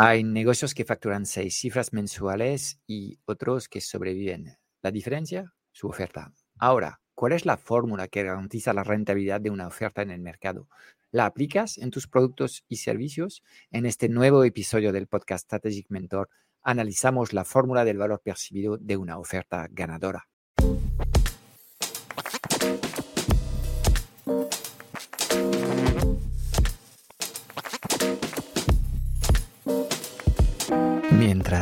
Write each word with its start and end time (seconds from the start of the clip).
Hay 0.00 0.22
negocios 0.22 0.74
que 0.74 0.84
facturan 0.84 1.26
seis 1.26 1.56
cifras 1.56 1.92
mensuales 1.92 2.80
y 2.86 3.18
otros 3.24 3.68
que 3.68 3.80
sobreviven. 3.80 4.56
La 4.80 4.92
diferencia, 4.92 5.52
su 5.72 5.88
oferta. 5.88 6.32
Ahora, 6.56 7.00
¿cuál 7.16 7.32
es 7.32 7.44
la 7.44 7.56
fórmula 7.56 8.06
que 8.06 8.22
garantiza 8.22 8.72
la 8.72 8.84
rentabilidad 8.84 9.40
de 9.40 9.50
una 9.50 9.66
oferta 9.66 10.00
en 10.02 10.12
el 10.12 10.20
mercado? 10.20 10.68
¿La 11.10 11.26
aplicas 11.26 11.78
en 11.78 11.90
tus 11.90 12.06
productos 12.06 12.62
y 12.68 12.76
servicios? 12.76 13.42
En 13.72 13.86
este 13.86 14.08
nuevo 14.08 14.44
episodio 14.44 14.92
del 14.92 15.08
podcast 15.08 15.46
Strategic 15.46 15.86
Mentor, 15.90 16.28
analizamos 16.62 17.32
la 17.32 17.44
fórmula 17.44 17.84
del 17.84 17.98
valor 17.98 18.20
percibido 18.22 18.76
de 18.78 18.96
una 18.96 19.18
oferta 19.18 19.66
ganadora. 19.68 20.28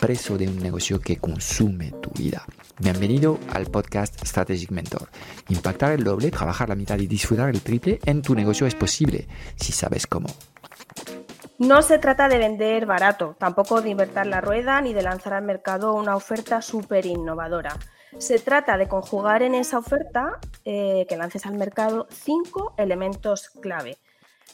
preso 0.00 0.36
de 0.36 0.48
un 0.48 0.58
negocio 0.58 1.00
que 1.00 1.16
consume 1.16 1.92
tu 2.02 2.10
vida. 2.10 2.44
Bienvenido 2.78 3.38
al 3.52 3.66
podcast 3.66 4.24
Strategic 4.24 4.70
Mentor. 4.70 5.08
Impactar 5.48 5.92
el 5.92 6.04
doble, 6.04 6.30
trabajar 6.30 6.68
la 6.68 6.74
mitad 6.74 6.98
y 6.98 7.06
disfrutar 7.06 7.48
el 7.50 7.62
triple 7.62 7.98
en 8.04 8.22
tu 8.22 8.34
negocio 8.34 8.66
es 8.66 8.74
posible 8.74 9.26
si 9.56 9.72
sabes 9.72 10.06
cómo. 10.06 10.28
No 11.58 11.82
se 11.82 11.98
trata 11.98 12.28
de 12.28 12.38
vender 12.38 12.84
barato, 12.84 13.36
tampoco 13.38 13.80
de 13.80 13.90
invertir 13.90 14.26
la 14.26 14.40
rueda 14.40 14.80
ni 14.80 14.92
de 14.92 15.02
lanzar 15.02 15.34
al 15.34 15.44
mercado 15.44 15.94
una 15.94 16.16
oferta 16.16 16.60
súper 16.60 17.06
innovadora. 17.06 17.78
Se 18.18 18.38
trata 18.38 18.76
de 18.76 18.88
conjugar 18.88 19.42
en 19.42 19.54
esa 19.54 19.78
oferta 19.78 20.38
eh, 20.64 21.06
que 21.08 21.16
lances 21.16 21.46
al 21.46 21.54
mercado 21.54 22.06
cinco 22.10 22.74
elementos 22.76 23.50
clave 23.60 23.98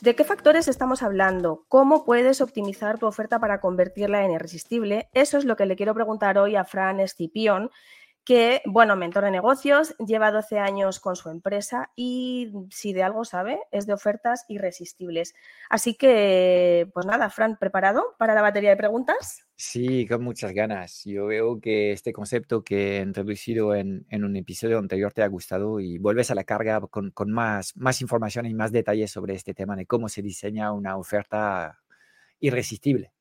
¿De 0.01 0.15
qué 0.15 0.25
factores 0.25 0.67
estamos 0.67 1.03
hablando? 1.03 1.67
¿Cómo 1.69 2.07
puedes 2.07 2.41
optimizar 2.41 2.99
tu 2.99 3.07
oferta 3.07 3.39
para 3.39 3.61
convertirla 3.61 4.25
en 4.25 4.31
irresistible? 4.31 5.11
Eso 5.13 5.37
es 5.37 5.45
lo 5.45 5.57
que 5.57 5.67
le 5.67 5.77
quiero 5.77 5.93
preguntar 5.93 6.39
hoy 6.39 6.57
a 6.57 6.65
Fran 6.65 7.01
Escipión, 7.01 7.71
que, 8.25 8.63
bueno, 8.67 8.97
mentor 8.97 9.25
de 9.25 9.31
negocios, 9.31 9.95
lleva 9.99 10.31
12 10.31 10.59
años 10.59 11.01
con 11.01 11.17
su 11.17 11.31
empresa 11.31 11.91
y 11.97 12.53
si 12.71 12.93
de 12.93 13.03
algo 13.03 13.25
sabe, 13.25 13.61
es 13.71 13.87
de 13.87 13.93
ofertas 13.93 14.45
irresistibles. 14.49 15.35
Así 15.69 15.95
que, 15.95 16.89
pues 16.93 17.07
nada, 17.07 17.31
Fran, 17.31 17.57
¿preparado 17.59 18.15
para 18.19 18.35
la 18.35 18.43
batería 18.43 18.71
de 18.71 18.77
preguntas? 18.77 19.47
Sí, 19.57 20.07
con 20.07 20.23
muchas 20.23 20.53
ganas. 20.53 21.03
Yo 21.05 21.27
veo 21.27 21.61
que 21.61 21.93
este 21.93 22.13
concepto 22.13 22.65
que 22.65 22.99
he 22.99 23.03
introducido 23.03 23.75
en, 23.75 24.07
un 24.11 24.37
episodio 24.37 24.79
anterior 24.79 25.13
te 25.13 25.23
ha 25.23 25.29
gustado 25.29 25.81
y 25.81 25.99
vuelves 25.99 26.31
a 26.31 26.35
la 26.35 26.45
carga 26.45 26.81
con, 26.81 27.13
más, 27.31 27.77
más 27.77 28.01
información 28.01 28.47
y 28.47 28.55
más 28.55 28.73
detalles 28.73 29.11
sobre 29.11 29.35
este 29.35 29.55
tema 29.55 29.77
de 29.77 29.87
cómo 29.87 30.09
se 30.09 30.23
diseña 30.23 30.73
una 30.73 30.97
oferta 30.97 31.81
irresistible. 32.41 33.13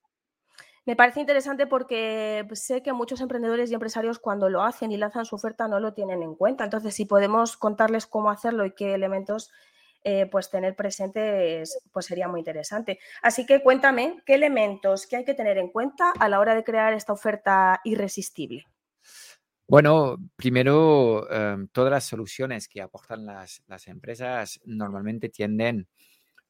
Me 0.90 0.96
parece 0.96 1.20
interesante 1.20 1.68
porque 1.68 2.44
pues, 2.48 2.64
sé 2.64 2.82
que 2.82 2.94
muchos 2.94 3.22
emprendedores 3.22 3.70
y 3.70 3.76
empresarios 3.76 4.18
cuando 4.18 4.50
lo 4.50 4.64
hacen 4.64 4.92
y 4.92 4.98
lanzan 4.98 5.24
su 5.24 5.36
oferta 5.36 5.68
no 5.68 5.80
lo 5.80 5.94
tienen 5.94 6.24
en 6.24 6.34
cuenta. 6.34 6.64
Entonces, 6.64 6.96
si 6.96 7.06
podemos 7.06 7.58
contarles 7.58 8.08
cómo 8.08 8.32
hacerlo 8.32 8.66
y 8.66 8.74
qué 8.74 8.96
elementos 8.96 9.52
eh, 10.04 10.26
pues 10.32 10.50
tener 10.50 10.76
presentes 10.76 11.78
pues 11.92 12.08
sería 12.08 12.28
muy 12.28 12.40
interesante. 12.40 12.98
Así 13.22 13.46
que 13.46 13.62
cuéntame 13.62 14.24
qué 14.26 14.34
elementos 14.34 15.06
que 15.06 15.18
hay 15.18 15.26
que 15.26 15.36
tener 15.36 15.60
en 15.60 15.68
cuenta 15.68 16.12
a 16.20 16.28
la 16.28 16.40
hora 16.40 16.56
de 16.56 16.64
crear 16.64 16.92
esta 16.94 17.14
oferta 17.14 17.82
irresistible. 17.84 18.66
Bueno, 19.68 20.18
primero, 20.36 21.30
em, 21.30 21.68
todas 21.68 21.92
las 21.92 22.06
soluciones 22.06 22.68
que 22.68 22.82
aportan 22.82 23.28
las, 23.28 23.62
empresas 23.86 24.60
normalmente 24.66 25.30
tienden 25.30 25.88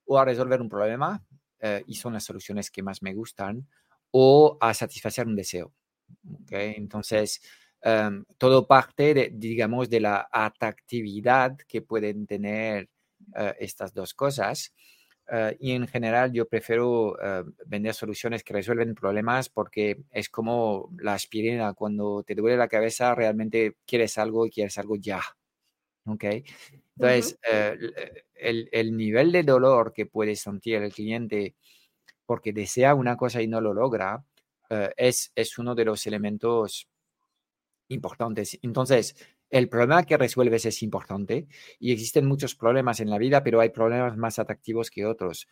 o 0.06 0.18
a 0.18 0.24
resolver 0.24 0.62
un 0.62 0.70
problema, 0.70 1.26
eh, 1.60 1.84
y 1.88 1.96
son 1.96 2.14
las 2.14 2.24
soluciones 2.24 2.72
que 2.72 2.82
más 2.82 3.02
me 3.02 3.14
gustan, 3.14 3.68
o 4.12 4.58
a 4.60 4.74
satisfacer 4.74 5.28
un 5.28 5.36
deseo. 5.36 5.74
Entonces, 6.50 7.42
em, 7.82 8.26
todo 8.38 8.68
parte, 8.68 9.14
de, 9.14 9.32
digamos, 9.34 9.90
de 9.90 10.00
la 10.02 10.28
atractividad 10.32 11.58
que 11.68 11.82
pueden 11.82 12.28
tener 12.28 12.90
eh, 13.36 13.56
estas 13.60 13.94
dos 13.94 14.14
cosas. 14.14 14.74
Eh, 15.32 15.56
y 15.60 15.72
en 15.74 15.88
general 15.88 16.32
yo 16.34 16.48
prefiero 16.48 17.16
eh, 17.22 17.44
vender 17.68 17.94
soluciones 17.94 18.44
que 18.44 18.54
resuelven 18.54 18.96
problemas 18.96 19.50
porque 19.50 20.00
es 20.12 20.30
como 20.30 20.90
la 21.00 21.14
aspirina. 21.14 21.74
Cuando 21.74 22.24
te 22.24 22.36
duele 22.36 22.58
la 22.58 22.68
cabeza, 22.68 23.14
realmente 23.16 23.76
quieres 23.86 24.18
algo 24.18 24.46
y 24.46 24.52
quieres 24.52 24.78
algo 24.78 24.96
ya. 24.96 25.22
¿Ok? 26.06 26.24
Entonces, 26.98 27.40
el, 28.36 28.70
el, 28.72 28.98
nivel 28.98 29.32
de 29.32 29.44
dolor 29.44 29.94
que 29.94 30.06
puede 30.06 30.36
sentir 30.36 30.76
el 30.76 30.92
cliente 30.92 31.56
porque 32.30 32.54
desea 32.54 32.94
una 32.94 33.18
cosa 33.18 33.42
y 33.42 33.48
no 33.48 33.60
lo 33.60 33.74
logra, 33.74 34.24
es, 34.98 35.32
es 35.34 35.58
uno 35.58 35.74
de 35.74 35.84
los 35.84 36.06
elementos 36.06 36.88
importantes. 37.88 38.60
Entonces, 38.62 39.16
el 39.50 39.68
problema 39.68 40.04
que 40.04 40.16
resuelves 40.16 40.64
es 40.66 40.84
importante 40.84 41.48
y 41.80 41.92
existen 41.92 42.28
muchos 42.28 42.54
problemas 42.54 43.00
en 43.00 43.10
la 43.10 43.18
vida, 43.18 43.42
pero 43.42 43.62
hay 43.62 43.70
problemas 43.70 44.16
más 44.16 44.38
atractivos 44.38 44.92
que 44.92 45.08
otros. 45.08 45.48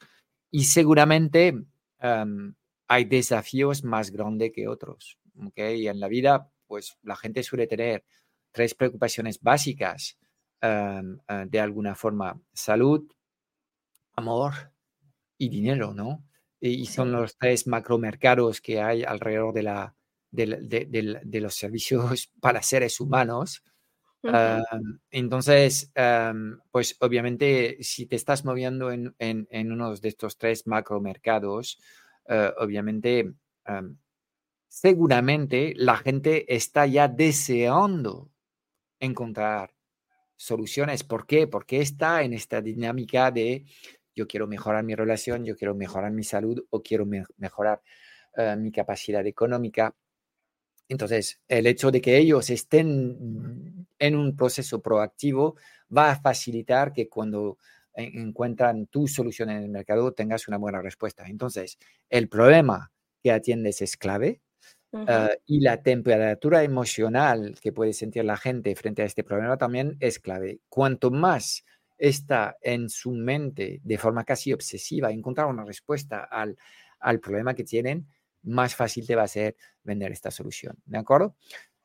Y 0.52 0.66
seguramente 0.66 1.66
hay 2.00 3.06
desafíos 3.06 3.84
más 3.84 4.12
grandes 4.12 4.52
que 4.54 4.68
otros. 4.68 5.18
Y 5.56 5.88
en 5.88 6.00
la 6.00 6.08
vida, 6.08 6.52
pues 6.68 6.96
la 7.02 7.16
gente 7.16 7.42
suele 7.42 7.66
tener 7.66 8.06
tres 8.52 8.76
preocupaciones 8.76 9.42
básicas 9.42 10.20
eh, 10.62 11.02
de 11.48 11.60
alguna 11.60 11.96
forma. 11.96 12.40
Salud, 12.54 13.12
amor 14.14 14.54
y 15.40 15.50
dinero, 15.50 15.96
¿no? 15.96 16.27
Y 16.60 16.86
son 16.88 17.12
los 17.12 17.38
tres 17.38 17.68
macromercados 17.68 18.62
que 18.62 18.82
hay 18.82 19.04
alrededor 19.04 19.54
de, 19.54 19.64
la, 19.64 19.96
de 20.32 21.40
los 21.42 21.56
servicios 21.56 22.32
para 22.42 22.62
seres 22.62 23.00
humanos 23.00 23.64
entonces, 25.12 25.92
pues 26.72 26.98
obviamente, 27.00 27.78
si 27.82 28.06
te 28.06 28.16
estás 28.16 28.46
moviendo 28.46 28.92
en, 28.92 29.16
en, 29.20 29.72
uno 29.72 29.96
de 29.96 30.08
estos 30.08 30.38
tres 30.38 30.68
macromercados, 30.68 31.80
uh, 32.30 32.62
obviamente, 32.62 33.34
seguramente 34.68 35.74
la 35.76 35.98
gente 35.98 36.54
está 36.54 36.86
ya 36.86 37.08
deseando 37.08 38.32
encontrar 39.00 39.74
soluciones. 40.36 41.04
¿Por 41.04 41.26
qué? 41.26 41.48
Porque 41.48 41.82
está 41.82 42.24
en 42.24 42.34
esta 42.34 42.62
dinámica 42.62 43.32
de 43.32 43.66
yo 44.18 44.28
quiero 44.28 44.48
mejorar 44.48 44.84
mi 44.84 44.96
relación, 44.96 45.46
yo 45.46 45.56
quiero 45.56 45.76
mejorar 45.76 46.12
mi 46.12 46.24
salud 46.24 46.66
o 46.72 46.82
quiero 46.82 47.06
mejorar 47.38 47.82
eh, 48.36 48.56
mi 48.58 48.72
capacidad 48.72 49.26
económica. 49.28 49.96
Entonces, 50.90 51.40
el 51.48 51.68
hecho 51.68 51.92
de 51.92 52.02
que 52.02 52.18
ellos 52.18 52.50
estén 52.50 53.88
en 54.00 54.16
un 54.16 54.36
proceso 54.36 54.82
proactivo 54.82 55.56
va 55.96 56.12
a 56.12 56.20
facilitar 56.20 56.94
que 56.94 57.08
cuando 57.08 57.60
encuentran 57.94 58.88
tu 58.88 59.08
solución 59.08 59.50
en 59.50 59.64
el 59.64 59.70
mercado 59.70 60.14
tengas 60.14 60.48
una 60.48 60.58
buena 60.58 60.82
respuesta. 60.82 61.26
Entonces, 61.28 61.78
el 62.10 62.28
problema 62.28 62.92
que 63.24 63.32
atiendes 63.32 63.82
es 63.82 63.98
clave 63.98 64.42
ah, 64.94 65.32
y 65.46 65.60
la 65.62 65.82
temperatura 65.82 66.64
emocional 66.64 67.56
que 67.62 67.72
puede 67.72 67.94
sentir 67.94 68.24
la 68.24 68.38
gente 68.38 68.76
frente 68.76 69.02
a 69.02 69.06
este 69.06 69.24
problema 69.24 69.58
también 69.58 69.98
es 70.00 70.20
clave. 70.20 70.60
Cuanto 70.70 71.12
más 71.12 71.66
está 71.98 72.58
en 72.62 72.90
su 72.90 73.12
mente 73.12 73.80
de 73.84 73.98
forma 73.98 74.24
casi 74.24 74.54
obsesiva 74.54 75.12
encontrar 75.12 75.48
una 75.48 75.66
respuesta 75.66 76.24
al, 76.24 76.58
al 77.00 77.20
problema 77.20 77.54
que 77.54 77.64
tienen, 77.64 78.08
más 78.44 78.76
fácil 78.76 79.06
te 79.06 79.16
va 79.16 79.24
a 79.24 79.28
ser 79.28 79.56
vender 79.84 80.12
esta 80.12 80.32
solución. 80.32 80.78
¿De 80.86 80.98
acuerdo? 80.98 81.36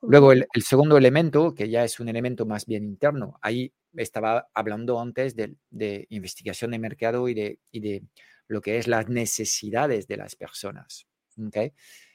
Luego, 0.03 0.33
el, 0.33 0.47
segundo 0.65 0.97
elemento, 0.97 1.55
que 1.55 1.69
ya 1.69 1.85
es 1.85 2.01
un 2.01 2.09
elemento 2.09 2.45
más 2.45 2.67
bien 2.67 2.85
interno, 2.85 3.39
ahí 3.41 3.73
estaba 3.95 4.49
hablando 4.53 5.01
antes 5.01 5.37
de, 5.37 6.07
investigación 6.09 6.73
de 6.73 6.79
mercado 6.81 7.29
y 7.29 7.35
de, 7.35 7.61
de, 7.73 8.03
lo 8.49 8.61
que 8.61 8.79
es 8.79 8.89
las 8.89 9.09
necesidades 9.09 10.09
de 10.09 10.17
las 10.17 10.35
personas, 10.35 11.07
¿okay? 11.47 11.73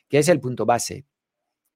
que 0.09 0.19
es 0.19 0.27
el 0.27 0.41
punto 0.41 0.65
base 0.65 1.05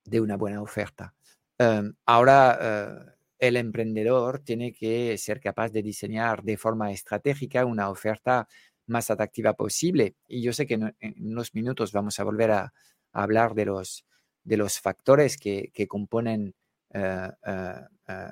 de 0.03 0.19
una 0.19 0.35
buena 0.35 0.61
oferta. 0.61 1.15
Em, 1.57 1.93
ahora, 2.05 2.59
eh, 2.61 3.11
el 3.41 3.57
emprendedor 3.57 4.39
tiene 4.39 4.71
que 4.71 5.17
ser 5.17 5.41
capaz 5.41 5.71
de 5.71 5.81
diseñar 5.81 6.43
de 6.43 6.57
forma 6.57 6.91
estratégica 6.91 7.65
una 7.65 7.89
oferta 7.89 8.47
más 8.85 9.09
atractiva 9.09 9.53
posible. 9.53 10.15
Y 10.27 10.43
yo 10.43 10.53
sé 10.53 10.67
que 10.67 10.75
en, 10.75 10.95
unos 11.19 11.55
minutos 11.55 11.91
vamos 11.91 12.19
a 12.19 12.23
volver 12.23 12.51
a, 12.51 12.73
hablar 13.13 13.55
de 13.55 13.65
los, 13.65 14.05
de 14.43 14.57
los 14.57 14.79
factores 14.79 15.37
que, 15.37 15.71
componen 15.89 16.53
eh, 16.93 17.29
eh, 17.45 17.81
eh, 18.07 18.31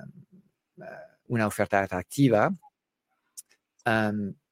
una 1.28 1.48
oferta 1.48 1.82
atractiva. 1.82 2.56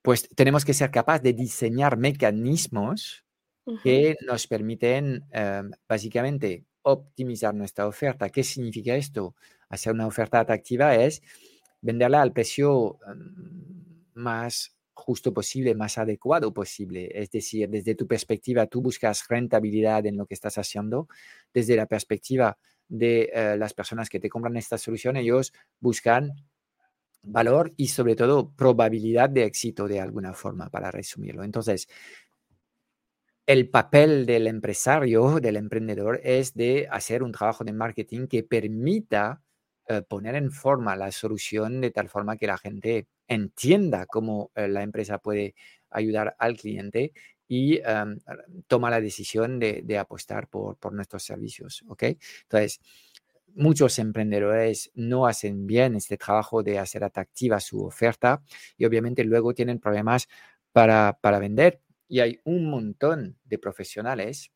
pues 0.02 0.28
tenemos 0.36 0.66
que 0.66 0.74
ser 0.74 0.90
capaces 0.90 1.22
de 1.22 1.34
diseñar 1.34 1.98
mecanismos 1.98 3.24
que 3.84 4.16
nos 4.26 4.48
permiten 4.48 5.24
básicamente 5.88 6.66
optimizar 6.88 7.54
nuestra 7.54 7.88
oferta. 7.88 8.30
¿Qué 8.30 8.44
significa 8.44 8.96
esto? 8.96 9.36
Hacer 9.70 9.94
una 9.94 10.08
oferta 10.08 10.40
atractiva 10.40 10.96
es 10.96 11.22
venderla 11.82 12.22
al 12.22 12.34
precio 12.34 13.00
más 14.14 14.78
justo 14.94 15.34
posible, 15.34 15.76
más 15.76 15.98
adecuado 15.98 16.54
posible. 16.54 17.10
Es 17.14 17.30
decir, 17.30 17.70
desde 17.70 17.96
tu 17.96 18.08
perspectiva, 18.08 18.66
tú 18.66 18.82
buscas 18.82 19.28
rentabilidad 19.28 20.06
en 20.06 20.18
lo 20.18 20.26
que 20.26 20.34
estás 20.34 20.58
haciendo. 20.58 21.08
Desde 21.54 21.76
la 21.76 21.86
perspectiva 21.86 22.58
de 22.88 23.30
eh, 23.34 23.58
las 23.58 23.74
personas 23.74 24.10
que 24.10 24.20
te 24.20 24.30
compran 24.30 24.58
esta 24.58 24.78
solución, 24.78 25.18
ellos 25.18 25.54
buscan 25.80 26.32
valor 27.22 27.74
y 27.78 27.90
sobre 27.90 28.16
todo 28.16 28.52
probabilidad 28.56 29.30
de 29.30 29.44
éxito 29.44 29.88
de 29.88 30.00
alguna 30.00 30.34
forma, 30.34 30.70
para 30.70 30.90
resumirlo. 30.90 31.44
Entonces, 31.44 31.88
el 33.48 33.70
papel 33.70 34.26
del 34.26 34.46
empresario, 34.46 35.40
del 35.40 35.56
emprendedor, 35.56 36.20
es 36.24 36.54
de 36.54 36.88
hacer 36.92 37.24
un 37.24 37.32
trabajo 37.32 37.64
de 37.64 37.72
marketing 37.72 38.28
que 38.28 38.44
permita 38.44 39.42
eh, 39.88 40.02
poner 40.02 40.36
en 40.36 40.52
forma 40.52 40.98
la 40.98 41.12
solución 41.14 41.80
de 41.80 41.92
tal 41.92 42.10
forma 42.10 42.36
que 42.36 42.46
la 42.46 42.58
gente 42.58 43.08
entienda 43.26 44.06
cómo 44.06 44.52
eh, 44.54 44.68
la 44.68 44.84
empresa 44.84 45.20
puede 45.20 45.56
ayudar 45.90 46.36
al 46.40 46.58
cliente 46.58 47.14
y 47.48 47.78
em, 47.86 48.20
toma 48.68 48.90
la 48.90 49.00
decisión 49.00 49.60
de, 49.60 49.98
apostar 49.98 50.50
por, 50.50 50.78
nuestros 50.92 51.24
servicios. 51.24 51.86
¿ok? 51.88 52.04
Entonces, 52.44 52.82
muchos 53.56 53.98
emprendedores 54.00 54.92
no 54.94 55.26
hacen 55.26 55.66
bien 55.66 55.96
este 55.96 56.18
trabajo 56.18 56.64
de 56.64 56.80
hacer 56.80 57.06
atractiva 57.06 57.62
su 57.62 57.82
oferta 57.86 58.44
y 58.78 58.84
obviamente 58.84 59.24
luego 59.24 59.54
tienen 59.54 59.80
problemas 59.80 60.28
para, 60.74 61.18
para 61.22 61.40
vender. 61.40 61.80
Y 62.08 62.20
hay 62.20 62.40
un 62.44 62.70
montón 62.70 63.38
de 63.44 63.58
profesionales 63.58 64.52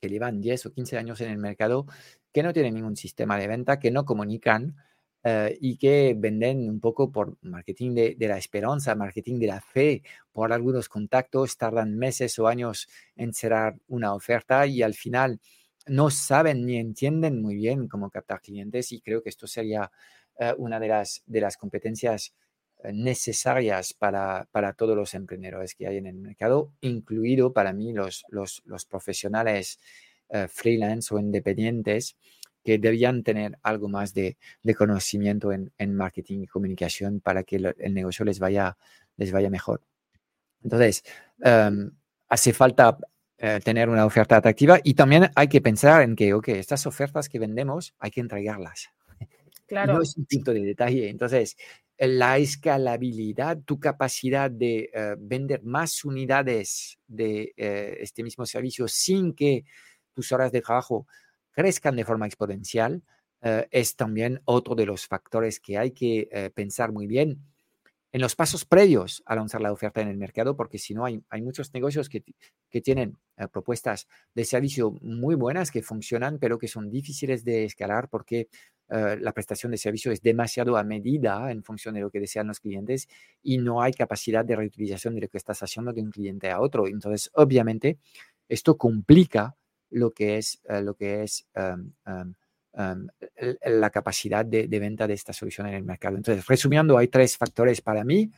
que 0.00 0.08
llevan 0.08 0.40
10 0.40 0.66
o 0.66 0.72
15 0.72 0.98
años 0.98 1.20
en 1.20 1.30
el 1.30 1.38
mercado 1.38 1.86
que 2.32 2.42
no 2.42 2.52
tienen 2.52 2.74
ningún 2.74 2.96
sistema 2.96 3.38
de 3.38 3.46
venta, 3.46 3.78
que 3.78 3.90
no 3.90 4.04
comunican 4.04 4.76
eh, 5.24 5.56
y 5.60 5.76
que 5.76 6.16
venden 6.18 6.68
un 6.68 6.80
poco 6.80 7.12
por 7.12 7.38
marketing 7.42 7.94
de, 7.94 8.16
la 8.28 8.38
esperanza, 8.38 8.96
marketing 8.96 9.38
de 9.38 9.46
la 9.46 9.60
fe, 9.60 10.02
por 10.32 10.52
algunos 10.52 10.88
contactos, 10.88 11.56
tardan 11.56 11.96
meses 11.96 12.36
o 12.40 12.48
años 12.48 12.88
en 13.14 13.32
cerrar 13.32 13.76
una 13.86 14.14
oferta 14.14 14.66
y 14.66 14.82
al 14.82 14.94
final 14.94 15.40
no 15.86 16.10
saben 16.10 16.66
ni 16.66 16.76
entienden 16.78 17.40
muy 17.40 17.54
bien 17.54 17.86
cómo 17.86 18.10
captar 18.10 18.40
clientes 18.40 18.90
y 18.90 19.00
creo 19.00 19.22
que 19.22 19.28
esto 19.28 19.46
sería 19.46 19.92
eh, 20.40 20.54
una 20.58 20.80
de 20.80 20.88
las, 20.88 21.22
de 21.26 21.40
las 21.40 21.56
competencias 21.56 22.34
necesarias 22.92 23.94
para, 23.94 24.48
para, 24.50 24.72
todos 24.72 24.96
los 24.96 25.14
emprendedores 25.14 25.74
que 25.74 25.86
hay 25.86 25.98
en 25.98 26.06
el 26.06 26.16
mercado, 26.16 26.72
incluido 26.80 27.52
para 27.52 27.72
mí 27.72 27.92
los, 27.92 28.24
los, 28.28 28.62
los 28.64 28.84
profesionales 28.86 29.78
freelance 30.48 31.14
o 31.14 31.18
independientes 31.18 32.16
que 32.64 32.78
debían 32.78 33.22
tener 33.22 33.58
algo 33.62 33.88
más 33.88 34.14
de, 34.14 34.36
conocimiento 34.76 35.52
en, 35.52 35.94
marketing 35.94 36.42
y 36.42 36.46
comunicación 36.46 37.20
para 37.20 37.42
que 37.42 37.56
el 37.56 37.94
negocio 37.94 38.24
les 38.24 38.38
vaya, 38.38 38.76
les 39.16 39.32
vaya 39.32 39.50
mejor. 39.50 39.82
Entonces, 40.62 41.02
em, 41.40 41.90
hace 42.28 42.52
falta 42.52 42.98
eh, 43.38 43.60
tener 43.64 43.88
una 43.88 44.06
oferta 44.06 44.36
atractiva 44.36 44.78
y 44.84 44.94
también 44.94 45.30
hay 45.34 45.48
que 45.48 45.60
pensar 45.60 46.02
en 46.02 46.14
que, 46.14 46.34
ok, 46.34 46.48
estas 46.48 46.86
ofertas 46.86 47.28
que 47.28 47.38
vendemos 47.38 47.94
hay 47.98 48.10
que 48.10 48.20
entregarlas. 48.20 48.90
Claro. 49.64 49.94
No 49.94 50.02
es 50.02 50.18
un 50.18 50.26
punto 50.26 50.52
de 50.52 50.60
detalle. 50.60 51.08
Entonces, 51.08 51.56
la 52.08 52.38
escalabilidad, 52.38 53.58
tu 53.64 53.78
capacidad 53.78 54.50
de 54.50 54.90
eh, 54.92 55.14
vender 55.18 55.62
más 55.62 56.04
unidades 56.04 56.98
de 57.06 57.52
eh, 57.56 57.96
este 58.00 58.24
mismo 58.24 58.44
servicio 58.44 58.88
sin 58.88 59.34
que 59.34 59.64
tus 60.12 60.32
horas 60.32 60.50
de 60.50 60.62
trabajo 60.62 61.06
crezcan 61.52 61.94
de 61.94 62.04
forma 62.04 62.26
exponencial, 62.26 63.02
eh, 63.42 63.68
es 63.70 63.94
también 63.94 64.40
otro 64.46 64.74
de 64.74 64.86
los 64.86 65.06
factores 65.06 65.60
que 65.60 65.78
hay 65.78 65.92
que 65.92 66.50
pensar 66.54 66.92
muy 66.92 67.06
bien 67.06 67.40
en 68.12 68.20
los 68.20 68.36
pasos 68.36 68.64
previos 68.64 69.22
a 69.26 69.34
lanzar 69.34 69.60
la 69.60 69.72
oferta 69.72 70.00
en 70.00 70.08
el 70.08 70.18
mercado, 70.18 70.56
porque 70.56 70.78
si 70.78 70.94
no, 70.94 71.04
hay, 71.04 71.22
hay 71.30 71.42
muchos 71.42 71.72
negocios 71.72 72.08
que, 72.08 72.22
que 72.70 72.80
tienen 72.80 73.18
eh, 73.36 73.48
propuestas 73.48 74.06
de 74.34 74.44
servicio 74.44 74.92
muy 75.00 75.34
buenas, 75.34 75.70
que 75.70 75.82
funcionan, 75.82 76.38
pero 76.38 76.58
que 76.58 76.68
son 76.68 76.90
difíciles 76.90 77.44
de 77.44 77.64
escalar 77.64 78.08
porque 78.08 78.48
la 78.92 79.32
prestación 79.32 79.72
de 79.72 79.78
servicio 79.78 80.12
es 80.12 80.20
demasiado 80.20 80.76
a 80.76 80.84
medida 80.84 81.50
en 81.50 81.64
función 81.64 81.94
de 81.94 82.02
lo 82.02 82.10
que 82.10 82.20
desean 82.20 82.48
los 82.48 82.60
clientes 82.60 83.08
y 83.42 83.56
no 83.56 83.80
hay 83.80 83.94
capacidad 83.94 84.44
de 84.44 84.54
reutilización 84.54 85.14
de 85.14 85.22
lo 85.22 85.28
que 85.28 85.38
estás 85.38 85.62
haciendo 85.62 85.94
de 85.94 86.02
un 86.02 86.10
cliente 86.10 86.50
a 86.50 86.60
otro. 86.60 86.86
Entonces, 86.86 87.30
obviamente, 87.32 87.98
esto 88.50 88.76
complica 88.76 89.56
lo 89.90 90.10
que 90.10 90.36
es, 90.38 90.60
eh, 90.68 90.82
lo 90.82 90.94
que 90.94 91.22
es 91.22 91.46
em, 91.54 91.92
em, 92.06 92.34
la 92.74 93.90
capacidad 93.90 94.44
de, 94.44 94.66
venta 94.66 95.06
de 95.06 95.14
esta 95.14 95.32
solución 95.32 95.66
en 95.66 95.74
el 95.74 95.84
mercado. 95.84 96.16
Entonces, 96.16 96.46
resumiendo, 96.46 96.96
hay 96.96 97.08
tres 97.08 97.36
factores 97.36 97.80
para 97.80 98.04
mí. 98.04 98.30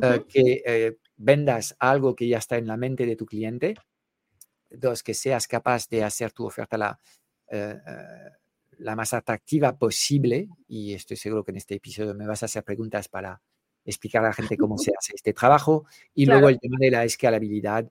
Eh, 0.00 0.24
que 0.28 0.62
eh, 0.64 0.98
vendas 1.16 1.74
algo 1.80 2.14
que 2.14 2.28
ya 2.28 2.38
está 2.38 2.56
en 2.56 2.66
la 2.66 2.76
mente 2.76 3.06
de 3.06 3.16
tu 3.16 3.26
cliente. 3.26 3.74
Dos, 4.70 5.02
que 5.02 5.14
seas 5.14 5.48
capaz 5.48 5.88
de 5.88 6.04
hacer 6.04 6.32
tu 6.32 6.46
oferta 6.46 6.78
la, 6.78 6.98
la 8.78 8.96
más 8.96 9.14
atractiva 9.14 9.76
posible. 9.76 10.48
Y 10.68 10.94
estoy 10.94 11.16
seguro 11.16 11.42
que 11.42 11.50
en 11.50 11.56
este 11.56 11.74
episodio 11.74 12.14
me 12.14 12.26
vas 12.26 12.42
a 12.42 12.46
hacer 12.46 12.62
preguntas 12.62 13.08
para 13.08 13.40
explicar 13.84 14.24
a 14.24 14.28
la 14.28 14.34
gente 14.34 14.56
cómo 14.56 14.78
se 14.78 14.92
hace 14.96 15.12
este 15.14 15.32
trabajo. 15.32 15.86
Y 16.14 16.26
luego 16.44 16.48
el 16.48 16.60
tema 16.60 16.76
de 16.78 16.90
la 16.90 17.04
escalabilidad 17.04 17.90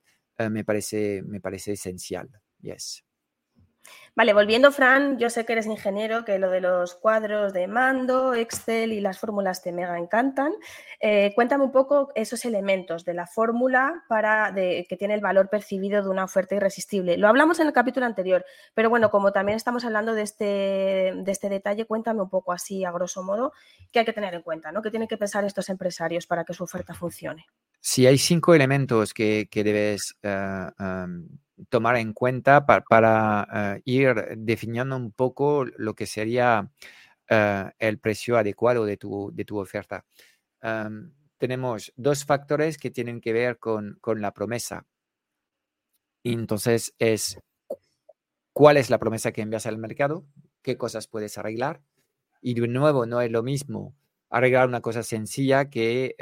me, 0.50 0.64
parece, 0.64 1.22
me 1.24 1.42
parece 1.42 1.74
esencial. 1.74 2.30
Yes. 2.62 3.04
Vale, 4.16 4.34
volviendo, 4.34 4.72
Fran, 4.72 5.18
yo 5.18 5.30
sé 5.30 5.46
que 5.46 5.54
eres 5.54 5.66
ingeniero, 5.66 6.26
que 6.26 6.40
lo 6.40 6.50
de 6.50 6.62
los 6.62 6.96
cuadros 6.96 7.54
de 7.54 7.68
mando, 7.68 8.34
Excel 8.34 8.92
y 8.92 9.00
las 9.00 9.20
fórmulas 9.20 9.62
te 9.62 9.72
mega 9.72 9.98
encantan. 9.98 10.54
Eh, 11.00 11.32
cuéntame 11.36 11.64
un 11.64 11.72
poco 11.72 12.12
esos 12.16 12.44
elementos 12.44 13.06
de 13.06 13.14
la 13.14 13.28
fórmula 13.28 14.04
para 14.10 14.54
que 14.54 14.98
tiene 14.98 15.14
el 15.14 15.22
valor 15.22 15.50
percibido 15.50 16.04
de 16.04 16.10
una 16.10 16.26
oferta 16.26 16.56
irresistible. 16.56 17.18
Lo 17.18 17.28
hablamos 17.28 17.60
en 17.60 17.68
el 17.68 17.74
capítulo 17.74 18.06
anterior, 18.06 18.46
pero 18.74 18.90
bueno, 18.90 19.10
como 19.10 19.32
también 19.32 19.56
estamos 19.56 19.86
hablando 19.86 20.14
de 20.14 20.24
este, 20.24 21.14
de 21.16 21.32
este 21.32 21.48
detalle, 21.50 21.86
cuéntame 21.86 22.22
un 22.22 22.30
poco 22.30 22.52
así, 22.52 22.84
a 22.84 22.92
grosso 22.92 23.24
modo, 23.24 23.54
qué 23.92 24.00
hay 24.00 24.06
que 24.06 24.14
tener 24.14 24.34
en 24.34 24.42
cuenta, 24.42 24.72
¿no? 24.72 24.82
¿Qué 24.82 24.90
tienen 24.90 25.08
que 25.08 25.18
pensar 25.18 25.46
estos 25.46 25.70
empresarios 25.70 26.28
para 26.28 26.44
que 26.44 26.54
su 26.54 26.64
oferta 26.64 26.94
funcione? 26.94 27.46
Sí, 27.82 28.06
hay 28.06 28.18
cinco 28.18 28.54
elementos 28.54 29.14
que, 29.14 29.48
debes 29.54 30.16
eh, 30.22 30.70
tomar 31.70 31.96
en 31.98 32.14
cuenta 32.14 32.66
para, 32.66 33.76
eh, 33.78 33.82
ir 33.86 34.16
definiendo 34.38 34.96
un 34.98 35.12
poco 35.12 35.66
lo 35.78 35.94
que 35.96 36.06
sería 36.06 36.70
el 37.80 38.00
precio 38.00 38.38
adecuado 38.38 38.86
de 38.86 38.98
tu, 38.98 39.32
de 39.34 39.46
tu 39.46 39.60
oferta. 39.60 40.04
tenemos 41.38 41.94
dos 41.96 42.26
factores 42.26 42.78
que 42.78 42.92
tienen 42.92 43.22
que 43.22 43.34
ver 43.34 43.60
con, 43.60 43.98
con 44.02 44.22
la 44.22 44.34
promesa. 44.34 44.86
Entonces, 46.24 46.94
es 47.00 47.40
cuál 48.52 48.78
es 48.78 48.90
la 48.90 49.00
promesa 49.00 49.32
que 49.32 49.42
envías 49.42 49.66
al 49.68 49.78
mercado, 49.78 50.26
qué 50.62 50.78
cosas 50.78 51.08
puedes 51.08 51.38
arreglar. 51.38 51.82
Y 52.42 52.56
de 52.56 52.68
nuevo, 52.68 53.06
no 53.06 53.22
es 53.22 53.32
lo 53.32 53.44
mismo 53.44 53.96
arreglar 54.30 54.68
una 54.68 54.82
cosa 54.82 55.04
sencilla 55.04 55.70
que 55.70 56.16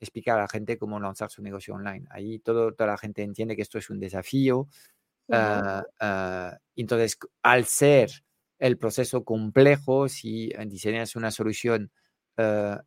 explicar 0.00 0.38
a 0.38 0.42
la 0.42 0.48
gente 0.48 0.78
cómo 0.78 1.00
lanzar 1.00 1.30
su 1.30 1.42
negocio 1.42 1.74
online. 1.74 2.06
Ahí 2.10 2.38
todo, 2.38 2.72
toda 2.72 2.90
la 2.90 2.98
gente 2.98 3.22
entiende 3.22 3.56
que 3.56 3.62
esto 3.62 3.78
es 3.78 3.90
un 3.90 4.00
desafío. 4.00 4.68
Ah, 5.30 5.84
ah, 6.00 6.58
entonces, 6.76 7.18
al 7.42 7.64
ser 7.64 8.10
el 8.58 8.78
proceso 8.78 9.24
complejo, 9.24 10.08
si 10.08 10.52
diseñas 10.66 11.16
una 11.16 11.30
solución 11.30 11.90
ah, 12.38 12.82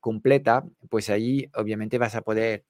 completa, 0.00 0.64
pues 0.88 1.10
ahí 1.10 1.50
obviamente 1.54 1.98
vas 1.98 2.14
a 2.14 2.22
poder 2.22 2.64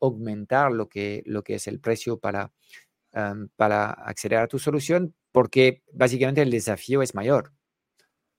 aumentar 0.00 0.72
lo 0.72 0.88
que, 0.88 1.22
lo 1.26 1.42
que 1.42 1.54
es 1.54 1.66
el 1.68 1.80
precio 1.80 2.18
para, 2.18 2.52
para 3.56 3.90
acceder 3.90 4.40
a 4.40 4.48
tu 4.48 4.58
solución, 4.58 5.14
porque 5.32 5.82
básicamente 5.92 6.42
el 6.42 6.50
desafío 6.50 7.02
es 7.02 7.14
mayor. 7.14 7.53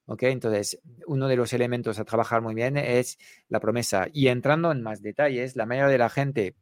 ¿Ok? 0.08 0.24
Entonces, 0.24 0.80
uno 1.08 1.28
de 1.28 1.36
los 1.36 1.54
elementos 1.54 2.00
a 2.00 2.06
trabajar 2.06 2.42
muy 2.42 2.54
bien 2.54 2.78
es 2.78 3.18
la 3.50 3.60
promesa. 3.60 4.08
Y 4.14 4.28
entrando 4.28 4.72
en 4.72 4.82
más 4.82 5.02
detalles, 5.02 5.56
la 5.56 5.66
mayoría 5.66 5.92
de 5.92 5.98
la 5.98 6.10
gente 6.10 6.56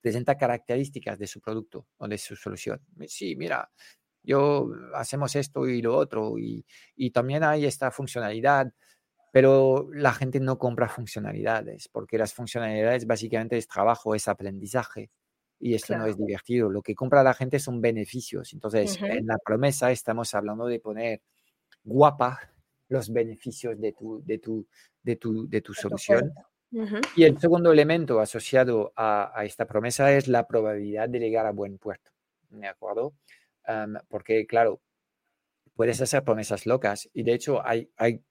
presenta 0.00 0.36
características 0.36 1.18
de 1.18 1.26
su 1.26 1.40
producto 1.40 1.86
o 1.96 2.08
de 2.08 2.18
su 2.18 2.36
solución. 2.36 2.80
Sí, 3.06 3.36
mira, 3.36 3.70
yo 4.22 4.68
hacemos 4.94 5.36
esto 5.36 5.66
y 5.66 5.82
lo 5.82 5.96
otro 5.96 6.38
y, 6.38 6.64
y 6.96 7.10
también 7.10 7.44
hay 7.44 7.66
esta 7.66 7.90
funcionalidad, 7.90 8.72
pero 9.32 9.88
la 9.92 10.12
gente 10.12 10.40
no 10.40 10.58
compra 10.58 10.88
funcionalidades, 10.88 11.88
porque 11.88 12.18
las 12.18 12.34
funcionalidades 12.34 13.06
básicamente 13.06 13.56
es 13.56 13.68
trabajo, 13.68 14.14
es 14.14 14.28
aprendizaje, 14.28 15.10
y 15.58 15.74
esto 15.74 15.96
no 15.96 16.06
es 16.06 16.16
divertido. 16.16 16.70
Lo 16.70 16.82
que 16.82 16.94
compra 16.94 17.22
la 17.22 17.34
gente 17.34 17.58
son 17.58 17.80
beneficios. 17.80 18.52
Entonces, 18.52 18.98
en 19.00 19.26
la 19.26 19.38
promesa 19.44 19.90
estamos 19.90 20.34
hablando 20.34 20.66
de 20.66 20.80
poner 20.80 21.22
guapa 21.82 22.52
los 22.88 23.12
beneficios 23.12 23.80
de 23.80 23.92
tu, 23.92 24.22
de 24.24 24.38
tu, 24.38 24.66
de 25.02 25.16
tu, 25.16 25.48
de 25.48 25.60
tu 25.60 25.74
solución. 25.74 26.32
Y 27.14 27.24
el 27.24 27.38
segundo 27.38 27.72
elemento 27.72 28.20
asociado 28.20 28.92
a, 28.96 29.32
esta 29.44 29.66
promesa 29.66 30.12
es 30.12 30.28
la 30.28 30.46
probabilidad 30.46 31.08
de 31.08 31.20
llegar 31.20 31.46
a 31.46 31.52
buen 31.52 31.78
puerto. 31.78 32.10
¿De 32.50 32.66
acuerdo? 32.66 33.14
porque, 34.08 34.46
claro, 34.46 34.80
puedes 35.74 36.00
hacer 36.00 36.22
promesas 36.22 36.66
locas 36.66 37.08
y 37.12 37.24
de 37.24 37.34
hecho 37.34 37.66
hay, 37.66 37.90
hay 37.96 38.22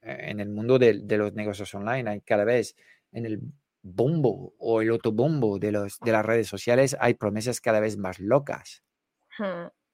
en 0.00 0.40
el 0.40 0.48
mundo 0.48 0.78
de, 0.78 0.94
los 0.94 1.34
negocios 1.34 1.74
online, 1.74 2.08
hay 2.08 2.20
cada 2.22 2.44
vez 2.44 2.76
en 3.12 3.26
el 3.26 3.40
bombo 3.82 4.54
o 4.58 4.80
el 4.80 4.90
autobombo 4.90 5.58
de, 5.58 5.72
los, 5.72 5.98
de 6.00 6.12
las 6.12 6.24
redes 6.24 6.48
sociales, 6.48 6.96
hay 7.00 7.14
promesas 7.14 7.60
cada 7.60 7.80
vez 7.80 7.96
más 7.96 8.18
locas. 8.20 8.82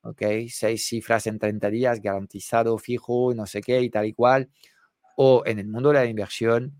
¿Ok? 0.06 0.22
Seis 0.48 0.86
cifras 0.86 1.26
en 1.26 1.38
30 1.38 1.68
días, 1.70 2.00
garantizado, 2.00 2.78
fijo, 2.78 3.34
no 3.34 3.46
sé 3.46 3.60
qué 3.60 3.80
y 3.80 3.90
tal 3.90 4.06
y 4.06 4.12
cual. 4.14 4.50
O 5.16 5.42
en 5.46 5.58
el 5.58 5.68
mundo 5.68 5.90
de 5.90 5.96
la 5.96 6.06
inversión, 6.06 6.74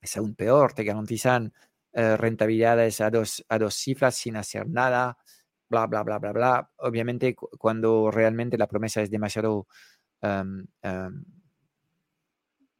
es 0.00 0.16
aún 0.16 0.34
peor, 0.34 0.72
te 0.72 0.84
garantizan 0.84 1.52
eh, 1.92 2.16
rentabilidades 2.16 3.00
a 3.00 3.10
dos, 3.10 3.44
a 3.48 3.58
dos 3.58 3.74
cifras 3.74 4.14
sin 4.14 4.36
hacer 4.36 4.68
nada, 4.68 5.18
bla, 5.68 5.86
bla, 5.86 6.02
bla, 6.02 6.18
bla, 6.18 6.32
bla. 6.32 6.70
Obviamente, 6.78 7.34
cuando 7.34 8.10
realmente 8.10 8.58
la 8.58 8.68
promesa 8.68 9.02
es 9.02 9.10
demasiado 9.10 9.66
em, 10.22 10.66
em, 10.82 11.24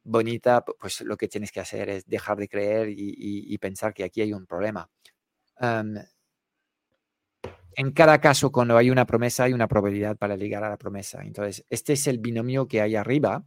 bonita, 0.03 0.63
pues 0.65 1.01
lo 1.01 1.17
que 1.17 1.27
tienes 1.27 1.51
que 1.51 1.59
hacer 1.59 1.89
es 1.89 2.05
dejar 2.07 2.37
de 2.37 2.47
creer 2.49 2.89
y, 2.89 3.57
pensar 3.59 3.93
que 3.93 4.03
aquí 4.03 4.21
hay 4.21 4.33
un 4.33 4.45
problema. 4.45 4.89
Em, 5.59 5.95
en 7.75 7.91
cada 7.91 8.19
caso, 8.19 8.51
cuando 8.51 8.77
hay 8.77 8.89
una 8.89 9.05
promesa, 9.05 9.43
hay 9.43 9.53
una 9.53 9.67
probabilidad 9.67 10.17
para 10.17 10.35
llegar 10.35 10.63
a 10.63 10.69
la 10.69 10.77
promesa. 10.77 11.21
Entonces, 11.23 11.65
este 11.69 11.93
es 11.93 12.07
el 12.07 12.19
binomio 12.19 12.67
que 12.67 12.81
hay 12.81 12.95
arriba 12.95 13.43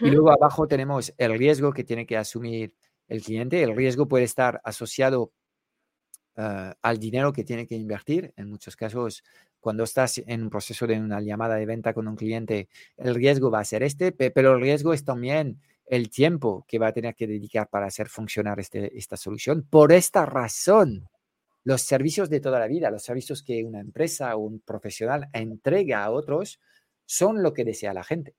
y 0.00 0.10
luego 0.10 0.30
abajo 0.30 0.66
tenemos 0.66 1.12
el 1.18 1.38
riesgo 1.38 1.72
que 1.72 1.84
tiene 1.84 2.06
que 2.06 2.16
asumir 2.16 2.74
el 3.08 3.22
cliente. 3.22 3.62
El 3.62 3.76
riesgo 3.76 4.08
puede 4.08 4.24
estar 4.24 4.60
asociado 4.64 5.32
ah, 6.36 6.74
al 6.82 6.98
dinero 6.98 7.32
que 7.32 7.44
tiene 7.44 7.66
que 7.66 7.76
invertir. 7.76 8.32
En 8.36 8.48
muchos 8.48 8.74
casos, 8.74 9.22
cuando 9.60 9.84
estás 9.84 10.18
en 10.26 10.42
un 10.42 10.50
proceso 10.50 10.86
de 10.86 10.98
una 10.98 11.20
llamada 11.20 11.56
de 11.56 11.66
venta 11.66 11.92
con 11.92 12.08
un 12.08 12.16
cliente, 12.16 12.68
el 12.96 13.14
riesgo 13.14 13.50
va 13.50 13.60
a 13.60 13.64
ser 13.64 13.82
este, 13.82 14.12
pero 14.12 14.54
el 14.54 14.60
riesgo 14.60 14.92
es 14.92 15.04
también 15.04 15.60
el 15.86 16.10
tiempo 16.10 16.64
que 16.66 16.78
va 16.78 16.88
a 16.88 16.92
tener 16.92 17.14
que 17.14 17.26
dedicar 17.26 17.68
para 17.68 17.86
hacer 17.86 18.08
funcionar 18.08 18.58
este, 18.58 18.96
esta 18.98 19.16
solución. 19.16 19.66
Por 19.68 19.92
esta 19.92 20.26
razón, 20.26 21.08
los 21.66 21.82
servicios 21.82 22.30
de 22.30 22.38
toda 22.38 22.60
la 22.60 22.68
vida, 22.68 22.92
los 22.92 23.02
servicios 23.02 23.42
que 23.42 23.64
una 23.64 23.80
empresa 23.80 24.36
o 24.36 24.38
un 24.38 24.60
profesional 24.60 25.28
entrega 25.32 26.04
a 26.04 26.12
otros, 26.12 26.60
son 27.04 27.42
lo 27.42 27.52
que 27.52 27.64
desea 27.64 27.92
la 27.92 28.04
gente. 28.04 28.36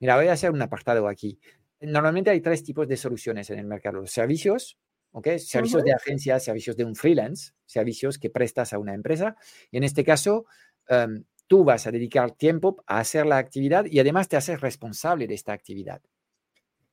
Mira, 0.00 0.16
voy 0.16 0.26
a 0.26 0.32
hacer 0.32 0.50
un 0.50 0.60
apartado 0.60 1.06
aquí. 1.06 1.38
Normalmente 1.78 2.30
hay 2.30 2.40
tres 2.40 2.64
tipos 2.64 2.88
de 2.88 2.96
soluciones 2.96 3.48
en 3.50 3.60
el 3.60 3.66
mercado. 3.66 4.04
Servicios, 4.08 4.76
¿ok? 5.12 5.36
Servicios 5.38 5.84
de 5.84 5.92
agencia, 5.92 6.40
servicios 6.40 6.76
de 6.76 6.84
un 6.84 6.96
freelance, 6.96 7.52
servicios 7.64 8.18
que 8.18 8.28
prestas 8.28 8.72
a 8.72 8.80
una 8.80 8.92
empresa. 8.92 9.36
Y 9.70 9.76
en 9.76 9.84
este 9.84 10.02
caso, 10.02 10.46
em, 10.88 11.22
tú 11.46 11.62
vas 11.62 11.86
a 11.86 11.92
dedicar 11.92 12.32
tiempo 12.32 12.82
a 12.88 12.98
hacer 12.98 13.24
la 13.24 13.38
actividad 13.38 13.84
y 13.84 14.00
además 14.00 14.26
te 14.26 14.36
haces 14.36 14.60
responsable 14.60 15.28
de 15.28 15.34
esta 15.34 15.52
actividad. 15.52 16.02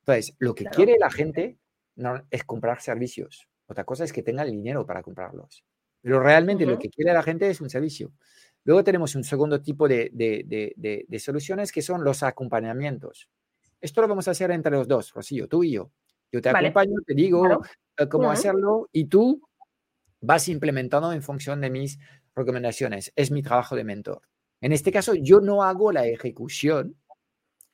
Entonces, 0.01 0.36
lo 0.38 0.53
que 0.53 0.65
quiere 0.65 0.95
la 1.00 1.09
gente 1.09 1.57
no, 1.95 2.24
es 2.29 2.43
comprar 2.43 2.81
servicios. 2.81 3.50
Otra 3.67 3.83
cosa 3.83 4.03
es 4.03 4.13
que 4.13 4.24
tenga 4.24 4.43
el 4.43 4.51
dinero 4.51 4.86
para 4.86 5.03
comprarlos. 5.03 5.63
Pero 6.01 6.19
realmente 6.19 6.65
lo 6.65 6.79
que 6.79 6.89
quiere 6.89 7.13
la 7.13 7.24
gente 7.24 7.50
es 7.50 7.59
un 7.59 7.69
servicio. 7.69 8.13
Luego 8.63 8.83
tenemos 8.83 9.15
un 9.15 9.24
segundo 9.24 9.62
tipo 9.62 9.88
de, 9.88 11.05
soluciones 11.19 11.71
que 11.71 11.81
son 11.81 12.03
los 12.03 12.24
acompañamientos. 12.24 13.29
Esto 13.79 14.01
lo 14.01 14.07
vamos 14.07 14.27
a 14.27 14.31
hacer 14.31 14.51
entre 14.51 14.71
los 14.71 14.88
dos, 14.88 15.13
Rocío, 15.13 15.47
tú 15.47 15.63
y 15.63 15.71
yo. 15.71 15.91
Yo 16.31 16.41
te 16.41 16.50
acompaño, 16.50 16.95
te 17.05 17.13
digo 17.13 17.45
eh, 17.97 18.09
cómo 18.09 18.29
hacerlo 18.29 18.89
y 18.91 19.05
tú 19.05 19.41
vas 20.19 20.50
implementando 20.50 21.13
en 21.13 21.21
función 21.21 21.62
de 21.62 21.69
mis 21.69 22.00
recomendaciones. 22.36 23.13
Es 23.15 23.31
mi 23.31 23.41
trabajo 23.41 23.75
de 23.75 23.83
mentor. 23.83 24.21
En 24.59 24.74
este 24.74 24.91
caso, 24.91 25.13
yo 25.15 25.39
no 25.39 25.63
hago 25.63 25.91
la 25.91 26.05
ejecución. 26.07 26.97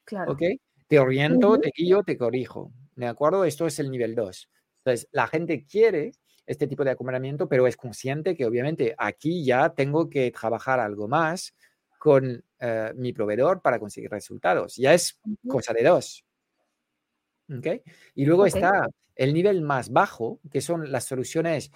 Claro. 0.03 0.33
¿Ok? 0.33 0.41
Te 0.87 0.99
oriento, 0.99 1.59
te 1.59 1.71
guío, 1.75 2.03
te 2.03 2.17
corrijo. 2.17 2.71
¿De 2.95 3.07
acuerdo? 3.07 3.45
Esto 3.45 3.65
es 3.65 3.79
el 3.79 3.89
nivel 3.89 4.13
2. 4.13 4.49
Entonces, 4.85 5.07
la 5.11 5.27
gente 5.27 5.65
quiere 5.65 6.11
este 6.45 6.67
tipo 6.67 6.83
de 6.83 6.91
acompañamiento, 6.91 7.47
pero 7.47 7.67
es 7.67 7.77
consciente 7.77 8.35
que 8.35 8.45
obviamente 8.45 8.93
aquí 8.97 9.45
ya 9.45 9.69
tengo 9.69 10.09
que 10.09 10.29
trabajar 10.31 10.79
algo 10.79 11.07
más 11.07 11.53
con 11.97 12.43
eh, 12.59 12.91
mi 12.95 13.13
proveedor 13.13 13.61
para 13.61 13.79
conseguir 13.79 14.11
resultados. 14.11 14.75
Ya 14.75 14.93
es 14.93 15.19
cosa 15.47 15.73
de 15.73 15.83
dos. 15.83 16.25
¿Okay? 17.57 17.81
Y 18.15 18.25
luego 18.25 18.45
está 18.45 18.87
el 19.15 19.33
nivel 19.33 19.61
más 19.61 19.89
bajo, 19.89 20.39
que 20.51 20.59
son 20.59 20.91
las 20.91 21.05
soluciones 21.05 21.71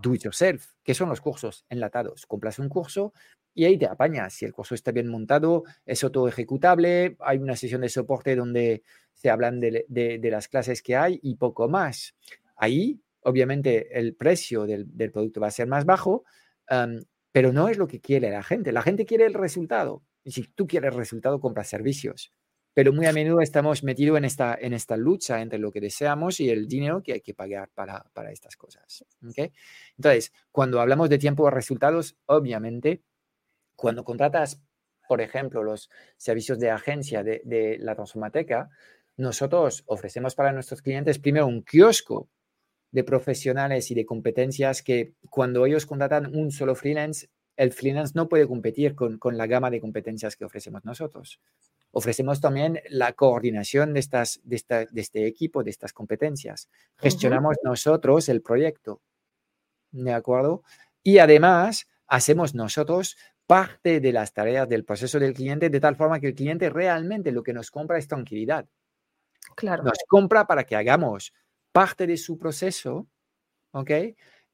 do 0.00 0.14
it 0.14 0.22
yourself, 0.22 0.74
que 0.84 0.94
son 0.94 1.08
los 1.08 1.20
cursos 1.20 1.64
enlatados. 1.68 2.26
Compras 2.26 2.58
un 2.60 2.68
curso 2.68 3.12
y 3.54 3.64
ahí 3.64 3.76
te 3.76 3.86
apañas. 3.86 4.34
Si 4.34 4.44
el 4.44 4.52
curso 4.52 4.74
está 4.74 4.92
bien 4.92 5.08
montado, 5.08 5.64
es 5.84 6.04
auto 6.04 6.28
ejecutable, 6.28 7.16
hay 7.18 7.38
una 7.38 7.56
sesión 7.56 7.80
de 7.80 7.88
soporte 7.88 8.36
donde 8.36 8.84
se 9.14 9.30
hablan 9.30 9.58
de, 9.60 9.84
de 9.88 10.30
las 10.30 10.48
clases 10.48 10.80
que 10.82 10.96
hay 10.96 11.18
y 11.22 11.34
poco 11.34 11.68
más. 11.68 12.14
Ahí 12.62 13.02
obviamente 13.22 13.98
el 13.98 14.14
precio 14.14 14.66
del, 14.66 14.86
producto 15.12 15.40
va 15.40 15.48
a 15.48 15.50
ser 15.50 15.66
más 15.66 15.84
bajo, 15.84 16.24
pero 17.32 17.52
no 17.52 17.68
es 17.68 17.76
lo 17.76 17.88
que 17.88 18.00
quiere 18.00 18.30
la 18.30 18.44
gente. 18.44 18.70
La 18.70 18.82
gente 18.82 19.04
quiere 19.04 19.26
el 19.26 19.34
resultado. 19.34 20.04
Y 20.22 20.30
si 20.30 20.44
tú 20.44 20.68
quieres 20.68 20.94
resultado, 20.94 21.40
compra 21.40 21.64
servicios. 21.64 22.32
Pero 22.72 22.92
muy 22.92 23.06
a 23.06 23.12
menudo 23.12 23.40
estamos 23.40 23.82
metidos 23.82 24.16
en 24.16 24.24
esta, 24.24 24.56
en 24.58 24.74
esta 24.74 24.96
lucha 24.96 25.42
entre 25.42 25.58
lo 25.58 25.72
que 25.72 25.80
deseamos 25.80 26.38
y 26.38 26.50
el 26.50 26.68
dinero 26.68 27.02
que 27.02 27.14
hay 27.14 27.20
que 27.20 27.34
pagar 27.34 27.68
para, 27.74 28.04
estas 28.30 28.56
cosas. 28.56 29.04
Entonces, 29.96 30.32
cuando 30.52 30.80
hablamos 30.80 31.10
de 31.10 31.18
tiempo 31.18 31.44
de 31.46 31.50
resultados, 31.50 32.16
obviamente, 32.26 33.02
cuando 33.74 34.04
contratas, 34.04 34.62
por 35.08 35.20
ejemplo, 35.20 35.64
los 35.64 35.90
servicios 36.16 36.60
de 36.60 36.70
agencia 36.70 37.24
de, 37.24 37.42
de 37.44 37.76
la 37.78 37.96
Transformateca, 37.96 38.70
nosotros 39.16 39.82
ofrecemos 39.86 40.36
para 40.36 40.52
nuestros 40.52 40.80
clientes 40.80 41.18
primero 41.18 41.46
un 41.48 41.62
kiosco 41.62 42.30
de 42.92 43.04
profesionales 43.04 43.90
y 43.90 43.94
de 43.94 44.06
competencias 44.06 44.82
que 44.82 45.14
cuando 45.30 45.66
ellos 45.66 45.86
contratan 45.86 46.34
un 46.34 46.52
solo 46.52 46.74
freelance, 46.74 47.28
el 47.56 47.72
freelance 47.72 48.12
no 48.14 48.28
puede 48.28 48.46
competir 48.46 48.94
con, 48.94 49.18
la 49.36 49.46
gama 49.46 49.70
de 49.70 49.80
competencias 49.80 50.36
que 50.36 50.44
ofrecemos 50.44 50.84
nosotros. 50.84 51.40
Ofrecemos 51.90 52.40
también 52.40 52.80
la 52.88 53.12
coordinación 53.12 53.92
de, 53.92 54.00
estas, 54.00 54.40
de, 54.44 54.88
este 54.94 55.26
equipo, 55.26 55.62
de 55.62 55.70
estas 55.70 55.92
competencias. 55.92 56.68
Gestionamos 56.96 57.56
nosotros 57.62 58.28
el 58.28 58.40
proyecto. 58.40 59.02
¿De 59.90 60.12
acuerdo? 60.12 60.62
Y 61.02 61.18
además 61.18 61.86
hacemos 62.06 62.54
nosotros 62.54 63.16
parte 63.46 64.00
de 64.00 64.12
las 64.12 64.32
tareas 64.32 64.68
del 64.68 64.84
proceso 64.84 65.18
del 65.18 65.34
cliente 65.34 65.68
de 65.68 65.80
tal 65.80 65.96
forma 65.96 66.20
que 66.20 66.28
el 66.28 66.34
cliente 66.34 66.70
realmente 66.70 67.32
lo 67.32 67.42
que 67.42 67.52
nos 67.52 67.70
compra 67.70 67.98
es 67.98 68.08
tranquilidad. 68.08 68.66
Claro. 69.54 69.82
Nos 69.82 69.98
compra 70.08 70.46
para 70.46 70.64
que 70.64 70.76
hagamos 70.76 71.34
parte 71.72 72.06
de 72.06 72.16
su 72.16 72.38
proceso, 72.38 73.08
¿ok? 73.72 73.90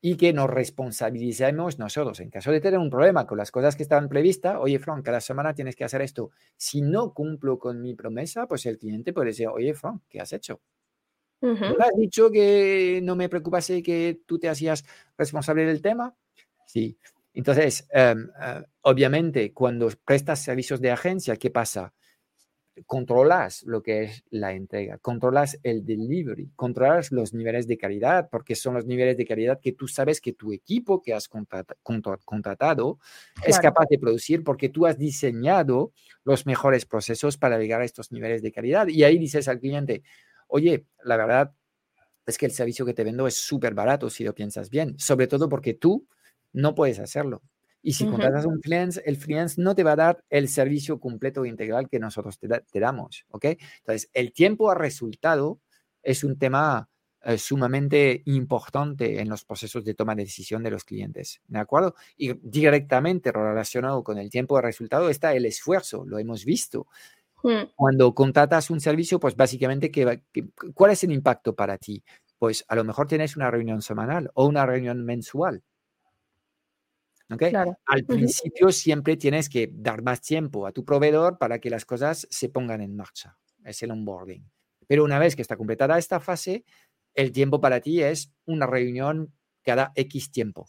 Y 0.00 0.16
que 0.16 0.32
nos 0.32 0.48
responsabilicemos 0.48 1.78
nosotros. 1.78 2.20
En 2.20 2.30
caso 2.30 2.52
de 2.52 2.60
tener 2.60 2.78
un 2.78 2.90
problema 2.90 3.26
con 3.26 3.38
las 3.38 3.50
cosas 3.50 3.76
que 3.76 3.82
estaban 3.82 4.08
previstas, 4.08 4.56
oye, 4.58 4.78
Frank, 4.78 5.04
cada 5.04 5.20
semana 5.20 5.54
tienes 5.54 5.76
que 5.76 5.84
hacer 5.84 6.02
esto. 6.02 6.30
Si 6.56 6.80
no 6.80 7.12
cumplo 7.12 7.58
con 7.58 7.82
mi 7.82 7.94
promesa, 7.94 8.46
pues 8.46 8.64
el 8.66 8.78
cliente 8.78 9.12
puede 9.12 9.28
decir, 9.28 9.48
oye, 9.48 9.74
Frank, 9.74 10.02
¿qué 10.08 10.20
has 10.20 10.32
hecho? 10.32 10.60
¿No 11.40 11.84
has 11.84 11.96
dicho 11.96 12.30
que 12.30 13.00
no 13.02 13.14
me 13.14 13.28
preocupase 13.28 13.82
que 13.82 14.20
tú 14.26 14.38
te 14.38 14.48
hacías 14.48 14.84
responsable 15.16 15.64
del 15.64 15.82
tema? 15.82 16.14
Sí. 16.66 16.98
Entonces, 17.32 17.86
em, 17.92 18.28
eh, 18.42 18.64
obviamente, 18.82 19.52
cuando 19.52 19.88
prestas 20.04 20.42
servicios 20.42 20.80
de 20.80 20.90
agencia, 20.90 21.36
¿qué 21.36 21.50
pasa? 21.50 21.94
Controlas 22.86 23.62
lo 23.64 23.82
que 23.82 24.04
es 24.04 24.24
la 24.30 24.52
entrega, 24.52 24.98
controlas 24.98 25.58
el 25.62 25.84
delivery, 25.84 26.50
controlas 26.56 27.12
los 27.12 27.34
niveles 27.34 27.66
de 27.66 27.78
calidad, 27.78 28.28
porque 28.30 28.54
son 28.54 28.74
los 28.74 28.86
niveles 28.86 29.16
de 29.16 29.26
calidad 29.26 29.60
que 29.60 29.72
tú 29.72 29.88
sabes 29.88 30.20
que 30.20 30.32
tu 30.32 30.52
equipo 30.52 31.02
que 31.02 31.14
has 31.14 31.28
contratado 31.28 32.98
es 33.44 33.58
capaz 33.58 33.86
de 33.90 33.98
producir 33.98 34.44
porque 34.44 34.68
tú 34.68 34.86
has 34.86 34.98
diseñado 34.98 35.92
los 36.24 36.46
mejores 36.46 36.86
procesos 36.86 37.36
para 37.36 37.58
llegar 37.58 37.80
a 37.80 37.84
estos 37.84 38.12
niveles 38.12 38.42
de 38.42 38.52
calidad. 38.52 38.88
Y 38.88 39.04
ahí 39.04 39.18
dices 39.18 39.48
al 39.48 39.60
cliente, 39.60 40.02
oye, 40.48 40.86
la 41.04 41.16
verdad 41.16 41.52
es 42.26 42.36
que 42.36 42.46
el 42.46 42.52
servicio 42.52 42.84
que 42.84 42.94
te 42.94 43.04
vendo 43.04 43.26
es 43.26 43.36
súper 43.36 43.74
barato 43.74 44.10
si 44.10 44.24
lo 44.24 44.34
piensas 44.34 44.70
bien, 44.70 44.98
sobre 44.98 45.26
todo 45.26 45.48
porque 45.48 45.74
tú 45.74 46.06
no 46.52 46.74
puedes 46.74 46.98
hacerlo. 46.98 47.42
Y 47.82 47.92
si 47.92 48.06
contratas 48.06 48.44
un 48.44 48.60
freelance, 48.60 49.00
el 49.04 49.16
freelance 49.16 49.60
no 49.60 49.74
te 49.74 49.84
va 49.84 49.92
a 49.92 49.96
dar 49.96 50.24
el 50.30 50.48
servicio 50.48 50.98
completo 50.98 51.44
e 51.44 51.48
integral 51.48 51.88
que 51.88 51.98
nosotros 51.98 52.38
te, 52.38 52.80
damos, 52.80 53.24
¿ok? 53.28 53.44
Entonces, 53.78 54.10
el 54.14 54.32
tiempo 54.32 54.70
a 54.70 54.74
resultado 54.74 55.60
es 56.02 56.24
un 56.24 56.38
tema 56.38 56.88
eh, 57.22 57.38
sumamente 57.38 58.22
importante 58.26 59.20
en 59.20 59.28
los 59.28 59.44
procesos 59.44 59.84
de 59.84 59.94
toma 59.94 60.14
de 60.14 60.24
decisión 60.24 60.62
de 60.62 60.70
los 60.70 60.84
clientes, 60.84 61.40
¿de 61.46 61.58
acuerdo? 61.58 61.94
Y 62.16 62.34
directamente 62.42 63.32
relacionado 63.32 64.02
con 64.02 64.18
el 64.18 64.30
tiempo 64.30 64.56
de 64.56 64.62
resultado 64.62 65.08
está 65.08 65.34
el 65.34 65.46
esfuerzo, 65.46 66.04
lo 66.04 66.18
hemos 66.18 66.44
visto. 66.44 66.86
Hmm. 67.42 67.70
Cuando 67.76 68.14
contratas 68.14 68.70
un 68.70 68.80
servicio, 68.80 69.20
pues 69.20 69.36
básicamente, 69.36 69.90
¿cuál 70.74 70.90
es 70.90 71.04
el 71.04 71.12
impacto 71.12 71.54
para 71.54 71.78
ti? 71.78 72.02
Pues 72.38 72.64
a 72.68 72.74
lo 72.74 72.84
mejor 72.84 73.06
tienes 73.06 73.36
una 73.36 73.50
reunión 73.50 73.82
semanal 73.82 74.30
o 74.34 74.46
una 74.46 74.66
reunión 74.66 75.04
mensual. 75.04 75.62
¿Okay? 77.30 77.52
Al 77.86 78.04
principio 78.04 78.72
siempre 78.72 79.16
tienes 79.16 79.48
que 79.48 79.70
dar 79.72 80.02
más 80.02 80.20
tiempo 80.22 80.66
a 80.66 80.72
tu 80.72 80.84
proveedor 80.84 81.38
para 81.38 81.58
que 81.58 81.68
las 81.70 81.84
cosas 81.84 82.26
se 82.30 82.48
pongan 82.48 82.80
en 82.80 82.96
marcha. 82.96 83.36
Es 83.64 83.82
el 83.82 83.90
onboarding. 83.90 84.50
Pero 84.86 85.04
una 85.04 85.18
vez 85.18 85.36
que 85.36 85.42
está 85.42 85.56
completada 85.56 85.98
esta 85.98 86.20
fase, 86.20 86.64
el 87.14 87.32
tiempo 87.32 87.60
para 87.60 87.80
ti 87.80 88.02
es 88.02 88.32
una 88.46 88.66
reunión 88.66 89.34
cada 89.62 89.92
X 89.94 90.30
tiempo. 90.30 90.68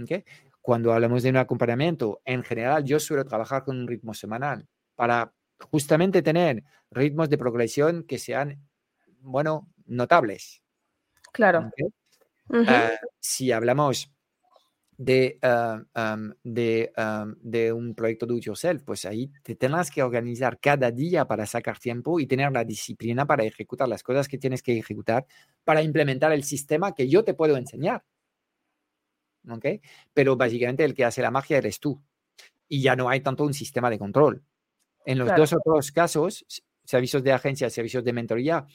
¿Okay? 0.00 0.24
Cuando 0.60 0.92
hablamos 0.92 1.22
de 1.22 1.30
un 1.30 1.36
acompañamiento, 1.36 2.20
en 2.24 2.44
general 2.44 2.84
yo 2.84 3.00
suelo 3.00 3.24
trabajar 3.24 3.64
con 3.64 3.76
un 3.76 3.88
ritmo 3.88 4.14
semanal 4.14 4.68
para 4.94 5.34
justamente 5.70 6.22
tener 6.22 6.62
ritmos 6.90 7.28
de 7.28 7.38
progresión 7.38 8.04
que 8.04 8.18
sean, 8.18 8.66
bueno, 9.20 9.68
notables. 9.86 10.62
Claro. 11.32 11.70
Ah, 12.50 12.92
si 13.18 13.50
hablamos 13.50 14.13
de, 14.96 15.38
ah, 15.42 15.82
de, 16.42 16.92
de, 17.40 17.72
un 17.72 17.94
proyecto 17.94 18.26
do 18.26 18.36
it 18.36 18.44
yourself, 18.44 18.82
pues 18.82 19.04
ahí 19.04 19.30
te 19.42 19.54
tendrás 19.54 19.90
que 19.90 20.02
organizar 20.02 20.58
cada 20.60 20.90
día 20.90 21.26
para 21.26 21.46
sacar 21.46 21.78
tiempo 21.78 22.20
y 22.20 22.26
tener 22.26 22.52
la 22.52 22.64
disciplina 22.64 23.26
para 23.26 23.44
ejecutar 23.44 23.88
las 23.88 24.02
cosas 24.02 24.28
que 24.28 24.38
tienes 24.38 24.62
que 24.62 24.78
ejecutar 24.78 25.26
para 25.64 25.82
implementar 25.82 26.32
el 26.32 26.44
sistema 26.44 26.94
que 26.94 27.08
yo 27.08 27.24
te 27.24 27.34
puedo 27.34 27.56
enseñar. 27.56 28.04
¿Ok? 29.48 29.66
Pero 30.12 30.36
básicamente 30.36 30.84
el 30.84 30.94
que 30.94 31.04
hace 31.04 31.22
la 31.22 31.30
magia 31.30 31.58
eres 31.58 31.80
tú. 31.80 32.00
Y 32.68 32.80
ya 32.80 32.96
no 32.96 33.08
hay 33.08 33.20
tanto 33.20 33.44
un 33.44 33.52
sistema 33.52 33.90
de 33.90 33.98
control. 33.98 34.42
En 35.04 35.18
los 35.18 35.28
dos 35.36 35.52
otros 35.52 35.92
casos, 35.92 36.46
servicios 36.84 37.22
de 37.22 37.32
agencia, 37.32 37.68
servicios 37.68 38.04
de 38.04 38.12
mentoría, 38.12 38.66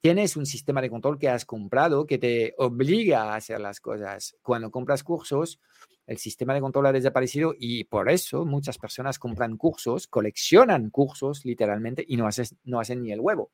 tienes 0.00 0.36
un 0.36 0.46
sistema 0.46 0.80
de 0.80 0.90
control 0.90 1.18
que 1.18 1.28
has 1.28 1.44
comprado 1.44 2.06
que 2.06 2.18
te 2.18 2.54
obliga 2.58 3.24
a 3.24 3.36
hacer 3.36 3.60
las 3.60 3.80
cosas. 3.80 4.36
Cuando 4.42 4.70
compras 4.70 5.02
cursos, 5.02 5.60
el 6.06 6.18
sistema 6.18 6.54
de 6.54 6.60
control 6.60 6.86
ha 6.86 6.92
desaparecido 6.92 7.54
y 7.58 7.84
por 7.84 8.10
eso 8.10 8.44
muchas 8.44 8.78
personas 8.78 9.18
compran 9.18 9.56
cursos, 9.56 10.06
coleccionan 10.06 10.90
cursos 10.90 11.44
literalmente 11.44 12.04
y 12.06 12.16
no, 12.16 12.28
no 12.64 12.80
hacen 12.80 13.02
ni 13.02 13.12
el 13.12 13.20
huevo. 13.20 13.50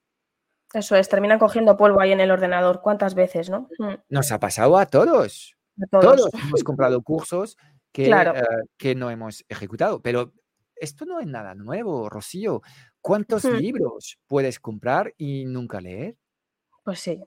Eso 0.74 0.96
es, 0.96 1.08
terminan 1.08 1.38
cogiendo 1.38 1.76
polvo 1.76 2.00
ahí 2.00 2.12
en 2.12 2.20
el 2.20 2.30
ordenador. 2.30 2.80
¿Cuántas 2.82 3.14
veces, 3.14 3.50
no? 3.50 3.68
Mm. 3.78 3.94
Nos 4.08 4.32
ha 4.32 4.40
pasado 4.40 4.78
a 4.78 4.86
todos. 4.86 5.54
todos. 5.90 6.30
hemos 6.34 6.64
comprado 6.64 7.02
cursos 7.02 7.56
que, 7.92 8.10
eh, 8.10 8.42
que 8.78 8.94
no 8.94 9.10
hemos 9.10 9.44
ejecutado, 9.48 10.00
pero 10.00 10.32
esto 10.76 11.04
no 11.04 11.20
es 11.20 11.26
nada 11.26 11.54
nuevo, 11.54 12.08
Rocío. 12.08 12.62
¿Cuántos 13.00 13.44
libros 13.44 14.18
puedes 14.26 14.60
comprar 14.60 15.14
y 15.18 15.44
nunca 15.44 15.80
leer? 15.80 16.16
Pues 16.84 17.00
sí, 17.00 17.22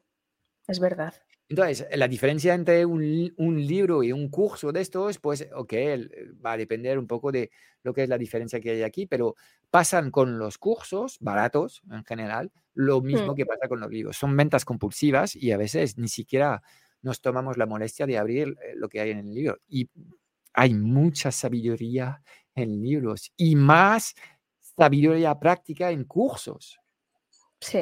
es 0.68 0.80
verdad. 0.80 1.14
Entonces, 1.48 1.88
la 1.94 2.08
diferencia 2.08 2.56
entre 2.56 2.86
un, 2.86 3.02
libro 3.68 4.02
y 4.02 4.12
un 4.12 4.30
curso 4.30 4.72
de 4.72 4.82
estos, 4.82 5.20
pues, 5.20 5.48
ok, 5.54 5.74
va 6.44 6.54
a 6.54 6.58
depender 6.58 6.98
un 6.98 7.06
poco 7.06 7.32
de 7.32 7.52
lo 7.84 7.94
que 7.94 8.04
es 8.04 8.10
la 8.10 8.18
diferencia 8.18 8.60
que 8.60 8.72
hay 8.72 8.82
aquí, 8.82 9.06
pero 9.06 9.36
pasan 9.70 10.10
con 10.10 10.40
los 10.40 10.58
cursos 10.58 11.18
baratos 11.20 11.84
en 11.92 12.04
general, 12.04 12.52
lo 12.74 13.02
mismo 13.02 13.34
mm. 13.34 13.36
que 13.36 13.46
pasa 13.46 13.68
con 13.68 13.80
los 13.80 13.92
libros. 13.92 14.18
Son 14.18 14.36
ventas 14.36 14.66
compulsivas 14.66 15.36
y 15.36 15.52
a 15.52 15.58
veces 15.58 16.00
ni 16.00 16.08
siquiera 16.08 16.64
nos 17.04 17.22
tomamos 17.22 17.58
la 17.58 17.68
molestia 17.68 18.08
de 18.08 18.18
abrir 18.18 18.58
eh, 18.64 18.74
lo 18.76 18.90
que 18.90 19.02
hay 19.02 19.12
en 19.12 19.20
el 19.20 19.32
libro. 19.32 19.60
Y 19.68 19.88
hay 20.52 20.74
mucha 20.74 21.32
sabiduría 21.32 22.24
en 22.56 22.82
libros 22.82 23.32
y 23.38 23.56
más 23.56 24.16
sabiduría 24.62 25.40
práctica 25.40 25.92
en 25.92 26.06
cursos. 26.06 26.80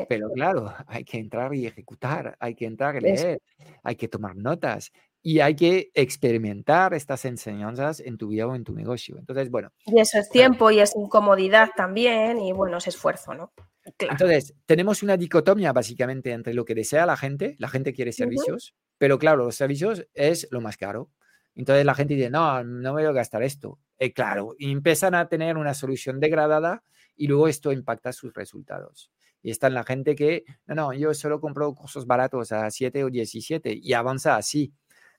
Pero 0.08 0.30
claro, 0.32 0.74
hay 0.88 1.04
que 1.04 1.18
entrar 1.18 1.54
y 1.54 1.66
ejecutar, 1.66 2.38
hay 2.40 2.56
que 2.56 2.66
entrar 2.66 2.96
y 2.96 3.02
leer, 3.02 3.42
hay 3.84 3.96
que 3.96 4.08
tomar 4.08 4.36
notas 4.36 4.92
y 5.22 5.40
hay 5.40 5.56
que 5.56 5.90
experimentar 5.94 6.94
estas 6.94 7.26
enseñanzas 7.26 8.00
en 8.02 8.18
tu 8.18 8.28
vida 8.28 8.46
o 8.46 8.56
en 8.56 8.64
tu 8.64 8.74
negocio. 8.74 9.18
Entonces, 9.18 9.50
bueno. 9.50 9.72
Y 9.86 10.00
eso 10.00 10.20
es 10.20 10.30
tiempo 10.30 10.70
y 10.70 10.80
es 10.80 10.96
incomodidad 10.96 11.70
también 11.76 12.40
y 12.40 12.52
bueno, 12.52 12.78
es 12.78 12.88
esfuerzo, 12.88 13.34
¿no? 13.34 13.54
Entonces, 14.00 14.54
tenemos 14.66 15.04
una 15.04 15.18
dicotomía 15.18 15.74
básicamente 15.74 16.32
entre 16.32 16.54
lo 16.54 16.66
que 16.66 16.76
desea 16.76 17.06
la 17.06 17.18
gente, 17.18 17.56
la 17.60 17.68
gente 17.68 17.94
quiere 17.94 18.14
servicios, 18.14 18.76
pero 18.98 19.18
claro, 19.18 19.46
los 19.46 19.56
servicios 19.56 20.06
es 20.14 20.48
lo 20.52 20.62
más 20.62 20.78
caro. 20.78 21.10
Entonces 21.56 21.86
la 21.86 21.94
gente 21.94 22.16
dice, 22.16 22.30
no, 22.30 22.64
no 22.64 22.94
me 22.94 23.02
voy 23.02 23.10
a 23.10 23.12
gastar 23.12 23.44
esto. 23.44 23.80
Eh, 24.00 24.12
claro, 24.12 24.56
y 24.58 24.72
empiezan 24.72 25.16
a 25.16 25.28
tener 25.28 25.58
una 25.58 25.74
solución 25.74 26.20
degradada 26.20 26.84
y 27.16 27.28
luego 27.28 27.48
esto 27.48 27.72
impacta 27.72 28.12
sus 28.12 28.34
resultados. 28.34 29.12
Y 29.44 29.52
está 29.52 29.70
la 29.70 29.84
gente 29.84 30.16
que, 30.16 30.46
no, 30.66 30.74
no, 30.76 30.94
yo 30.94 31.14
solo 31.14 31.40
compro 31.42 31.76
cursos 31.76 32.08
baratos 32.08 32.52
a 32.54 32.72
7 32.72 33.04
o 33.04 33.10
17 33.10 33.78
y 33.82 33.94
avanza 33.94 34.38
así. 34.38 34.74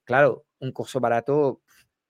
Claro, 0.05 0.47
un 0.61 0.73
curso 0.73 0.99
barato 0.99 1.61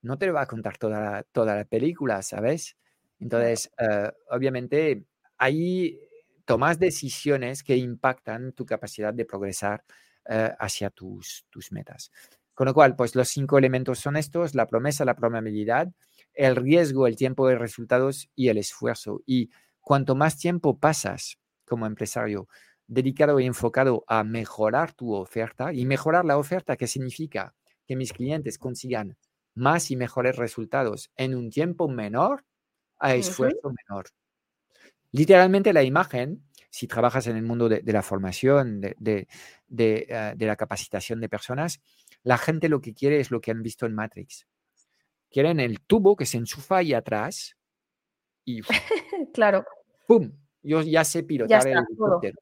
no 0.00 0.16
te 0.16 0.31
va 0.31 0.42
a 0.42 0.46
contar 0.46 0.79
toda 0.79 1.00
la, 1.00 1.22
toda 1.24 1.57
la 1.57 1.64
película, 1.64 2.22
¿sabes? 2.22 2.77
Entonces, 3.18 3.72
eh, 3.79 4.12
obviamente, 4.31 5.05
ahí 5.38 5.98
tomas 6.44 6.79
decisiones 6.79 7.62
que 7.64 7.77
impactan 7.77 8.53
tu 8.53 8.64
capacidad 8.64 9.12
de 9.12 9.24
progresar 9.24 9.85
eh, 10.27 10.53
hacia 10.59 10.90
tus, 10.90 11.46
tus 11.50 11.72
metas. 11.72 12.12
Con 12.55 12.66
lo 12.66 12.74
cual, 12.74 12.94
pues 12.94 13.16
los 13.16 13.29
cinco 13.29 13.59
elementos 13.59 13.98
son 13.98 14.16
estos, 14.16 14.55
la 14.55 14.66
promesa, 14.66 15.05
la 15.05 15.16
probabilidad, 15.16 15.92
el 16.33 16.55
riesgo, 16.55 17.09
el 17.09 17.16
tiempo 17.16 17.48
de 17.48 17.57
resultados 17.57 18.29
y 18.37 18.48
el 18.48 18.59
esfuerzo. 18.59 19.22
Y 19.27 19.50
cuanto 19.81 20.14
más 20.14 20.38
tiempo 20.38 20.79
pasas 20.79 21.38
como 21.64 21.87
empresario 21.87 22.48
dedicado 22.87 23.40
y 23.40 23.46
enfocado 23.46 24.05
a 24.09 24.24
mejorar 24.24 24.92
tu 24.92 25.14
oferta 25.14 25.72
y 25.72 25.87
mejorar 25.87 26.24
la 26.24 26.38
oferta, 26.38 26.77
¿qué 26.77 26.87
significa? 26.87 27.55
Que 27.87 27.96
mis 27.96 28.12
clientes 28.12 28.59
consigan 28.59 29.16
más 29.55 29.90
y 29.90 29.96
mejores 29.96 30.37
resultados 30.37 31.11
en 31.16 31.35
un 31.35 31.50
tiempo 31.50 31.88
menor 31.88 32.44
a 32.98 33.14
esfuerzo 33.14 33.72
menor. 33.88 34.07
Literalmente 35.12 35.72
la 35.72 35.83
imagen, 35.83 36.44
si 36.70 36.88
trabajas 36.88 37.27
en 37.29 37.37
el 37.37 37.42
mundo 37.42 37.68
de, 37.68 37.83
la 37.92 38.03
formación, 38.03 38.81
de, 38.81 38.96
eh, 39.79 40.35
de, 40.37 40.46
la 40.46 40.57
capacitación 40.57 41.20
de 41.20 41.29
personas, 41.29 41.81
la 42.22 42.37
gente 42.37 42.68
lo 42.68 42.81
que 42.81 42.94
quiere 42.94 43.20
es 43.20 43.31
lo 43.31 43.40
que 43.40 43.53
han 43.53 43.62
visto 43.62 43.87
en 43.87 43.94
Matrix. 43.94 44.46
Quieren 45.31 45.61
el 45.61 45.81
tubo 45.81 46.16
que 46.16 46.27
se 46.27 46.38
enchufa 46.38 46.79
ahí 46.79 46.94
atrás 46.94 47.57
y 48.44 48.61
claro. 49.35 49.64
¡Pum! 50.07 50.33
Yo 50.64 50.83
ya 50.83 51.05
sé 51.05 51.22
pilotar 51.22 51.66
el 51.66 51.79
helicóptero. 51.79 52.38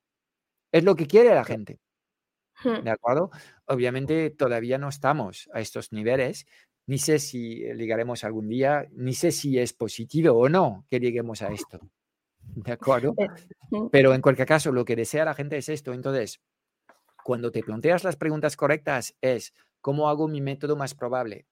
Es 0.70 0.84
lo 0.84 0.96
que 0.96 1.06
quiere 1.06 1.34
la 1.34 1.44
gente. 1.44 1.78
¿De 2.64 2.90
acuerdo? 2.90 3.30
Obviamente 3.66 4.30
todavía 4.30 4.78
no 4.78 4.88
estamos 4.88 5.50
a 5.52 5.60
estos 5.60 5.92
niveles. 5.92 6.46
Ni 6.86 6.98
sé 6.98 7.18
si 7.18 7.58
llegaremos 7.74 8.24
algún 8.24 8.48
día, 8.48 8.86
ni 8.92 9.14
sé 9.14 9.32
si 9.32 9.58
es 9.58 9.72
positivo 9.72 10.32
o 10.32 10.48
no 10.48 10.86
que 10.88 11.00
lleguemos 11.00 11.42
a 11.42 11.52
esto. 11.52 11.80
¿De 12.40 12.72
acuerdo? 12.72 13.14
Eh, 13.18 13.28
Pero 13.90 14.14
en 14.14 14.20
cualquier 14.20 14.48
caso, 14.48 14.72
lo 14.72 14.84
que 14.84 14.96
desea 14.96 15.24
la 15.24 15.34
gente 15.34 15.56
es 15.56 15.68
esto. 15.68 15.92
Entonces, 15.92 16.40
cuando 17.24 17.50
te 17.50 17.62
planteas 17.62 18.04
las 18.04 18.16
preguntas 18.16 18.56
correctas 18.56 19.16
es, 19.20 19.54
¿cómo 19.80 20.08
hago 20.08 20.28
mi 20.28 20.40
método 20.40 20.76
más 20.76 20.94
probable? 20.94 21.46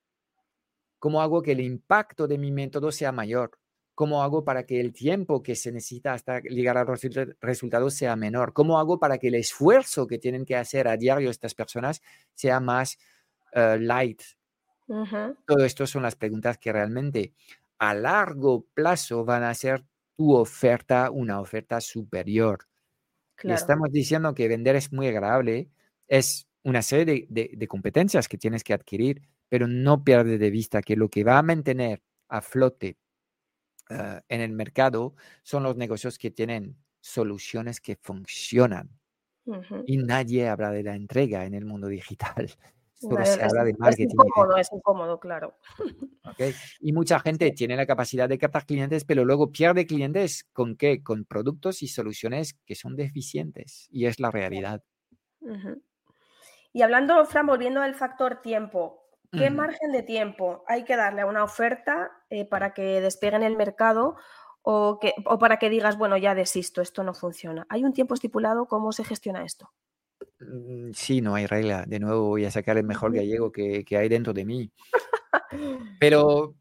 ¿Cómo 0.99 1.21
hago 1.21 1.41
que 1.41 1.53
el 1.53 1.61
impacto 1.61 2.27
de 2.27 2.37
mi 2.37 2.51
método 2.51 2.91
sea 2.91 3.11
mayor? 3.11 3.51
¿Cómo 3.95 4.23
hago 4.23 4.43
para 4.43 4.65
que 4.65 4.79
el 4.79 4.93
tiempo 4.93 5.43
que 5.43 5.55
se 5.55 5.71
necesita 5.71 6.13
hasta 6.13 6.39
llegar 6.41 6.77
a 6.77 6.83
los 6.83 7.01
resultados 7.41 7.93
sea 7.93 8.15
menor? 8.15 8.53
¿Cómo 8.53 8.79
hago 8.79 8.99
para 8.99 9.17
que 9.17 9.27
el 9.27 9.35
esfuerzo 9.35 10.07
que 10.07 10.17
tienen 10.17 10.45
que 10.45 10.55
hacer 10.55 10.87
a 10.87 10.97
diario 10.97 11.29
estas 11.29 11.53
personas 11.53 12.01
sea 12.33 12.59
más 12.59 12.97
eh, 13.53 13.77
light? 13.79 14.21
Todo 15.45 15.63
esto 15.63 15.87
son 15.87 16.03
las 16.03 16.15
preguntas 16.15 16.57
que 16.57 16.71
realmente 16.71 17.33
a 17.79 17.93
largo 17.93 18.65
plazo 18.73 19.23
van 19.23 19.43
a 19.43 19.49
hacer 19.49 19.83
tu 20.15 20.35
oferta 20.35 21.09
una 21.09 21.39
oferta 21.39 21.81
superior. 21.81 22.67
estamos 23.43 23.91
diciendo 23.91 24.35
que 24.35 24.47
vender 24.47 24.75
es 24.75 24.91
muy 24.91 25.07
agradable, 25.07 25.69
es 26.07 26.47
una 26.63 26.81
serie 26.81 27.25
de, 27.29 27.67
competencias 27.67 28.27
que 28.27 28.37
tienes 28.37 28.63
que 28.63 28.73
adquirir, 28.73 29.21
pero 29.49 29.67
no 29.67 30.03
pierdes 30.03 30.39
de 30.39 30.51
vista 30.51 30.81
que 30.81 30.95
lo 30.95 31.09
que 31.09 31.23
va 31.23 31.39
a 31.39 31.43
mantener 31.43 32.03
a 32.27 32.41
flote 32.41 32.97
eh, 33.91 34.21
en 34.29 34.41
el 34.41 34.51
mercado 34.53 35.15
son 35.43 35.63
los 35.63 35.75
negocios 35.75 36.17
que 36.17 36.31
tienen 36.31 36.77
soluciones 36.99 37.81
que 37.81 37.95
funcionan. 37.95 38.89
Y 39.85 39.97
nadie 39.97 40.47
habla 40.47 40.71
de 40.71 40.83
la 40.83 40.95
entrega 40.95 41.45
en 41.45 41.55
el 41.55 41.65
mundo 41.65 41.87
digital. 41.87 42.49
Solo 42.93 43.25
se 43.25 43.43
habla 43.43 43.63
de 43.63 43.73
marketing. 43.73 44.05
Es 44.05 44.13
incómodo, 44.13 44.57
es 44.57 44.71
incómodo, 44.71 45.19
claro. 45.19 45.55
Y 46.79 46.93
mucha 46.93 47.19
gente 47.19 47.49
tiene 47.51 47.75
la 47.75 47.87
capacidad 47.87 48.29
de 48.29 48.37
captar 48.37 48.67
clientes, 48.67 49.05
pero 49.05 49.25
luego 49.25 49.51
pierde 49.51 49.87
clientes 49.87 50.45
con 50.53 50.75
qué? 50.75 51.01
Con 51.01 51.25
productos 51.25 51.81
y 51.81 51.87
soluciones 51.87 52.53
que 52.63 52.75
son 52.75 52.95
deficientes. 52.95 53.87
Y 53.91 54.05
es 54.05 54.19
la 54.19 54.29
realidad. 54.29 54.83
Y 56.71 56.83
hablando, 56.83 57.25
Fran, 57.25 57.47
volviendo 57.47 57.81
al 57.81 57.95
factor 57.95 58.43
tiempo, 58.43 59.00
¿qué 59.31 59.49
margen 59.49 59.91
de 59.91 60.03
tiempo 60.03 60.63
hay 60.67 60.83
que 60.83 60.95
darle 60.95 61.21
a 61.21 61.25
una 61.25 61.43
oferta 61.43 62.11
eh, 62.29 62.45
para 62.45 62.73
que 62.73 63.01
despegue 63.01 63.35
en 63.35 63.43
el 63.43 63.55
mercado 63.55 64.15
o, 64.61 64.99
que, 64.99 65.13
o 65.25 65.39
para 65.39 65.57
que 65.57 65.69
digas, 65.69 65.97
bueno, 65.97 66.17
ya 66.17 66.35
desisto, 66.35 66.81
esto 66.81 67.03
no 67.03 67.13
funciona? 67.13 67.65
¿Hay 67.69 67.83
un 67.83 67.93
tiempo 67.93 68.13
estipulado? 68.13 68.67
¿Cómo 68.67 68.91
se 68.91 69.03
gestiona 69.03 69.43
esto? 69.43 69.71
Mm, 70.39 70.91
sí, 70.93 71.21
no 71.21 71.35
hay 71.35 71.45
regla. 71.45 71.85
De 71.87 71.99
nuevo 71.99 72.27
voy 72.27 72.45
a 72.45 72.51
sacar 72.51 72.77
el 72.77 72.83
mejor 72.83 73.13
gallego 73.13 73.51
que, 73.51 73.85
hay 73.91 74.09
dentro 74.09 74.33
de 74.33 74.45
mí. 74.45 74.71
Pero 75.99 76.55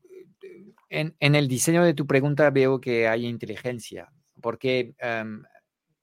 en, 0.88 1.14
el 1.20 1.48
diseño 1.48 1.85
de 1.85 1.94
tu 1.94 2.06
pregunta 2.06 2.50
veo 2.50 2.80
que 2.80 3.09
hay 3.09 3.26
inteligencia, 3.26 4.12
porque 4.40 4.94
em, 4.98 5.42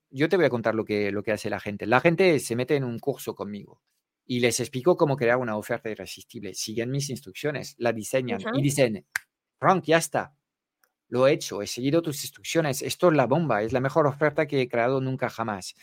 yo 0.09 0.29
te 0.29 0.37
voy 0.37 0.45
a 0.45 0.49
contar 0.49 0.75
lo 0.75 0.85
que, 0.85 1.11
lo 1.11 1.23
que 1.23 1.31
hace 1.31 1.49
la 1.49 1.59
gente. 1.59 1.85
La 1.85 2.01
gente 2.01 2.39
se 2.39 2.55
mete 2.55 2.75
en 2.75 2.83
un 2.83 2.99
curso 2.99 3.35
conmigo 3.35 3.81
y 4.27 4.39
les 4.39 4.59
explico 4.59 4.97
cómo 4.97 5.15
crear 5.15 5.37
una 5.37 5.57
oferta 5.57 5.89
irresistible. 5.89 6.53
Siguen 6.53 6.91
mis 6.91 7.09
instrucciones, 7.09 7.75
la 7.79 7.93
diseñan 7.93 8.41
y 8.53 8.61
dicen, 8.61 9.05
Frank, 9.57 9.85
ya 9.85 9.97
está. 9.97 10.35
Lo 11.09 11.25
he 11.25 11.31
hecho, 11.31 11.61
he 11.61 11.67
seguido 11.67 12.01
tus 12.01 12.23
instrucciones. 12.23 12.81
Esto 12.81 13.09
es 13.09 13.15
la 13.15 13.25
bomba, 13.25 13.63
es 13.63 13.71
la 13.71 13.79
mejor 13.79 14.05
oferta 14.05 14.45
que 14.45 14.61
he 14.61 14.67
creado 14.67 14.99
nunca 14.99 15.29
jamás 15.29 15.73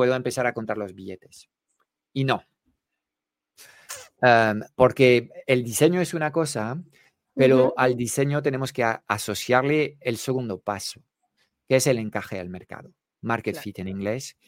puedo 0.00 0.14
empezar 0.14 0.46
a 0.46 0.54
contar 0.54 0.78
los 0.78 0.94
billetes. 0.94 1.50
Y 2.14 2.24
no. 2.24 2.42
porque 4.74 5.28
el 5.46 5.62
diseño 5.62 6.00
es 6.00 6.14
una 6.14 6.32
cosa, 6.32 6.82
pero 7.34 7.74
al 7.76 7.96
diseño 7.96 8.40
tenemos 8.40 8.72
que 8.72 8.82
asociarle 8.82 9.98
el 10.00 10.16
segundo 10.16 10.58
paso, 10.58 11.02
que 11.68 11.76
es 11.76 11.86
el 11.86 11.98
encaje 11.98 12.40
al 12.40 12.48
mercado, 12.48 12.94
market 13.20 13.56
fit 13.58 13.78
en 13.78 13.88
inglés. 13.88 14.38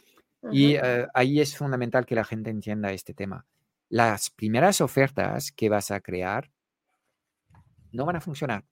Y 0.51 0.75
eh, 0.75 1.07
ahí 1.15 1.41
es 1.41 1.57
fundamental 1.57 2.05
que 2.05 2.15
la 2.15 2.25
gente 2.25 2.51
entienda 2.51 2.93
este 2.93 3.15
tema. 3.15 3.47
Las 3.89 4.31
primeras 4.31 4.81
ofertas 4.81 5.53
que 5.53 5.69
vas 5.69 5.91
a 5.91 6.01
crear 6.01 6.51
no 7.93 8.05
van 8.05 8.17
a 8.17 8.21
funcionar. 8.21 8.65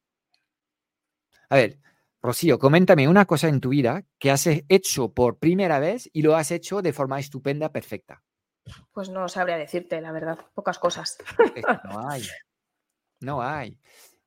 A 1.48 1.56
ver, 1.56 1.78
Rocío, 2.22 2.58
coméntame 2.58 3.08
una 3.08 3.24
cosa 3.24 3.48
en 3.48 3.60
tu 3.60 3.70
vida 3.70 4.04
que 4.18 4.30
has 4.30 4.46
hecho 4.46 5.12
por 5.12 5.38
primera 5.38 5.78
vez 5.78 6.08
y 6.12 6.22
lo 6.22 6.36
has 6.36 6.50
hecho 6.50 6.82
de 6.82 6.92
forma 6.92 7.18
estupenda, 7.18 7.70
perfecta. 7.70 8.22
Pues 8.92 9.08
no 9.08 9.28
sabría 9.28 9.56
decirte, 9.56 10.00
la 10.00 10.12
verdad, 10.12 10.38
pocas 10.54 10.78
cosas. 10.78 11.18
no 11.84 12.08
hay. 12.08 12.22
No 13.22 13.42
hay. 13.42 13.78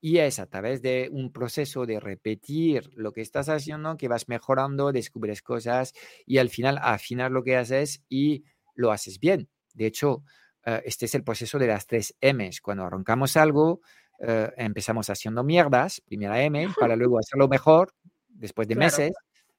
Y 0.05 0.17
es 0.17 0.37
a 0.39 0.47
través 0.47 0.81
de 0.81 1.07
un 1.13 1.31
proceso 1.31 1.85
de 1.85 1.97
repetir 1.97 2.91
lo 2.93 3.13
que 3.13 3.21
estás 3.21 3.47
haciendo 3.47 3.95
que 3.95 4.09
vas 4.09 4.27
mejorando, 4.27 4.91
descubres 4.91 5.41
cosas 5.41 5.93
y 6.25 6.39
al 6.39 6.49
final 6.49 6.77
afinar 6.81 7.31
lo 7.31 7.41
que 7.41 7.55
haces 7.55 8.03
y 8.09 8.43
lo 8.75 8.91
haces 8.91 9.17
bien. 9.21 9.47
De 9.73 9.85
hecho, 9.85 10.25
eh, 10.65 10.81
este 10.83 11.05
es 11.05 11.15
el 11.15 11.23
proceso 11.23 11.57
de 11.57 11.67
las 11.67 11.87
tres 11.87 12.17
M's. 12.19 12.59
Cuando 12.59 12.83
arrancamos 12.83 13.37
algo, 13.37 13.79
eh, 14.19 14.51
empezamos 14.57 15.09
haciendo 15.09 15.41
mierdas, 15.45 16.01
primera 16.01 16.43
M, 16.43 16.67
para 16.77 16.97
luego 16.97 17.17
hacerlo 17.17 17.47
mejor 17.47 17.93
después 18.27 18.67
de 18.67 18.75
meses 18.75 19.13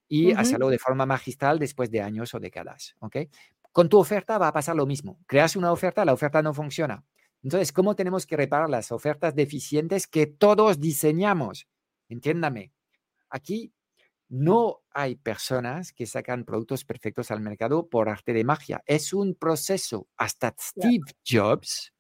y 0.09 0.33
hacerlo 0.33 0.69
de 0.69 0.79
forma 0.79 1.07
magistral 1.07 1.59
después 1.59 1.91
de 1.91 2.03
años 2.03 2.35
o 2.35 2.39
décadas. 2.39 2.97
¿ok? 2.99 3.17
Con 3.73 3.89
tu 3.89 3.99
oferta 3.99 4.37
va 4.37 4.49
a 4.49 4.53
pasar 4.53 4.77
lo 4.77 4.85
mismo. 4.85 5.19
Creas 5.27 5.57
una 5.57 5.73
oferta, 5.73 6.05
la 6.05 6.13
oferta 6.13 6.43
no 6.43 6.53
funciona. 6.53 7.03
Entonces, 7.45 7.73
¿cómo 7.73 7.95
tenemos 7.95 8.27
que 8.27 8.39
reparar 8.39 8.71
las 8.71 8.91
ofertas 8.91 9.35
deficientes 9.35 10.07
que 10.07 10.27
todos 10.27 10.81
diseñamos? 10.81 11.69
Entiéndame. 12.09 12.73
Aquí 13.29 13.71
no 14.31 14.81
hay 14.91 15.17
personas 15.17 15.93
que 15.93 16.07
sacan 16.07 16.45
productos 16.45 16.85
perfectos 16.85 17.31
al 17.31 17.41
mercado 17.41 17.87
por 17.87 18.09
arte 18.09 18.33
de 18.33 18.45
magia. 18.45 18.83
Es 18.87 19.13
un 19.13 19.35
proceso. 19.35 20.09
Hasta 20.17 20.55
Steve 20.59 21.05
Jobs 21.23 21.93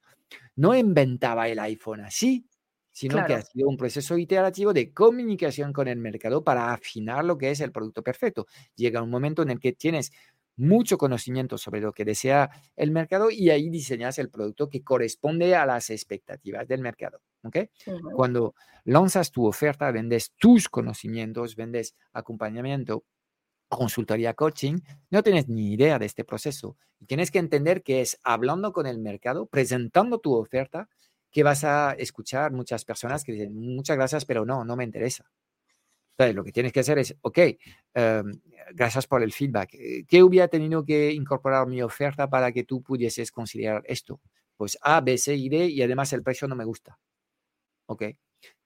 no 0.57 0.75
inventaba 0.75 1.47
el 1.49 1.59
iPhone 1.59 2.01
así 2.01 2.49
sino 2.95 3.27
que 3.27 3.35
ha 3.35 3.43
sido 3.43 3.69
un 3.69 3.77
proceso 3.77 4.17
iterativo 4.17 4.73
de 4.73 4.93
comunicación 4.93 5.73
con 5.73 5.89
el 5.89 5.99
mercado 5.99 6.45
para 6.45 6.73
afinar 6.73 7.25
lo 7.25 7.37
que 7.37 7.51
es 7.51 7.59
el 7.59 7.73
producto 7.73 8.05
perfecto. 8.05 8.47
Llega 8.77 9.03
un 9.03 9.11
momento 9.11 9.43
en 9.43 9.51
el 9.51 9.59
que 9.59 9.73
tienes 9.73 10.13
mucho 10.57 10.99
conocimiento 10.99 11.59
sobre 11.59 11.81
lo 11.81 11.93
que 11.93 12.05
desea 12.05 12.51
el 12.77 12.90
mercado 12.90 13.31
y 13.31 13.51
ahí 13.51 13.71
diseñas 13.71 14.19
el 14.19 14.31
producto 14.31 14.69
que 14.69 14.83
corresponde 14.83 15.55
a 15.55 15.67
las 15.67 15.90
expectativas 15.90 16.69
del 16.69 16.81
mercado. 16.81 17.21
¿okay? 17.43 17.71
Cuando 18.14 18.55
lanzas 18.85 19.31
tu 19.31 19.47
oferta, 19.47 19.90
vendes 19.90 20.33
tus 20.37 20.69
conocimientos, 20.69 21.57
vendes 21.57 21.95
acompañamiento, 22.12 23.05
consultoría 23.69 24.35
coaching, 24.35 24.81
no 25.11 25.23
tienes 25.23 25.49
ni 25.49 25.73
idea 25.73 25.99
de 25.99 26.07
este 26.07 26.25
proceso. 26.25 26.77
Y 27.01 27.07
tienes 27.07 27.31
que 27.31 27.38
entender 27.38 27.83
que 27.83 28.01
es 28.01 28.21
hablando 28.23 28.73
con 28.73 28.87
el 28.87 28.99
mercado, 28.99 29.47
presentando 29.47 30.19
tu 30.19 30.35
oferta, 30.35 30.88
que 31.31 31.43
vas 31.43 31.64
a 31.64 31.93
escuchar 31.93 32.53
muchas 32.53 32.85
personas 32.85 33.25
que 33.25 33.33
dicen, 33.33 33.55
muchas 33.55 33.97
gracias, 33.97 34.25
pero 34.25 34.47
no, 34.47 34.64
no 34.64 34.77
me 34.77 34.85
interesa. 34.85 35.29
Entonces, 36.16 36.37
lo 36.37 36.44
que 36.44 36.53
tienes 36.53 36.72
que 36.72 36.81
hacer 36.81 36.98
es, 36.98 37.16
ok, 37.22 37.38
em, 37.94 38.33
gracias 38.72 39.07
por 39.07 39.22
el 39.22 39.33
feedback. 39.33 39.74
Eh, 39.74 40.05
¿Qué 40.07 40.22
hubiera 40.22 40.46
tenido 40.46 40.85
que 40.85 41.12
incorporar 41.12 41.66
mi 41.66 41.83
oferta 41.83 42.31
para 42.31 42.53
que 42.53 42.62
tú 42.62 42.83
pudieses 42.83 43.33
considerar 43.33 43.83
esto? 43.87 44.20
Pues 44.57 44.79
A, 44.81 45.00
B, 45.00 45.18
C 45.18 45.35
y 45.35 45.48
D 45.48 45.66
y 45.66 45.83
además 45.83 46.12
el 46.12 46.22
precio 46.22 46.46
no 46.46 46.55
me 46.55 46.64
gusta. 46.64 46.98
Ok. 47.87 48.05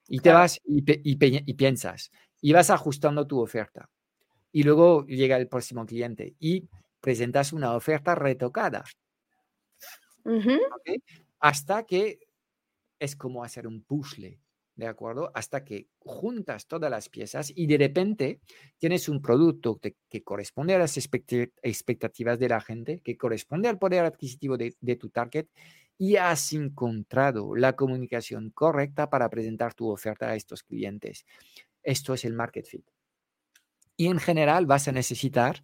Y 0.07 0.19
te 0.19 0.31
vas 0.31 0.59
y, 0.63 0.83
y, 0.85 1.53
piensas 1.55 2.11
y 2.41 2.53
vas 2.53 2.69
ajustando 2.69 3.25
tu 3.25 3.39
oferta. 3.39 3.89
Y 4.51 4.63
luego 4.63 5.05
llega 5.05 5.37
el 5.37 5.47
próximo 5.47 5.85
cliente 5.85 6.35
y 6.39 6.67
presentas 7.01 7.53
una 7.53 7.75
oferta 7.75 8.15
retocada. 8.15 8.83
Hasta 11.39 11.83
que 11.83 12.19
es 12.99 13.15
como 13.15 13.43
hacer 13.43 13.65
un 13.67 13.83
puzzle, 13.83 14.39
¿de 14.79 14.87
acuerdo? 14.87 15.31
Hasta 15.35 15.65
que 15.65 15.87
juntas 15.99 16.65
todas 16.65 16.89
las 16.89 17.09
piezas 17.09 17.51
y 17.53 17.67
de 17.67 17.77
repente 17.77 18.39
tienes 18.77 19.09
un 19.09 19.21
producto 19.21 19.79
que, 19.79 20.23
corresponde 20.23 20.73
a 20.73 20.79
las 20.79 20.97
expectativas 20.97 22.39
de 22.39 22.49
la 22.49 22.61
gente, 22.61 23.01
que 23.01 23.17
corresponde 23.17 23.67
al 23.67 23.77
poder 23.77 24.05
adquisitivo 24.05 24.57
de, 24.57 24.75
de 24.79 24.95
tu 24.95 25.09
target 25.09 25.47
y 25.97 26.15
has 26.15 26.53
encontrado 26.53 27.55
la 27.55 27.75
comunicación 27.75 28.51
correcta 28.51 29.09
para 29.09 29.29
presentar 29.29 29.73
tu 29.73 29.89
oferta 29.89 30.29
a 30.29 30.35
estos 30.35 30.63
clientes. 30.63 31.25
Esto 31.83 32.13
es 32.13 32.23
el 32.23 32.33
market 32.33 32.65
fit. 32.65 32.85
Y 33.97 34.07
en 34.07 34.19
general 34.19 34.65
vas 34.65 34.87
a 34.87 34.93
necesitar, 34.93 35.61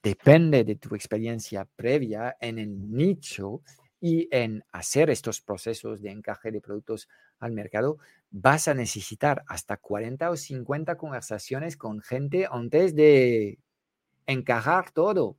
depende 0.00 0.62
de 0.62 0.76
tu 0.76 0.94
experiencia 0.94 1.68
previa 1.76 2.36
en 2.40 2.60
el 2.60 2.92
nicho, 2.92 3.62
y 4.00 4.28
en 4.30 4.64
hacer 4.72 5.10
estos 5.10 5.40
procesos 5.40 6.02
de 6.02 6.10
encaje 6.10 6.50
de 6.50 6.60
productos 6.60 7.08
al 7.38 7.52
mercado, 7.52 7.98
vas 8.30 8.68
a 8.68 8.74
necesitar 8.74 9.42
hasta 9.46 9.76
40 9.76 10.30
o 10.30 10.36
50 10.36 10.96
conversaciones 10.96 11.76
con 11.76 12.00
gente 12.00 12.46
antes 12.50 12.94
de 12.94 13.58
encajar 14.26 14.90
todo. 14.90 15.38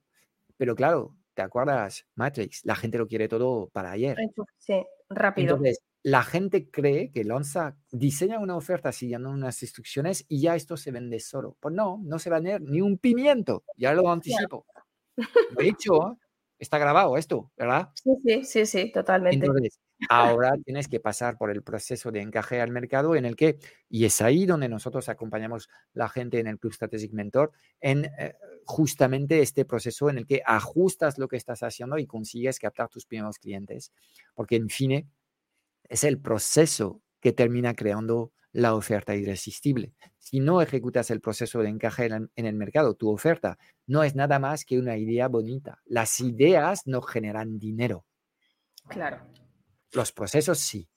Pero 0.58 0.76
claro, 0.76 1.16
¿te 1.34 1.42
acuerdas, 1.42 2.08
Matrix? 2.16 2.66
La 2.66 2.76
gente 2.76 2.98
lo 2.98 3.08
quiere 3.08 3.28
todo 3.28 3.70
para 3.70 3.92
ayer. 3.92 4.18
Sí, 4.58 4.84
rápido. 5.10 5.56
Entonces, 5.56 5.80
la 6.04 6.24
gente 6.24 6.70
cree 6.70 7.12
que 7.12 7.24
lanza, 7.24 7.76
diseña 7.92 8.40
una 8.40 8.56
oferta 8.56 8.92
siguiendo 8.92 9.30
unas 9.30 9.62
instrucciones 9.62 10.26
y 10.28 10.42
ya 10.42 10.56
esto 10.56 10.78
se 10.78 10.92
vende 10.92 11.20
solo. 11.20 11.58
Pues 11.60 11.76
no, 11.76 12.00
no 12.04 12.18
se 12.18 12.30
va 12.30 12.38
a 12.38 12.40
vender 12.40 12.62
ni 12.62 12.82
un 12.82 12.98
pimiento, 12.98 13.64
ya 13.76 13.94
lo 13.94 14.10
anticipo. 14.10 14.66
Lo 15.16 15.60
he 15.60 15.66
dicho, 15.66 16.18
está 16.58 16.78
grabado 16.78 17.18
esto, 17.18 17.52
¿verdad? 17.58 17.90
Sí, 17.96 18.12
sí, 18.24 18.44
sí, 18.46 18.66
sí, 18.66 18.92
totalmente. 18.92 19.46
Entonces, 19.46 19.80
ahora 20.10 20.56
tienes 20.64 20.88
que 20.88 21.00
pasar 21.00 21.38
por 21.38 21.50
el 21.52 21.64
proceso 21.64 22.12
de 22.12 22.22
encaje 22.22 22.62
al 22.62 22.72
mercado 22.72 23.16
en 23.16 23.26
el 23.26 23.36
que, 23.36 23.58
y 23.90 24.06
es 24.06 24.22
ahí 24.22 24.46
donde 24.46 24.70
nosotros 24.70 25.10
acompañamos 25.10 25.70
la 25.94 26.10
gente 26.10 26.40
en 26.40 26.48
el 26.48 26.60
Club 26.60 26.74
Strategic 26.74 27.14
Mentor, 27.14 27.52
en 27.80 28.06
eh, 28.06 28.36
justamente 28.66 29.42
este 29.42 29.66
proceso 29.66 30.10
en 30.10 30.20
el 30.20 30.28
que 30.28 30.42
ajustas 30.46 31.18
lo 31.18 31.28
que 31.28 31.38
estás 31.38 31.64
haciendo 31.64 31.98
y 31.98 32.06
consigues 32.06 32.60
captar 32.60 32.90
tus 32.90 33.06
primeros 33.06 33.40
clientes, 33.40 33.92
porque 34.36 34.56
en 34.56 34.70
fin, 34.70 35.10
es 35.84 36.04
el 36.04 36.20
proceso 36.20 37.02
que 37.20 37.34
termina 37.34 37.74
creando 37.74 38.32
la 38.52 38.76
oferta 38.76 39.16
irresistible. 39.16 39.94
Si 40.18 40.40
no 40.40 40.62
ejecutas 40.62 41.12
el 41.12 41.22
proceso 41.22 41.60
de 41.60 41.70
encaje 41.70 42.06
en 42.08 42.46
el 42.46 42.56
mercado, 42.56 42.96
tu 42.96 43.10
oferta 43.10 43.58
no 43.86 44.04
es 44.04 44.16
nada 44.16 44.40
más 44.40 44.66
que 44.66 44.80
una 44.80 44.98
idea 44.98 45.28
bonita. 45.28 45.80
Las 45.86 46.20
ideas 46.20 46.82
no 46.86 47.02
generan 47.02 47.60
dinero. 47.60 48.06
Claro. 48.88 49.22
Los 49.94 50.12
procesos 50.12 50.60
sí. 50.60 50.88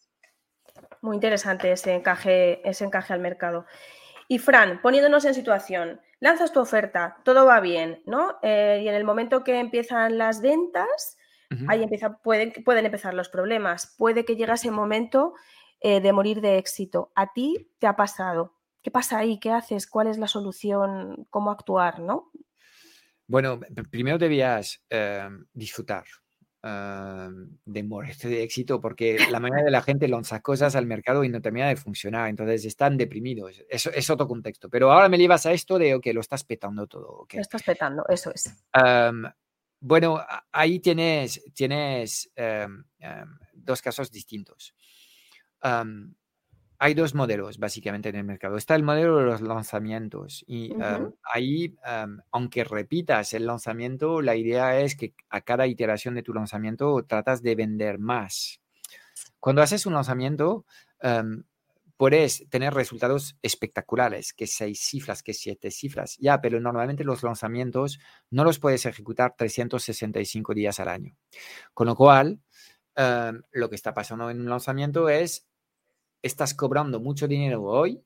Muy 1.02 1.16
interesante 1.16 1.72
ese 1.72 1.94
encaje, 1.94 2.68
ese 2.68 2.84
encaje 2.84 3.12
al 3.12 3.20
mercado. 3.20 3.66
Y 4.28 4.38
Fran, 4.38 4.80
poniéndonos 4.80 5.24
en 5.24 5.34
situación, 5.34 6.00
lanzas 6.20 6.52
tu 6.52 6.60
oferta, 6.60 7.16
todo 7.24 7.46
va 7.46 7.60
bien, 7.60 8.02
¿no? 8.06 8.38
Eh, 8.42 8.80
y 8.84 8.88
en 8.88 8.94
el 8.94 9.04
momento 9.04 9.42
que 9.42 9.58
empiezan 9.58 10.18
las 10.18 10.40
ventas, 10.40 11.16
ahí 11.66 11.82
empieza, 11.82 12.18
pueden, 12.18 12.52
pueden 12.64 12.86
empezar 12.86 13.12
los 13.12 13.28
problemas. 13.28 13.94
Puede 13.98 14.24
que 14.24 14.36
llegue 14.36 14.52
ese 14.52 14.70
momento 14.70 15.34
eh, 15.80 16.00
de 16.00 16.12
morir 16.12 16.40
de 16.40 16.58
éxito. 16.58 17.10
¿A 17.16 17.32
ti 17.32 17.72
te 17.78 17.86
ha 17.86 17.96
pasado? 17.96 18.54
¿Qué 18.82 18.90
pasa 18.90 19.18
ahí? 19.18 19.40
¿Qué 19.40 19.50
haces? 19.50 19.86
¿Cuál 19.86 20.06
es 20.06 20.18
la 20.18 20.28
solución? 20.28 21.26
¿Cómo 21.30 21.50
actuar? 21.50 21.98
¿no? 21.98 22.30
Bueno, 23.26 23.60
primero 23.90 24.18
debías 24.18 24.84
em, 24.90 25.46
disfrutar 25.52 26.04
em, 26.62 27.56
de 27.64 27.82
de 27.82 28.42
éxito 28.42 28.80
porque 28.80 29.18
la 29.30 29.40
mayoría 29.40 29.64
de 29.64 29.70
la 29.70 29.82
gente 29.82 30.08
lanza 30.08 30.40
cosas 30.40 30.76
al 30.76 30.86
mercado 30.86 31.24
y 31.24 31.28
no 31.28 31.40
termina 31.40 31.68
de 31.68 31.76
funcionar, 31.76 32.28
entonces 32.28 32.64
están 32.64 32.96
deprimidos. 32.96 33.62
Eso 33.68 33.90
es 33.90 34.10
otro 34.10 34.26
contexto. 34.28 34.68
Pero 34.68 34.92
ahora 34.92 35.08
me 35.08 35.18
llevas 35.18 35.46
a 35.46 35.52
esto 35.52 35.78
de 35.78 35.98
que 36.00 36.12
lo 36.12 36.20
estás 36.20 36.44
petando 36.44 36.86
todo. 36.86 37.26
Lo 37.32 37.40
estás 37.40 37.62
petando, 37.62 38.04
eso 38.08 38.32
es. 38.34 38.52
Bueno, 39.82 40.20
ahí 40.52 40.80
tienes, 40.80 41.42
tienes 41.54 42.30
dos 43.54 43.82
casos 43.82 44.10
distintos 44.10 44.74
hay 46.82 46.94
dos 46.94 47.14
modelos 47.14 47.58
básicamente 47.58 48.08
en 48.08 48.16
el 48.16 48.24
mercado. 48.24 48.56
Está 48.56 48.74
el 48.74 48.82
modelo 48.82 49.18
de 49.18 49.24
los 49.24 49.42
lanzamientos 49.42 50.42
y 50.46 50.72
ahí, 51.22 51.76
aunque 52.32 52.64
repitas 52.64 53.34
el 53.34 53.46
lanzamiento, 53.46 54.22
la 54.22 54.34
idea 54.34 54.80
es 54.80 54.96
que 54.96 55.14
a 55.28 55.42
cada 55.42 55.66
iteración 55.66 56.14
de 56.14 56.22
tu 56.22 56.32
lanzamiento 56.32 57.04
tratas 57.06 57.42
de 57.42 57.54
vender 57.54 57.98
más. 57.98 58.62
Cuando 59.38 59.60
haces 59.60 59.84
un 59.84 59.92
lanzamiento, 59.92 60.64
puedes 61.98 62.48
tener 62.48 62.72
resultados 62.72 63.36
espectaculares, 63.42 64.32
que 64.32 64.46
seis 64.46 64.80
cifras, 64.80 65.22
que 65.22 65.34
siete 65.34 65.70
cifras, 65.70 66.16
ya, 66.16 66.40
pero 66.40 66.60
normalmente 66.60 67.04
los 67.04 67.22
lanzamientos 67.22 68.00
no 68.30 68.42
los 68.42 68.58
puedes 68.58 68.86
ejecutar 68.86 69.34
365 69.36 70.54
días 70.54 70.80
al 70.80 70.88
año. 70.88 71.14
Con 71.74 71.88
lo 71.88 71.94
cual, 71.94 72.40
lo 73.52 73.68
que 73.68 73.76
está 73.76 73.92
pasando 73.92 74.30
en 74.30 74.40
un 74.40 74.48
lanzamiento 74.48 75.10
es 75.10 75.46
estás 76.22 76.54
cobrando 76.54 77.00
mucho 77.00 77.26
dinero 77.28 77.62
hoy 77.62 78.02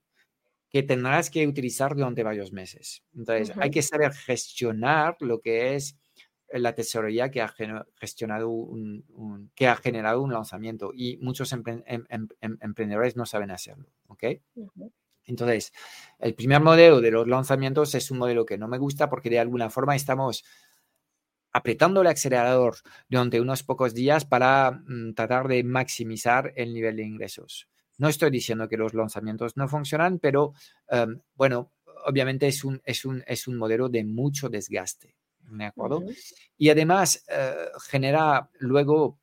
que 0.71 0.83
tendrás 0.83 1.31
que 1.31 1.47
utilizar 1.47 1.95
durante 1.95 2.23
varios 2.23 2.53
meses. 2.53 3.05
Entonces, 3.15 3.57
hay 3.61 3.71
que 3.71 3.83
saber 3.83 4.13
gestionar 4.13 5.17
lo 5.21 5.41
que 5.41 5.77
es 5.77 5.97
la 6.53 6.75
tesorería 6.75 7.31
que 7.31 7.41
ha 7.41 7.55
gestionado 7.97 8.49
un, 8.49 9.51
que 9.55 9.69
ha 9.69 9.77
generado 9.77 10.23
un 10.23 10.33
lanzamiento 10.33 10.91
y 10.95 11.17
muchos 11.19 11.53
em, 11.53 11.63
em, 11.67 12.05
em, 12.09 12.59
emprendedores 12.61 13.17
no 13.17 13.27
saben 13.27 13.51
hacerlo, 13.51 13.89
¿ok? 14.09 14.25
Entonces, 15.27 15.73
el 16.19 16.35
primer 16.35 16.61
modelo 16.61 17.01
de 17.01 17.11
los 17.11 17.27
lanzamientos 17.27 17.95
es 17.95 18.11
un 18.11 18.19
modelo 18.19 18.45
que 18.45 18.59
no 18.59 18.69
me 18.69 18.79
gusta 18.79 19.09
porque 19.09 19.31
de 19.31 19.39
alguna 19.39 19.71
forma 19.71 19.97
estamos 19.97 20.45
apretando 21.53 22.01
el 22.01 22.09
acelerador 22.09 22.77
durante 23.09 23.41
unos 23.41 23.63
pocos 23.63 23.95
días 23.95 24.25
para 24.25 24.73
mm, 24.73 25.15
tratar 25.15 25.47
de 25.49 25.63
maximizar 25.63 26.53
el 26.57 26.75
nivel 26.75 26.97
de 26.97 27.05
ingresos. 27.05 27.69
No 27.99 28.09
estoy 28.09 28.31
diciendo 28.31 28.69
que 28.69 28.77
los 28.77 28.95
lanzamientos 28.95 29.57
no 29.57 29.69
funcionan, 29.69 30.19
pero 30.19 30.55
em, 30.89 31.21
bueno, 31.35 31.73
obviamente 32.07 32.47
es 32.49 32.65
un, 32.65 32.81
es, 32.85 33.05
un, 33.05 33.23
es 33.27 33.47
un 33.47 33.57
modelo 33.57 33.89
de 33.89 34.05
mucho 34.05 34.49
desgaste. 34.49 35.17
¿De 35.41 35.65
acuerdo? 35.67 36.03
Y 36.57 36.71
además 36.71 37.25
eh, 37.29 37.69
genera 37.89 38.51
luego 38.59 39.21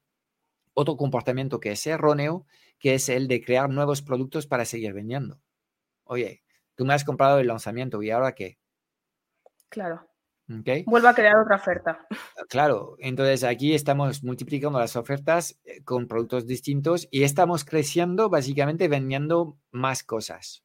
otro 0.73 0.95
comportamiento 0.95 1.60
que 1.60 1.71
es 1.71 1.88
erróneo, 1.88 2.45
que 2.79 2.95
es 2.95 3.10
el 3.10 3.27
de 3.27 3.43
crear 3.43 3.69
nuevos 3.69 4.01
productos 4.01 4.47
para 4.47 4.65
seguir 4.65 4.93
vendiendo. 4.93 5.41
Oye, 6.03 6.43
tú 6.75 6.86
me 6.86 6.93
has 6.93 7.03
comprado 7.03 7.39
el 7.39 7.47
lanzamiento 7.47 8.01
y 8.03 8.12
ahora 8.12 8.34
qué? 8.34 8.60
Claro. 9.69 10.11
Vuelvo 10.85 11.07
a 11.07 11.13
crear 11.13 11.37
otra 11.37 11.55
oferta. 11.55 12.05
Ah, 12.09 12.45
claro, 12.49 12.95
entonces 12.99 13.43
aquí 13.43 13.73
estamos 13.73 14.23
multiplicando 14.23 14.79
las 14.79 14.95
ofertas 14.95 15.59
eh, 15.63 15.83
con 15.83 16.07
productos 16.07 16.45
distintos 16.45 17.07
y 17.11 17.23
estamos 17.23 17.63
creciendo 17.63 18.29
básicamente 18.29 18.87
vendiendo 18.87 19.57
más 19.71 20.03
cosas. 20.03 20.63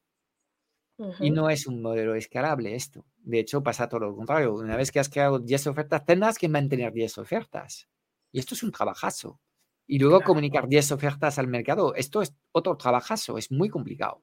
Y 1.21 1.31
no 1.31 1.51
es 1.51 1.67
un 1.67 1.83
modelo 1.83 2.15
escalable 2.15 2.75
esto. 2.75 3.05
De 3.19 3.39
hecho, 3.39 3.63
pasa 3.63 3.87
todo 3.87 4.01
lo 4.01 4.17
contrario. 4.17 4.55
Una 4.55 4.77
vez 4.77 4.91
que 4.91 4.99
has 4.99 5.11
creado 5.11 5.39
10 5.39 5.67
ofertas, 5.67 6.07
tendrás 6.07 6.39
que 6.39 6.49
mantener 6.49 6.91
10 6.91 7.19
ofertas. 7.19 7.87
Y 8.33 8.39
esto 8.39 8.55
es 8.55 8.63
un 8.63 8.73
trabajazo. 8.73 9.39
Y 9.87 9.99
luego 9.99 10.23
comunicar 10.23 10.69
10 10.69 10.93
ofertas 10.93 11.39
al 11.39 11.49
mercado, 11.49 11.95
esto 11.95 12.23
es 12.23 12.35
otro 12.51 12.77
trabajazo, 12.79 13.37
es 13.37 13.53
muy 13.53 13.69
complicado. 13.69 14.23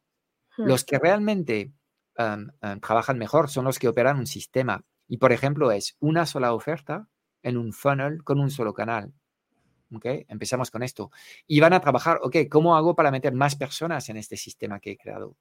Los 0.58 0.84
que 0.84 0.99
realmente 0.99 1.71
trabajan 2.82 3.17
mejor 3.17 3.49
son 3.49 3.65
los 3.65 3.80
que 3.80 3.88
operan 3.88 4.17
un 4.17 4.28
sistema 4.28 4.84
y 5.08 5.18
por 5.18 5.32
ejemplo, 5.32 5.72
es 5.72 5.96
una 6.00 6.26
sola 6.26 6.54
oferta 6.54 7.08
en 7.42 7.58
un 7.58 7.74
funnel 7.74 8.24
con 8.24 8.39
un 8.39 8.50
solo 8.50 8.74
canal. 8.74 9.13
¿Ok? 9.94 10.06
Empezamos 10.28 10.72
con 10.72 10.82
esto. 10.82 11.12
Y 11.46 11.60
van 11.60 11.74
a 11.74 11.80
trabajar, 11.80 12.20
ok, 12.24 12.38
¿cómo 12.50 12.76
hago 12.76 12.96
para 12.96 13.12
meter 13.12 13.34
más 13.34 13.56
personas 13.56 14.10
en 14.10 14.18
este 14.18 14.38
sistema 14.38 14.80
que 14.80 14.92
he 14.92 14.98
creado? 14.98 15.36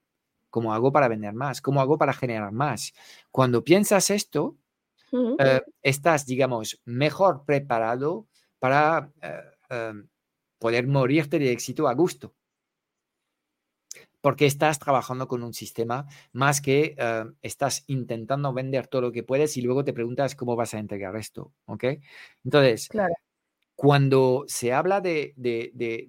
¿Cómo 0.50 0.74
hago 0.74 0.92
para 0.92 1.08
vender 1.08 1.32
más? 1.32 1.62
¿Cómo 1.62 1.80
hago 1.80 1.96
para 1.96 2.12
generar 2.12 2.52
más? 2.52 2.92
Cuando 3.30 3.64
piensas 3.64 4.10
esto, 4.10 4.56
eh, 5.38 5.62
estás, 5.82 6.26
digamos, 6.26 6.82
mejor 6.84 7.44
preparado 7.46 8.26
para 8.58 9.10
eh, 9.22 9.40
em, 9.70 10.08
poder 10.58 10.86
morirte 10.86 11.38
de 11.38 11.52
éxito 11.52 11.88
a 11.88 11.94
gusto 11.94 12.34
porque 14.22 14.46
estás 14.46 14.78
trabajando 14.78 15.28
con 15.28 15.42
un 15.42 15.52
sistema 15.52 16.06
más 16.32 16.62
que 16.62 16.94
eh, 16.96 17.24
estás 17.42 17.84
intentando 17.88 18.54
vender 18.54 18.86
todo 18.86 19.02
lo 19.02 19.12
que 19.12 19.24
puedes 19.24 19.56
y 19.58 19.62
luego 19.62 19.84
te 19.84 19.92
preguntas 19.92 20.34
cómo 20.34 20.56
vas 20.56 20.72
a 20.72 20.78
entregar 20.78 21.14
esto, 21.16 21.52
¿ok? 21.66 21.84
Entonces, 22.44 22.88
cuando 23.74 24.44
se 24.46 24.72
habla 24.72 25.00
de, 25.00 25.34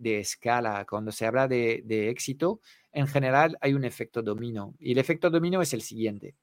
escala, 0.03 0.85
cuando 0.87 1.11
se 1.11 1.25
habla 1.25 1.47
de, 1.47 2.09
éxito, 2.09 2.61
en 2.91 3.07
general 3.07 3.57
hay 3.61 3.73
un 3.73 3.83
efecto 3.83 4.21
domino 4.21 4.75
y 4.79 4.91
el 4.93 4.99
efecto 4.99 5.29
domino 5.29 5.61
es 5.61 5.73
el 5.73 5.81
siguiente. 5.81 6.35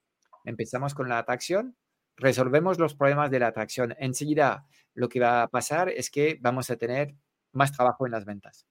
Empezamos 0.45 0.95
con 0.95 1.09
la 1.09 1.19
atracción, 1.19 1.77
resolvemos 2.17 2.81
los 2.81 2.95
problemas 2.95 3.31
de 3.31 3.39
la 3.39 3.47
atracción. 3.47 3.95
Enseguida, 3.99 4.67
lo 4.95 5.09
que 5.09 5.21
va 5.21 5.43
a 5.43 5.49
pasar 5.49 5.89
es 5.89 6.11
que 6.11 6.39
vamos 6.41 6.69
a 6.71 6.77
tener 6.77 7.15
más 7.53 7.73
trabajo 7.73 8.07
en 8.07 8.13
las 8.13 8.25
ventas 8.25 8.67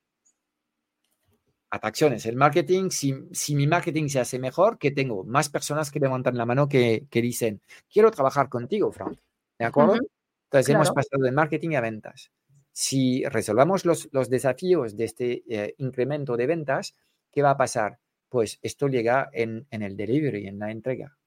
atracciones. 1.69 2.25
El 2.25 2.35
marketing, 2.35 2.89
si, 2.89 3.55
mi 3.55 3.67
marketing 3.67 4.07
se 4.07 4.19
hace 4.19 4.39
mejor, 4.39 4.77
que 4.77 4.91
tengo 4.91 5.23
más 5.23 5.49
personas 5.49 5.91
que 5.91 5.99
levantan 5.99 6.37
la 6.37 6.45
mano 6.45 6.67
que, 6.67 7.07
dicen, 7.11 7.61
quiero 7.91 8.11
trabajar 8.11 8.49
contigo, 8.49 8.91
Frank. 8.91 9.17
¿De 9.57 9.65
acuerdo? 9.65 9.97
Entonces 10.45 10.73
hemos 10.73 10.91
pasado 10.91 11.23
de 11.23 11.31
marketing 11.31 11.75
a 11.75 11.81
ventas. 11.81 12.31
Si 12.71 13.23
resolvamos 13.25 13.85
los, 13.85 14.29
desafíos 14.29 14.95
de 14.95 15.03
este 15.03 15.43
eh, 15.49 15.75
incremento 15.77 16.37
de 16.37 16.47
ventas, 16.47 16.95
¿qué 17.31 17.41
va 17.41 17.51
a 17.51 17.57
pasar? 17.57 17.99
Pues 18.29 18.59
esto 18.61 18.87
llega 18.87 19.29
en, 19.33 19.67
en 19.69 19.81
el 19.81 19.95
delivery, 19.97 20.47
en 20.47 20.59
la 20.59 20.71
entrega. 20.71 21.17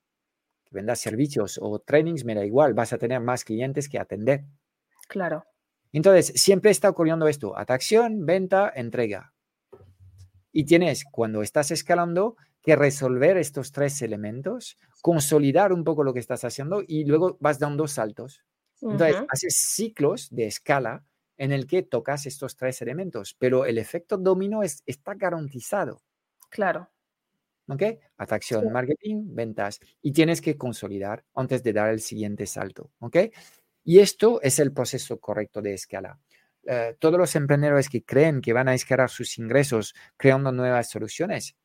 Que 0.65 0.75
vendas 0.75 1.01
servicios 1.01 1.59
o 1.61 1.79
trainings, 1.81 2.25
me 2.25 2.35
da 2.35 2.45
igual, 2.45 2.75
vas 2.75 2.93
a 2.93 2.99
tener 2.99 3.21
más 3.21 3.45
clientes 3.45 3.89
que 3.89 3.99
atender. 3.99 4.45
Claro. 5.09 5.45
Entonces, 5.93 6.33
siempre 6.41 6.71
está 6.71 6.89
ocurriendo 6.89 7.29
esto, 7.29 7.57
atracción, 7.57 8.25
venta, 8.25 8.73
entrega. 8.75 9.33
Y 10.53 10.65
tienes, 10.65 11.05
cuando 11.11 11.43
estás 11.43 11.71
escalando, 11.71 12.37
que 12.63 12.77
resolver 12.77 13.37
estos 13.37 13.73
tres 13.73 14.03
elementos, 14.03 14.77
consolidar 15.01 15.73
un 15.73 15.83
poco 15.83 16.05
lo 16.05 16.15
que 16.15 16.21
estás 16.21 16.45
haciendo 16.45 16.83
y 16.87 17.05
luego 17.05 17.37
vas 17.41 17.59
dando 17.59 17.89
saltos. 17.89 18.45
Entonces, 18.81 19.17
haces 19.29 19.57
ciclos 19.57 20.29
de 20.31 20.47
escala 20.47 21.05
en 21.37 21.53
el 21.53 21.67
que 21.67 21.83
tocas 21.83 22.27
estos 22.27 22.57
tres 22.57 22.83
elementos, 22.83 23.35
pero 23.39 23.65
el 23.65 23.79
efecto 23.79 24.17
dominó 24.17 24.63
es, 24.63 24.83
está 24.87 25.15
garantizado. 25.15 26.03
Claro. 26.51 26.91
¿Ok? 27.69 27.83
Atracción, 28.17 28.71
marketing, 28.73 29.35
ventas. 29.35 29.81
Y 30.03 30.13
tienes 30.13 30.41
que 30.41 30.57
consolidar 30.57 31.25
antes 31.35 31.63
de 31.63 31.73
dar 31.73 31.91
el 31.91 32.01
siguiente 32.01 32.47
salto. 32.47 32.91
¿Ok? 32.99 33.17
Y 33.85 34.01
esto 34.01 34.41
es 34.43 34.59
el 34.59 34.73
proceso 34.73 35.19
correcto 35.19 35.63
de 35.63 35.75
escala. 35.75 36.21
Eh, 36.65 36.97
todos 36.99 37.19
los 37.19 37.35
emprendedores 37.35 37.89
que 37.89 38.05
creen 38.05 38.41
que 38.41 38.53
van 38.53 38.69
a 38.69 38.75
escalar 38.75 39.11
sus 39.11 39.39
ingresos 39.39 39.95
creando 40.17 40.53
nuevas 40.53 40.91
soluciones, 40.91 41.57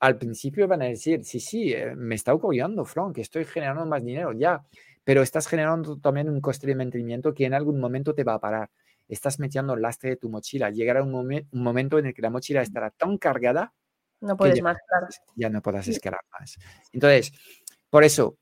al 0.00 0.18
principio 0.18 0.66
van 0.66 0.82
a 0.82 0.86
decir, 0.86 1.24
sí, 1.24 1.38
sí, 1.38 1.72
eh, 1.72 1.94
me 1.94 2.16
está 2.16 2.34
ocurriendo, 2.34 2.84
Frank, 2.84 3.18
estoy 3.18 3.44
generando 3.44 3.86
más 3.86 4.04
dinero, 4.04 4.32
ya, 4.32 4.64
pero 5.04 5.22
estás 5.22 5.46
generando 5.46 5.98
también 5.98 6.28
un 6.28 6.40
coste 6.40 6.66
de 6.66 6.74
mantenimiento 6.74 7.32
que 7.34 7.44
en 7.44 7.54
algún 7.54 7.78
momento 7.78 8.14
te 8.14 8.24
va 8.24 8.34
a 8.34 8.40
parar. 8.40 8.70
Estás 9.08 9.38
metiendo 9.38 9.74
el 9.74 9.82
lastre 9.82 10.10
de 10.10 10.16
tu 10.16 10.28
mochila. 10.28 10.70
Llegará 10.70 11.02
un, 11.02 11.14
un 11.14 11.46
momento 11.52 11.98
en 11.98 12.06
el 12.06 12.14
que 12.14 12.22
la 12.22 12.30
mochila 12.30 12.62
estará 12.62 12.90
tan 12.90 13.18
cargada 13.18 13.72
no 14.22 14.36
puedes 14.36 14.62
más, 14.62 14.76
ya 15.34 15.50
no 15.50 15.60
podrás 15.60 15.88
escalar 15.88 16.20
más. 16.38 16.56
Entonces, 16.92 17.32
por 17.90 18.04
eso, 18.04 18.38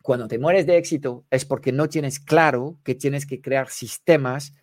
cuando 0.00 0.28
te 0.28 0.38
mueres 0.38 0.64
de 0.64 0.76
éxito 0.76 1.26
es 1.28 1.44
porque 1.44 1.72
no 1.72 1.88
tienes 1.88 2.20
claro 2.20 2.78
que 2.84 2.94
tienes 2.94 3.26
que 3.26 3.40
crear 3.40 3.68
sistemas 3.68 4.54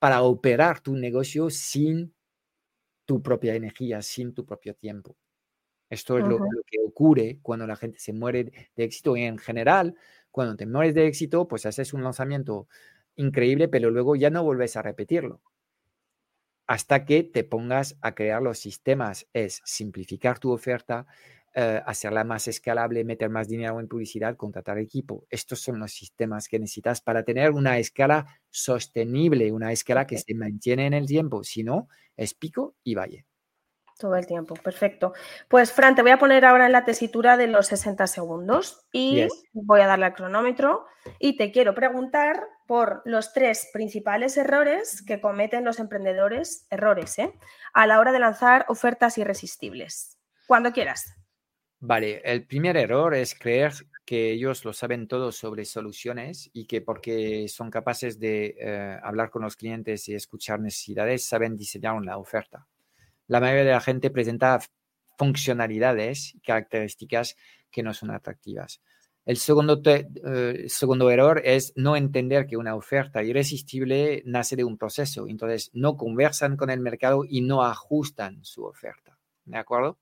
para 0.00 0.22
operar 0.22 0.80
tu 0.80 0.96
negocio 0.96 1.50
sin 1.50 2.12
tu 3.04 3.22
propia 3.22 3.54
energía, 3.54 4.02
sin 4.02 4.34
tu 4.34 4.44
propio 4.46 4.74
tiempo. 4.74 5.16
Esto 5.90 6.18
es 6.18 6.24
lo, 6.24 6.38
que 6.66 6.78
ocurre 6.86 7.38
cuando 7.42 7.66
la 7.66 7.76
gente 7.76 7.98
se 7.98 8.12
muere 8.12 8.70
de 8.76 8.84
éxito 8.84 9.16
y 9.16 9.22
en 9.22 9.38
general, 9.38 9.94
cuando 10.30 10.56
te 10.56 10.64
mueres 10.64 10.94
de 10.94 11.06
éxito, 11.06 11.46
pues 11.46 11.66
haces 11.66 11.92
un 11.92 12.02
lanzamiento 12.02 12.68
increíble, 13.16 13.68
pero 13.68 13.90
luego 13.90 14.16
ya 14.16 14.30
no 14.30 14.42
vuelves 14.42 14.76
a 14.76 14.82
repetirlo. 14.82 15.42
Hasta 16.66 17.04
que 17.04 17.24
te 17.24 17.44
pongas 17.44 17.98
a 18.00 18.14
crear 18.14 18.40
los 18.40 18.58
sistemas. 18.58 19.26
Es 19.32 19.60
simplificar 19.64 20.38
tu 20.38 20.52
oferta, 20.52 21.06
eh, 21.52 21.82
hacerla 21.84 22.22
más 22.22 22.46
escalable, 22.46 23.04
meter 23.04 23.28
más 23.28 23.48
dinero 23.48 23.80
en 23.80 23.88
publicidad, 23.88 24.36
contratar 24.36 24.78
equipo. 24.78 25.26
Estos 25.30 25.60
son 25.60 25.80
los 25.80 25.92
sistemas 25.92 26.46
que 26.46 26.60
necesitas 26.60 27.00
para 27.00 27.24
tener 27.24 27.50
una 27.50 27.78
escala 27.78 28.26
sostenible, 28.50 29.50
una 29.50 29.72
escala 29.72 30.06
que 30.06 30.18
se 30.18 30.34
mantiene 30.34 30.86
en 30.86 30.94
el 30.94 31.06
tiempo. 31.06 31.42
Si 31.42 31.64
no, 31.64 31.88
es 32.16 32.34
pico 32.34 32.76
y 32.84 32.94
valle. 32.94 33.26
Todo 33.98 34.16
el 34.16 34.26
tiempo, 34.26 34.54
perfecto. 34.54 35.12
Pues 35.48 35.72
Fran, 35.72 35.94
te 35.94 36.02
voy 36.02 36.12
a 36.12 36.18
poner 36.18 36.44
ahora 36.44 36.66
en 36.66 36.72
la 36.72 36.84
tesitura 36.84 37.36
de 37.36 37.48
los 37.48 37.66
60 37.66 38.06
segundos 38.06 38.86
y 38.92 39.26
voy 39.52 39.80
a 39.82 39.86
darle 39.86 40.06
al 40.06 40.14
cronómetro 40.14 40.86
y 41.18 41.36
te 41.36 41.52
quiero 41.52 41.74
preguntar 41.74 42.46
por 42.66 43.02
los 43.04 43.34
tres 43.34 43.68
principales 43.74 44.38
errores 44.38 45.02
que 45.02 45.20
cometen 45.20 45.64
los 45.64 45.80
emprendedores, 45.80 46.66
errores, 46.70 47.18
¿eh? 47.18 47.34
a 47.74 47.86
la 47.86 47.98
hora 47.98 48.12
de 48.12 48.20
lanzar 48.20 48.64
ofertas 48.68 49.18
irresistibles. 49.18 50.16
Cuando 50.46 50.72
quieras. 50.72 51.19
Vale, 51.82 52.20
el 52.24 52.46
primer 52.46 52.76
error 52.76 53.14
es 53.14 53.34
creer 53.34 53.72
que 54.04 54.32
ellos 54.32 54.64
lo 54.66 54.72
saben 54.74 55.08
todo 55.08 55.32
sobre 55.32 55.64
soluciones 55.64 56.50
y 56.52 56.66
que 56.66 56.82
porque 56.82 57.48
son 57.48 57.70
capaces 57.70 58.18
de 58.20 58.54
eh, 58.58 58.98
hablar 59.02 59.30
con 59.30 59.42
los 59.42 59.56
clientes 59.56 60.06
y 60.08 60.14
escuchar 60.14 60.60
necesidades, 60.60 61.24
saben 61.24 61.56
diseñar 61.56 61.94
una 61.94 62.18
oferta. 62.18 62.66
La 63.28 63.40
mayoría 63.40 63.64
de 63.64 63.70
la 63.70 63.80
gente 63.80 64.10
presenta 64.10 64.60
funcionalidades 65.16 66.34
y 66.34 66.40
características 66.40 67.36
que 67.70 67.82
no 67.82 67.94
son 67.94 68.10
atractivas. 68.10 68.82
El 69.24 69.36
segundo, 69.36 69.80
eh, 69.84 70.64
segundo 70.68 71.10
error 71.10 71.40
es 71.44 71.72
no 71.76 71.96
entender 71.96 72.46
que 72.46 72.56
una 72.56 72.74
oferta 72.74 73.22
irresistible 73.22 74.22
nace 74.26 74.56
de 74.56 74.64
un 74.64 74.76
proceso. 74.76 75.28
Entonces, 75.28 75.70
no 75.72 75.96
conversan 75.96 76.56
con 76.56 76.68
el 76.68 76.80
mercado 76.80 77.24
y 77.26 77.42
no 77.42 77.62
ajustan 77.62 78.44
su 78.44 78.64
oferta. 78.64 79.18
¿De 79.44 79.56
acuerdo? 79.56 79.98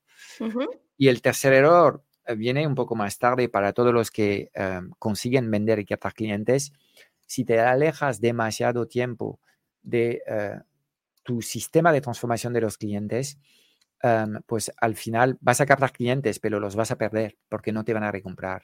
Y 0.99 1.09
el 1.09 1.23
tercer 1.23 1.55
error 1.55 2.05
eh, 2.27 2.35
viene 2.35 2.67
un 2.67 2.75
poco 2.75 2.97
más 2.97 3.19
tarde 3.19 3.49
para 3.49 3.73
todos 3.73 3.95
los 3.95 4.11
que 4.11 4.51
em, 4.55 4.91
consiguen 4.99 5.51
vender 5.51 5.79
y 5.79 5.87
captar 5.87 6.15
clientes. 6.15 6.73
Si 7.27 7.45
te 7.45 7.61
alejas 7.61 8.21
demasiado 8.21 8.87
tiempo 8.89 9.41
de 9.83 10.23
eh, 10.27 10.61
tu 11.25 11.43
sistema 11.43 11.93
de 11.93 12.01
transformación 12.03 12.53
de 12.53 12.61
los 12.63 12.79
clientes, 12.79 13.39
pues 14.47 14.73
al 14.81 14.95
final 14.95 15.39
vas 15.41 15.61
a 15.61 15.67
captar 15.67 15.93
clientes, 15.93 16.39
pero 16.39 16.61
los 16.61 16.77
vas 16.77 16.91
a 16.93 16.99
perder 16.99 17.37
porque 17.49 17.73
no 17.73 17.85
te 17.85 17.95
van 17.95 18.05
a 18.05 18.13
recomprar. 18.13 18.63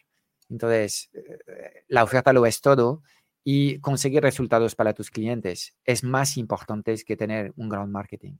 Entonces, 0.50 1.10
eh, 1.14 1.84
la 1.88 2.04
oferta 2.04 2.32
lo 2.32 2.46
es 2.46 2.60
todo 2.60 3.02
y 3.42 3.78
conseguir 3.80 4.22
resultados 4.22 4.74
para 4.74 4.94
tus 4.94 5.10
clientes 5.10 5.74
es 5.84 6.04
más 6.04 6.36
importante 6.36 6.94
que 7.04 7.16
tener 7.16 7.52
un 7.56 7.68
gran 7.68 7.90
marketing. 7.90 8.34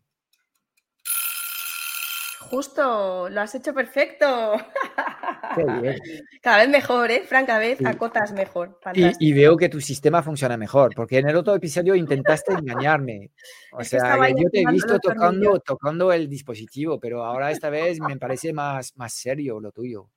Justo, 2.50 3.28
lo 3.28 3.40
has 3.40 3.54
hecho 3.54 3.74
perfecto. 3.74 4.52
Cada 6.42 6.59
vez 6.59 6.68
mejor, 6.68 7.11
¿eh? 7.11 7.22
Fran, 7.24 7.46
cada 7.46 7.61
vez 7.61 7.78
acotas 7.85 8.33
mejor. 8.33 8.78
Y, 8.94 9.33
veo 9.33 9.57
que 9.57 9.68
tu 9.68 9.80
sistema 9.80 10.22
funciona 10.22 10.57
mejor, 10.57 10.92
porque 10.96 11.18
en 11.18 11.28
el 11.28 11.37
otro 11.37 11.54
episodio 11.54 11.94
intentaste 11.94 12.52
engañarme. 12.52 13.30
O 13.72 13.85
sea, 13.85 14.28
yo 14.30 14.48
te 14.50 14.62
he 14.62 14.66
visto 14.66 14.98
tocando, 14.98 15.61
tocando 15.61 16.12
el 16.12 16.28
dispositivo, 16.28 16.98
pero 16.98 17.24
ahora 17.24 17.50
esta 17.50 17.70
vez 17.70 18.00
me 18.00 18.16
parece 18.16 18.52
más, 18.52 18.96
más 18.96 19.12
serio 19.12 19.61
lo 19.61 19.70
tuyo. 19.70 20.11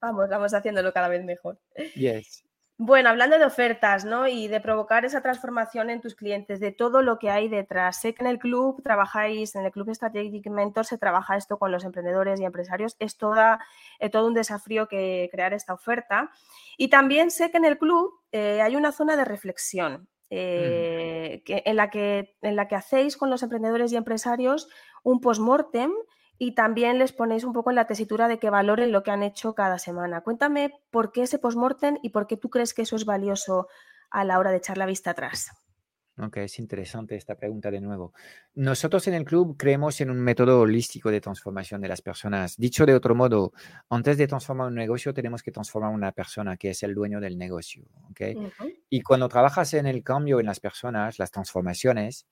Vamos, 0.00 0.28
vamos 0.28 0.52
haciéndolo 0.52 0.92
cada 0.92 1.08
vez 1.08 1.24
mejor. 1.24 1.58
Yes. 1.94 2.45
Bueno, 2.78 3.08
hablando 3.08 3.38
de 3.38 3.46
ofertas, 3.46 4.04
¿no? 4.04 4.28
Y 4.28 4.48
de 4.48 4.60
provocar 4.60 5.06
esa 5.06 5.22
transformación 5.22 5.88
en 5.88 6.02
tus 6.02 6.14
clientes, 6.14 6.60
de 6.60 6.72
todo 6.72 7.00
lo 7.00 7.18
que 7.18 7.30
hay 7.30 7.48
detrás. 7.48 8.02
Sé 8.02 8.12
que 8.12 8.22
en 8.22 8.28
el 8.28 8.38
club 8.38 8.82
trabajáis, 8.82 9.56
en 9.56 9.64
el 9.64 9.72
club 9.72 9.94
Strategic 9.94 10.46
Mentor 10.48 10.84
se 10.84 10.98
trabaja 10.98 11.38
esto 11.38 11.58
con 11.58 11.72
los 11.72 11.84
emprendedores 11.84 12.38
y 12.38 12.44
empresarios. 12.44 12.94
Es 12.98 13.16
toda, 13.16 13.60
eh, 13.98 14.10
todo 14.10 14.26
un 14.26 14.34
desafío 14.34 14.88
que 14.88 15.30
crear 15.32 15.54
esta 15.54 15.72
oferta. 15.72 16.30
Y 16.76 16.88
también 16.88 17.30
sé 17.30 17.50
que 17.50 17.56
en 17.56 17.64
el 17.64 17.78
club 17.78 18.12
eh, 18.32 18.60
hay 18.60 18.76
una 18.76 18.92
zona 18.92 19.16
de 19.16 19.24
reflexión. 19.24 20.08
Mm. 20.28 20.34
Eh, 20.38 21.42
en, 21.46 21.76
la 21.76 21.88
que, 21.88 22.36
en 22.42 22.56
la 22.56 22.68
que 22.68 22.74
hacéis 22.74 23.16
con 23.16 23.30
los 23.30 23.42
emprendedores 23.42 23.92
y 23.92 23.96
empresarios 23.96 24.68
un 25.04 25.20
post-mortem 25.20 25.92
y 26.38 26.54
también 26.54 26.98
les 26.98 27.12
ponéis 27.12 27.44
un 27.44 27.52
poco 27.52 27.70
en 27.70 27.76
la 27.76 27.86
tesitura 27.86 28.28
de 28.28 28.38
que 28.38 28.50
valoren 28.50 28.92
lo 28.92 29.02
que 29.02 29.10
han 29.10 29.22
hecho 29.22 29.54
cada 29.54 29.78
semana. 29.78 30.20
Cuéntame 30.20 30.72
por 30.90 31.12
qué 31.12 31.22
ese 31.22 31.38
postmortem 31.38 31.98
y 32.02 32.10
por 32.10 32.26
qué 32.26 32.36
tú 32.36 32.50
crees 32.50 32.74
que 32.74 32.82
eso 32.82 32.96
es 32.96 33.04
valioso 33.04 33.68
a 34.10 34.24
la 34.24 34.38
hora 34.38 34.50
de 34.50 34.58
echar 34.58 34.78
la 34.78 34.86
vista 34.86 35.10
atrás. 35.10 35.50
Ok, 36.18 36.38
es 36.38 36.58
interesante 36.58 37.14
esta 37.14 37.34
pregunta 37.34 37.70
de 37.70 37.80
nuevo. 37.80 38.14
Nosotros 38.54 39.06
en 39.06 39.12
el 39.12 39.24
club 39.24 39.56
creemos 39.58 40.00
en 40.00 40.08
un 40.10 40.18
método 40.18 40.60
holístico 40.60 41.10
de 41.10 41.20
transformación 41.20 41.82
de 41.82 41.88
las 41.88 42.00
personas. 42.00 42.56
Dicho 42.56 42.86
de 42.86 42.94
otro 42.94 43.14
modo, 43.14 43.52
antes 43.90 44.16
de 44.16 44.26
transformar 44.26 44.68
un 44.68 44.76
negocio, 44.76 45.12
tenemos 45.12 45.42
que 45.42 45.52
transformar 45.52 45.92
una 45.92 46.12
persona 46.12 46.56
que 46.56 46.70
es 46.70 46.82
el 46.82 46.94
dueño 46.94 47.20
del 47.20 47.36
negocio. 47.36 47.84
Okay? 48.12 48.34
Y 48.88 49.02
cuando 49.02 49.28
trabajas 49.28 49.74
en 49.74 49.86
el 49.86 50.02
cambio 50.02 50.40
en 50.40 50.46
las 50.46 50.58
personas, 50.58 51.18
las 51.18 51.30
transformaciones, 51.30 52.26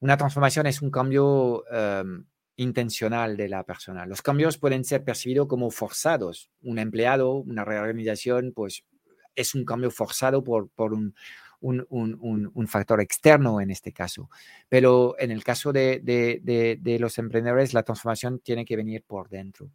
una 0.00 0.18
transformación 0.18 0.66
es 0.66 0.82
un 0.82 0.90
cambio 0.90 1.64
em, 1.72 2.26
intencional 2.56 3.36
de 3.36 3.48
la 3.48 3.64
persona. 3.64 4.06
Los 4.06 4.22
cambios 4.22 4.58
pueden 4.58 4.84
ser 4.84 5.04
percibidos 5.04 5.48
como 5.48 5.70
forzados. 5.70 6.50
Un 6.62 6.78
empleado, 6.78 7.34
una 7.34 7.64
reorganización, 7.64 8.52
pues 8.54 8.84
es 9.34 9.54
un 9.54 9.64
cambio 9.64 9.90
forzado 9.90 10.44
por, 10.44 10.68
por 10.70 10.92
un, 10.92 11.14
un, 11.60 11.86
un, 11.88 12.50
un, 12.52 12.68
factor 12.68 13.00
externo 13.00 13.60
en 13.60 13.70
este 13.70 13.92
caso. 13.92 14.28
Pero 14.68 15.16
en 15.18 15.30
el 15.30 15.42
caso 15.42 15.72
de, 15.72 16.00
de, 16.02 16.78
de, 16.80 16.98
los 16.98 17.18
emprendedores, 17.18 17.74
la 17.74 17.82
transformación 17.82 18.38
tiene 18.40 18.64
que 18.64 18.76
venir 18.76 19.02
por 19.06 19.28
dentro. 19.28 19.70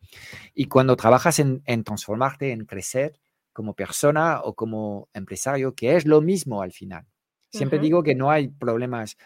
Y 0.54 0.66
cuando 0.66 0.96
trabajas 0.96 1.40
en, 1.40 1.62
en 1.66 1.84
transformarte, 1.84 2.52
en 2.52 2.66
crecer 2.66 3.20
como 3.54 3.74
persona 3.74 4.42
o 4.42 4.54
como 4.54 5.10
empresario, 5.14 5.74
que 5.76 5.96
es 5.96 6.06
lo 6.06 6.22
mismo 6.22 6.62
al 6.62 6.72
final. 6.72 7.06
Siempre 7.52 7.80
digo 7.80 8.04
que 8.04 8.14
no 8.14 8.30
hay 8.30 8.48
problemas 8.48 9.18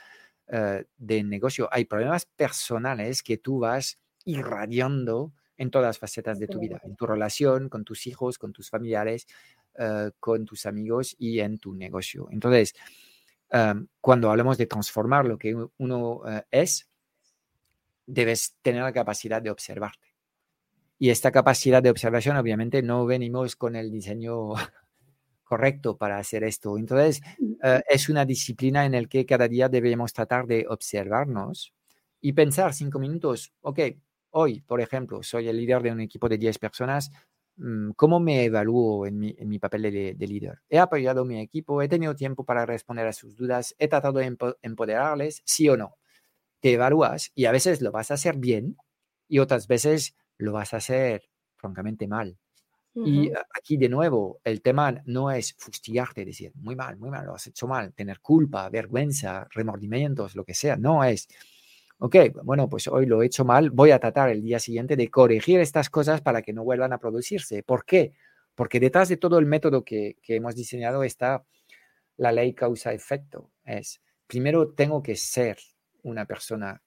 eh, 0.48 0.86
de 0.98 1.24
negocio, 1.24 1.70
hay 1.72 1.86
problemas 1.86 2.26
personales 2.26 3.24
que 3.24 3.38
tú 3.38 3.60
vas 3.60 4.00
irradiando 4.26 5.34
en 5.58 5.72
todas 5.72 5.88
las 5.88 6.00
facetas 6.00 6.40
de 6.40 6.48
tu 6.48 6.60
vida, 6.60 6.82
en 6.84 6.96
tu 6.96 7.06
relación 7.06 7.70
con 7.70 7.84
tus 7.84 8.08
hijos, 8.08 8.38
con 8.38 8.52
tus 8.54 8.70
familiares, 8.70 9.28
eh, 9.76 10.12
con 10.20 10.46
tus 10.46 10.66
amigos 10.66 11.16
y 11.18 11.40
en 11.40 11.58
tu 11.60 11.74
negocio. 11.74 12.28
Entonces, 12.32 12.76
em, 13.50 13.88
cuando 14.02 14.30
hablamos 14.30 14.58
de 14.58 14.66
transformar 14.68 15.26
lo 15.26 15.38
que 15.38 15.56
uno 15.78 16.22
eh, 16.28 16.44
es, 16.52 16.88
debes 18.06 18.56
tener 18.62 18.84
la 18.84 18.94
capacidad 18.94 19.42
de 19.42 19.50
observarte. 19.52 20.14
Y 21.00 21.10
esta 21.10 21.32
capacidad 21.32 21.82
de 21.82 21.90
observación, 21.90 22.38
obviamente, 22.38 22.82
no 22.82 23.06
venimos 23.06 23.56
con 23.56 23.76
el 23.76 23.92
diseño 23.92 24.54
correcto 25.44 25.98
para 25.98 26.18
hacer 26.18 26.44
esto. 26.44 26.78
Entonces, 26.78 27.22
eh, 27.64 27.82
es 27.90 28.10
una 28.10 28.26
disciplina 28.26 28.86
en 28.86 28.94
la 28.94 29.06
que 29.06 29.26
cada 29.26 29.48
día 29.48 29.70
debemos 29.70 30.14
tratar 30.14 30.48
de 30.48 30.66
observarnos 30.68 31.74
y 32.22 32.34
pensar 32.34 32.74
cinco 32.74 33.00
minutos, 33.00 33.54
ok, 33.62 33.80
hoy, 34.32 34.62
por 34.62 34.82
ejemplo, 34.82 35.22
soy 35.24 35.50
el 35.50 35.58
líder 35.58 35.84
de 35.84 35.92
un 35.92 36.02
equipo 36.02 36.30
de 36.30 36.38
10 36.38 36.58
personas, 36.58 37.12
mm, 37.58 37.92
¿cómo 37.96 38.20
me 38.20 38.46
evalúo 38.46 39.06
en 39.06 39.20
mi, 39.20 39.36
en 39.38 39.50
mi 39.50 39.60
papel 39.60 39.84
de, 39.84 40.16
de, 40.16 40.28
líder? 40.28 40.62
¿He 40.70 40.80
apoyado 40.80 41.22
a 41.22 41.26
mi 41.26 41.40
equipo? 41.40 41.82
¿He 41.82 41.90
tenido 41.90 42.16
tiempo 42.16 42.46
para 42.46 42.66
responder 42.66 43.08
a 43.08 43.14
sus 43.14 43.36
dudas? 43.36 43.76
¿He 43.78 43.88
tratado 43.88 44.20
de 44.20 44.36
empoderarles? 44.62 45.42
¿Sí 45.46 45.68
o 45.70 45.78
no? 45.78 45.98
Te 46.62 46.74
evalúas 46.74 47.32
y 47.36 47.46
a 47.46 47.52
veces 47.52 47.82
lo 47.82 47.92
vas 47.92 48.12
a 48.12 48.16
hacer 48.16 48.38
bien 48.38 48.78
y 49.28 49.40
otras 49.40 49.68
veces 49.68 50.16
lo 50.38 50.54
vas 50.54 50.74
a 50.74 50.78
hacer 50.78 51.24
francamente 51.58 52.08
mal. 52.08 52.38
Y 52.96 53.32
aquí 53.58 53.78
de 53.78 53.90
nuevo, 53.90 54.40
el 54.44 54.62
tema 54.62 55.02
no 55.06 55.32
es 55.32 55.56
fustigarte, 55.58 56.26
decir, 56.26 56.52
muy 56.56 56.76
mal, 56.76 56.96
muy 56.98 57.10
mal, 57.10 57.26
lo 57.26 57.34
has 57.34 57.48
hecho 57.48 57.68
mal, 57.68 57.92
tener 57.94 58.20
culpa, 58.20 58.70
vergüenza, 58.70 59.48
remordimientos, 59.50 60.36
lo 60.36 60.46
que 60.46 60.54
sea. 60.54 60.76
No 60.76 61.04
es, 61.04 61.28
ok, 61.98 62.16
bueno, 62.44 62.70
pues 62.70 62.88
hoy 62.88 63.08
lo 63.08 63.24
he 63.24 63.26
hecho 63.26 63.46
mal, 63.46 63.72
voy 63.72 63.90
a 63.92 64.00
tratar 64.00 64.30
el 64.30 64.44
día 64.44 64.60
siguiente 64.60 64.96
de 64.96 65.10
corregir 65.10 65.60
estas 65.60 65.90
cosas 65.90 66.22
para 66.22 66.44
que 66.44 66.54
no 66.54 66.64
vuelvan 66.64 66.94
a 66.94 67.00
producirse. 67.00 67.64
¿Por 67.64 67.84
qué? 67.84 68.14
Porque 68.54 68.80
detrás 68.80 69.10
de 69.10 69.18
todo 69.18 69.40
el 69.40 69.48
método 69.48 69.84
que, 69.84 70.18
que 70.22 70.36
hemos 70.36 70.56
diseñado 70.56 71.04
está 71.04 71.44
la 72.18 72.32
ley 72.32 72.54
causa-efecto. 72.54 73.50
Es, 73.66 74.02
primero 74.28 74.74
tengo 74.74 75.02
que 75.02 75.16
ser 75.16 75.58
una 76.04 76.26
persona 76.26 76.82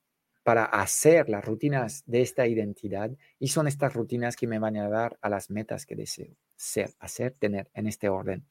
para 0.47 0.64
hacer 0.64 1.28
las 1.28 1.44
rutinas 1.44 2.05
de 2.07 2.22
esta 2.22 2.47
identidad 2.47 3.11
y 3.40 3.49
son 3.49 3.66
estas 3.66 3.94
rutinas 3.94 4.36
que 4.36 4.47
me 4.47 4.61
van 4.61 4.76
a 4.76 4.88
dar 4.88 5.18
a 5.20 5.28
las 5.28 5.51
metas 5.51 5.86
que 5.86 5.97
deseo 5.97 6.36
ser, 6.55 6.94
hacer, 7.01 7.34
tener 7.36 7.68
en 7.74 7.88
este 7.88 8.09
orden. 8.09 8.47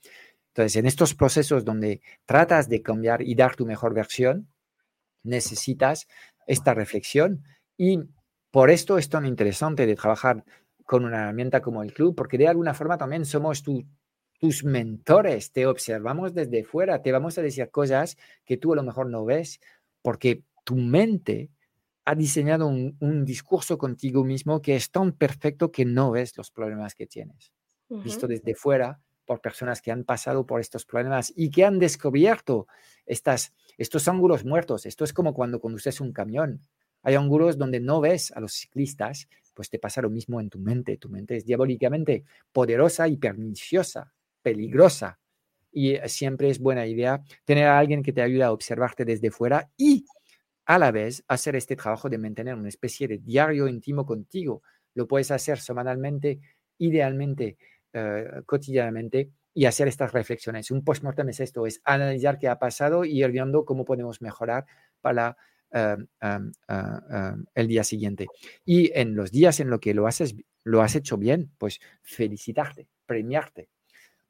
Entonces, 0.49 0.75
en 0.75 0.87
estos 0.87 1.15
procesos 1.15 1.63
donde 1.63 2.01
tratas 2.25 2.67
de 2.67 2.81
cambiar 2.81 3.21
y 3.21 3.33
dar 3.33 3.55
tu 3.55 3.65
mejor 3.65 3.93
versión, 3.93 4.49
necesitas 5.23 6.09
esta 6.47 6.73
reflexión 6.73 7.45
y 7.77 8.01
por 8.51 8.71
esto 8.71 8.97
es 8.97 9.07
tan 9.07 9.25
interesante 9.25 9.85
de 9.85 9.95
trabajar 9.95 10.43
con 10.83 11.05
una 11.05 11.21
herramienta 11.21 11.61
como 11.61 11.81
el 11.81 11.93
club, 11.93 12.13
porque 12.13 12.37
de 12.37 12.49
alguna 12.49 12.73
forma 12.73 12.97
también 12.97 13.23
somos 13.23 13.63
tu, 13.63 13.85
tus 14.37 14.65
mentores, 14.65 15.53
te 15.53 15.65
observamos 15.65 16.33
desde 16.33 16.65
fuera, 16.65 17.01
te 17.01 17.13
vamos 17.13 17.37
a 17.37 17.41
decir 17.41 17.69
cosas 17.71 18.17
que 18.43 18.57
tú 18.57 18.73
a 18.73 18.75
lo 18.75 18.83
mejor 18.83 19.09
no 19.09 19.23
ves, 19.23 19.61
porque 20.01 20.43
tu 20.65 20.75
mente 20.75 21.51
ha 22.05 22.15
diseñado 22.15 22.67
un, 22.67 23.25
discurso 23.25 23.77
contigo 23.77 24.23
mismo 24.23 24.61
que 24.61 24.75
es 24.75 24.91
tan 24.91 25.11
perfecto 25.11 25.71
que 25.71 25.85
no 25.85 26.11
ves 26.11 26.37
los 26.37 26.51
problemas 26.51 26.93
que 26.93 27.07
tienes. 27.07 27.51
Visto 27.89 28.27
desde 28.27 28.55
fuera 28.55 28.99
por 29.25 29.41
personas 29.41 29.81
que 29.81 29.91
han 29.91 30.03
pasado 30.03 30.45
por 30.45 30.61
estos 30.61 30.85
problemas 30.85 31.33
y 31.35 31.49
que 31.49 31.65
han 31.65 31.79
descubierto 31.79 32.67
estas, 33.07 33.53
estos 33.77 34.07
ángulos 34.07 34.45
muertos. 34.45 34.85
Esto 34.85 35.03
es 35.03 35.13
como 35.13 35.33
cuando 35.33 35.59
conduces 35.59 35.99
un 35.99 36.13
camión. 36.13 36.61
Hay 37.01 37.15
ángulos 37.15 37.57
donde 37.57 37.79
no 37.79 38.01
ves 38.01 38.31
a 38.31 38.39
los 38.39 38.53
ciclistas, 38.53 39.27
pues 39.55 39.69
te 39.69 39.79
pasa 39.79 40.01
lo 40.01 40.11
mismo 40.11 40.39
en 40.39 40.49
tu 40.49 40.59
mente. 40.59 40.97
Tu 40.97 41.09
mente 41.09 41.37
es 41.37 41.45
diabólicamente 41.45 42.23
poderosa 42.51 43.07
y 43.07 43.17
perniciosa, 43.17 44.13
peligrosa. 44.43 45.19
Y 45.71 45.97
siempre 46.05 46.49
es 46.49 46.59
buena 46.59 46.85
idea 46.85 47.21
tener 47.45 47.65
a 47.65 47.79
alguien 47.79 48.03
que 48.03 48.13
te 48.13 48.21
ayude 48.21 48.43
a 48.43 48.51
observarte 48.51 49.05
desde 49.05 49.31
fuera 49.31 49.69
y 49.75 50.05
a 50.65 50.79
la 50.79 50.91
vez 50.91 51.23
hacer 51.27 51.55
este 51.55 51.75
trabajo 51.75 52.09
de 52.09 52.17
mantener 52.17 52.55
una 52.55 52.69
especie 52.69 53.07
de 53.07 53.19
diario 53.19 53.67
íntimo 53.67 54.05
contigo. 54.05 54.63
Lo 54.93 55.07
puedes 55.07 55.31
hacer 55.31 55.59
semanalmente, 55.59 56.39
idealmente, 56.77 57.57
eh, 57.93 58.41
cotidianamente 58.45 59.31
y 59.53 59.65
hacer 59.65 59.87
estas 59.87 60.11
reflexiones. 60.11 60.69
Un 60.71 60.83
postmortem 60.83 61.29
es 61.29 61.39
esto, 61.39 61.65
es 61.65 61.81
analizar 61.85 62.37
qué 62.37 62.49
ha 62.49 62.59
pasado 62.59 63.05
y 63.05 63.23
ir 63.23 63.31
viendo 63.31 63.63
cómo 63.63 63.85
podemos 63.85 64.21
mejorar 64.21 64.65
para 64.99 65.37
eh, 65.71 65.95
eh, 66.21 67.31
el 67.53 67.67
día 67.67 67.83
siguiente. 67.83 68.27
Y 68.65 68.91
en 68.93 69.15
los 69.15 69.31
días 69.31 69.59
en 69.59 69.69
los 69.69 69.79
que 69.79 69.93
lo, 69.93 70.07
haces, 70.07 70.35
lo 70.63 70.81
has 70.81 70.95
hecho 70.95 71.17
bien, 71.17 71.51
pues 71.57 71.79
felicitarte, 72.01 72.87
premiarte, 73.05 73.69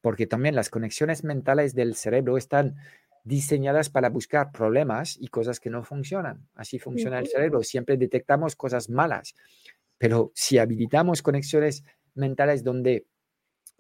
porque 0.02 0.28
también 0.28 0.54
las 0.54 0.70
conexiones 0.70 1.24
mentales 1.24 1.74
del 1.74 1.96
cerebro 1.96 2.38
están 2.38 2.76
diseñadas 3.26 3.90
para 3.90 4.10
buscar 4.10 4.52
problemas 4.52 5.18
y 5.20 5.28
cosas 5.28 5.60
que 5.60 5.72
no 5.72 5.84
funcionan. 5.84 6.48
Así 6.54 6.80
funciona 6.80 7.20
el 7.20 7.28
cerebro. 7.28 7.64
Siempre 7.64 7.98
detectamos 7.98 8.56
cosas 8.56 8.90
malas, 8.90 9.36
pero 9.98 10.32
si 10.36 10.60
habilitamos 10.60 11.22
conexiones 11.22 11.84
mentales 12.14 12.64
donde 12.64 13.08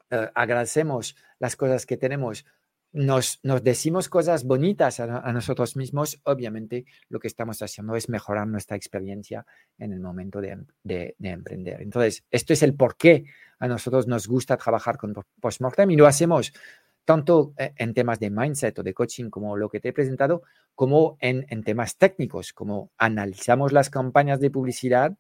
eh, 0.09 0.29
agradecemos 0.33 1.15
las 1.39 1.55
cosas 1.55 1.85
que 1.85 1.95
tenemos, 1.95 2.43
nos, 2.91 3.39
nos 3.43 3.63
decimos 3.63 4.09
cosas 4.09 4.45
bonitas 4.45 4.99
a, 5.01 5.31
nosotros 5.33 5.75
mismos, 5.75 6.19
obviamente 6.23 6.85
lo 7.09 7.19
que 7.19 7.27
estamos 7.27 7.61
haciendo 7.61 7.95
es 7.95 8.07
mejorar 8.07 8.47
nuestra 8.47 8.77
experiencia 8.77 9.45
en 9.77 9.91
el 9.91 9.99
momento 9.99 10.39
de, 10.39 10.57
de, 10.81 11.13
de 11.19 11.29
emprender. 11.29 11.81
Entonces, 11.81 12.23
esto 12.31 12.53
es 12.53 12.63
el 12.63 12.73
por 12.73 12.95
qué 12.95 13.25
a 13.59 13.67
nosotros 13.67 14.07
nos 14.07 14.27
gusta 14.27 14.57
trabajar 14.57 14.97
con 14.97 15.13
Postmortem 15.41 15.91
y 15.91 15.97
lo 15.97 16.07
hacemos 16.07 16.53
tanto 17.05 17.53
eh, 17.57 17.73
en 17.77 17.93
temas 17.93 18.19
de 18.19 18.31
mindset 18.31 18.79
o 18.79 18.83
de 18.83 18.93
coaching 18.93 19.29
como 19.29 19.55
lo 19.55 19.69
que 19.69 19.79
te 19.79 19.89
he 19.89 19.93
presentado, 19.93 20.41
como 20.73 21.17
en, 21.21 21.63
temas 21.63 21.97
técnicos, 21.97 22.51
como 22.51 22.91
analizamos 22.97 23.71
las 23.71 23.89
campañas 23.89 24.39
de 24.39 24.51
publicidad, 24.51 25.17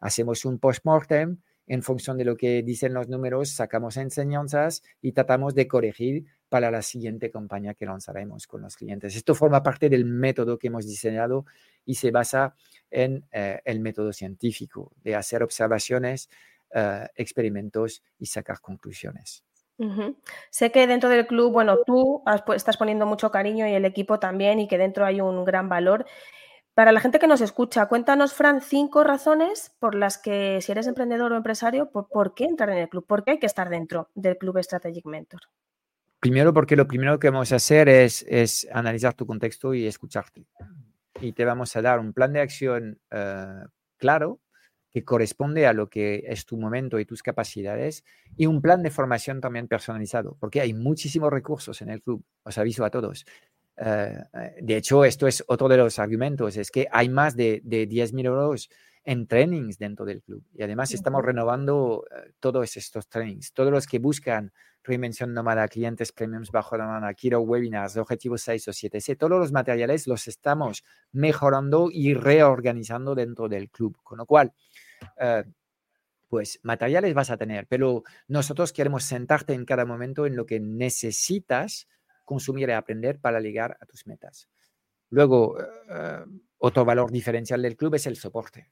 hacemos 0.00 0.44
un 0.44 0.58
post-mortem, 0.58 1.38
en 1.70 1.82
función 1.82 2.16
de 2.16 2.24
lo 2.24 2.36
que 2.36 2.62
dicen 2.62 2.94
los 2.94 3.08
números, 3.08 3.50
sacamos 3.50 3.98
enseñanzas 3.98 4.82
y 5.02 5.12
tratamos 5.12 5.54
de 5.54 5.68
corregir 5.68 6.24
para 6.48 6.70
la 6.70 6.80
siguiente 6.80 7.30
campaña 7.30 7.74
que 7.74 7.84
lanzaremos 7.84 8.46
con 8.46 8.62
los 8.62 8.74
clientes. 8.74 9.14
Esto 9.14 9.34
forma 9.34 9.62
parte 9.62 9.90
del 9.90 10.06
método 10.06 10.58
que 10.58 10.68
hemos 10.68 10.86
diseñado 10.86 11.44
y 11.84 11.96
se 11.96 12.10
basa 12.10 12.54
en 12.90 13.26
eh, 13.32 13.60
el 13.66 13.80
método 13.80 14.14
científico 14.14 14.92
de 15.02 15.14
hacer 15.14 15.42
observaciones, 15.42 16.30
eh, 16.74 17.06
experimentos 17.16 18.02
y 18.18 18.26
sacar 18.26 18.60
conclusiones. 18.60 19.44
Sé 20.50 20.72
que 20.72 20.86
dentro 20.86 21.08
del 21.08 21.26
club, 21.26 21.52
bueno, 21.52 21.78
tú 21.86 22.22
estás 22.54 22.76
poniendo 22.76 23.06
mucho 23.06 23.30
cariño 23.30 23.66
y 23.66 23.72
el 23.72 23.84
equipo 23.84 24.18
también 24.18 24.58
y 24.58 24.68
que 24.68 24.78
dentro 24.78 25.04
hay 25.04 25.20
un 25.20 25.44
gran 25.44 25.68
valor. 25.68 26.04
Para 26.74 26.92
la 26.92 27.00
gente 27.00 27.18
que 27.18 27.26
nos 27.26 27.40
escucha, 27.40 27.86
cuéntanos, 27.86 28.34
Fran, 28.34 28.60
cinco 28.60 29.02
razones 29.02 29.74
por 29.80 29.94
las 29.94 30.18
que, 30.18 30.60
si 30.62 30.72
eres 30.72 30.86
emprendedor 30.86 31.32
o 31.32 31.36
empresario, 31.36 31.90
por, 31.90 32.34
qué 32.34 32.44
entrar 32.44 32.70
en 32.70 32.78
el 32.78 32.88
club, 32.88 33.04
por 33.06 33.24
qué 33.24 33.32
hay 33.32 33.38
que 33.38 33.46
estar 33.46 33.68
dentro 33.68 34.10
del 34.14 34.38
Club 34.38 34.62
Strategic 34.62 35.04
Mentor. 35.06 35.40
Primero, 36.20 36.52
porque 36.52 36.76
lo 36.76 36.86
primero 36.86 37.18
que 37.18 37.30
vamos 37.30 37.52
a 37.52 37.56
hacer 37.56 37.88
es, 37.88 38.68
analizar 38.72 39.14
tu 39.14 39.26
contexto 39.26 39.74
y 39.74 39.86
escucharte. 39.86 40.46
Y 41.20 41.32
te 41.32 41.44
vamos 41.44 41.74
a 41.74 41.82
dar 41.82 41.98
un 41.98 42.12
plan 42.12 42.32
de 42.32 42.40
acción 42.40 43.00
eh, 43.10 43.64
claro 43.96 44.38
que 44.90 45.04
corresponde 45.04 45.66
a 45.66 45.72
lo 45.72 45.88
que 45.88 46.24
es 46.26 46.46
tu 46.46 46.56
momento 46.56 46.98
y 46.98 47.04
tus 47.04 47.22
capacidades 47.22 48.04
y 48.36 48.46
un 48.46 48.62
plan 48.62 48.82
de 48.82 48.90
formación 48.90 49.40
también 49.40 49.68
personalizado, 49.68 50.36
porque 50.40 50.60
hay 50.60 50.72
muchísimos 50.72 51.30
recursos 51.30 51.82
en 51.82 51.90
el 51.90 52.02
club, 52.02 52.24
os 52.42 52.58
aviso 52.58 52.84
a 52.84 52.90
todos. 52.90 53.24
Eh, 53.76 54.14
de 54.60 54.76
hecho, 54.76 55.04
esto 55.04 55.26
es 55.26 55.44
otro 55.46 55.68
de 55.68 55.76
los 55.76 55.98
argumentos, 55.98 56.56
es 56.56 56.70
que 56.70 56.88
hay 56.90 57.08
más 57.08 57.36
de, 57.36 57.60
de 57.64 57.88
10.000 57.88 58.26
euros 58.26 58.68
en 59.04 59.26
trainings 59.26 59.78
dentro 59.78 60.04
del 60.04 60.22
club 60.22 60.44
y 60.52 60.62
además 60.62 60.92
estamos 60.92 61.24
renovando 61.24 62.04
eh, 62.10 62.32
todos 62.40 62.76
estos 62.76 63.08
trainings. 63.08 63.54
Todos 63.54 63.72
los 63.72 63.86
que 63.86 63.98
buscan 63.98 64.52
reinvención 64.82 65.32
nómada, 65.32 65.66
clientes 65.68 66.12
premiums 66.12 66.50
bajo 66.50 66.76
la 66.76 66.86
mano, 66.86 67.08
quiero 67.16 67.40
webinars, 67.40 67.96
objetivos 67.96 68.42
6 68.42 68.68
o 68.68 68.72
7, 68.72 69.16
todos 69.16 69.38
los 69.38 69.52
materiales 69.52 70.06
los 70.06 70.28
estamos 70.28 70.84
mejorando 71.12 71.88
y 71.90 72.12
reorganizando 72.12 73.14
dentro 73.14 73.48
del 73.48 73.70
club, 73.70 73.96
con 74.02 74.18
lo 74.18 74.26
cual 74.26 74.52
eh, 75.20 75.44
pues 76.28 76.60
materiales 76.62 77.14
vas 77.14 77.30
a 77.30 77.36
tener, 77.36 77.66
pero 77.66 78.04
nosotros 78.26 78.72
queremos 78.72 79.04
sentarte 79.04 79.54
en 79.54 79.64
cada 79.64 79.84
momento 79.84 80.26
en 80.26 80.36
lo 80.36 80.46
que 80.46 80.60
necesitas 80.60 81.88
consumir 82.24 82.68
y 82.68 82.72
aprender 82.72 83.18
para 83.18 83.40
llegar 83.40 83.78
a 83.80 83.86
tus 83.86 84.06
metas. 84.06 84.48
Luego, 85.10 85.58
eh, 85.60 86.24
otro 86.58 86.84
valor 86.84 87.10
diferencial 87.10 87.62
del 87.62 87.76
club 87.76 87.94
es 87.94 88.06
el 88.06 88.16
soporte. 88.16 88.70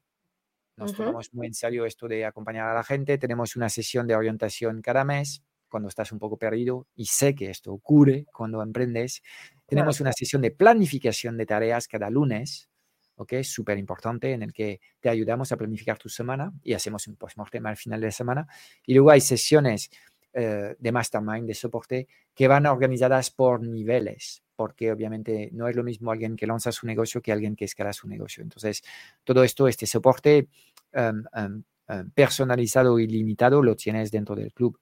Nos 0.77 0.95
tomamos 0.95 1.33
muy 1.33 1.47
en 1.47 1.55
serio 1.55 1.87
esto 1.87 2.07
de 2.07 2.27
acompañar 2.27 2.69
a 2.69 2.75
la 2.75 2.85
gente. 2.85 3.17
Tenemos 3.17 3.57
una 3.57 3.71
sesión 3.71 4.07
de 4.07 4.15
orientación 4.15 4.83
cada 4.83 5.05
mes 5.05 5.43
cuando 5.69 5.89
estás 5.89 6.13
un 6.13 6.19
poco 6.19 6.37
perdido 6.37 6.87
y 6.95 7.07
sé 7.07 7.35
que 7.35 7.49
esto 7.49 7.73
ocurre 7.73 8.27
cuando 8.31 8.63
emprendes. 8.63 9.23
Tenemos 9.67 10.03
una 10.03 10.13
sesión 10.13 10.43
de 10.43 10.51
planificación 10.51 11.39
de 11.39 11.47
tareas 11.47 11.89
cada 11.89 12.11
lunes 12.11 12.69
¿ok? 13.17 13.35
Súper 13.43 13.79
importante 13.79 14.33
en 14.33 14.43
el 14.43 14.53
que 14.53 14.81
te 15.01 15.09
ayudamos 15.09 15.53
a 15.53 15.57
planificar 15.57 15.99
tu 15.99 16.09
semana 16.09 16.53
y 16.63 16.75
hacemos 16.75 17.07
un 17.07 17.17
postmortem 17.17 17.65
al 17.67 17.77
final 17.77 18.01
de 18.01 18.07
la 18.07 18.13
semana. 18.13 18.47
Y 18.85 18.95
luego 18.95 19.11
hay 19.11 19.21
sesiones 19.21 19.91
eh, 20.33 20.77
de 20.79 20.93
mastermind, 20.93 21.47
de 21.47 21.55
soporte, 21.55 22.09
que 22.35 22.47
van 22.47 22.67
organizadas 22.67 23.31
por 23.31 23.63
niveles, 23.63 24.43
porque 24.55 24.93
obviamente 24.93 25.49
no 25.53 25.67
es 25.67 25.75
lo 25.75 25.83
mismo 25.83 26.11
alguien 26.11 26.37
que 26.37 26.47
lanza 26.47 26.73
su 26.73 26.87
negocio 26.87 27.23
que 27.23 27.33
alguien 27.33 27.57
que 27.57 27.65
escala 27.65 27.93
su 27.95 28.07
negocio. 28.07 28.43
Entonces, 28.43 28.83
todo 29.25 29.43
esto, 29.43 29.67
este 29.67 29.87
soporte 29.87 30.49
em, 30.93 31.25
em, 31.35 31.63
em, 31.89 32.11
personalizado 32.11 32.99
y 32.99 33.07
limitado, 33.07 33.63
lo 33.63 33.77
tienes 33.77 34.11
dentro 34.11 34.37
del 34.37 34.53
club. 34.53 34.79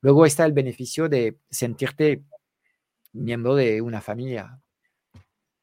Luego 0.00 0.26
está 0.26 0.44
el 0.44 0.52
beneficio 0.52 1.08
de 1.08 1.38
sentirte 1.50 2.24
miembro 3.12 3.54
de 3.54 3.80
una 3.82 4.00
familia, 4.00 4.60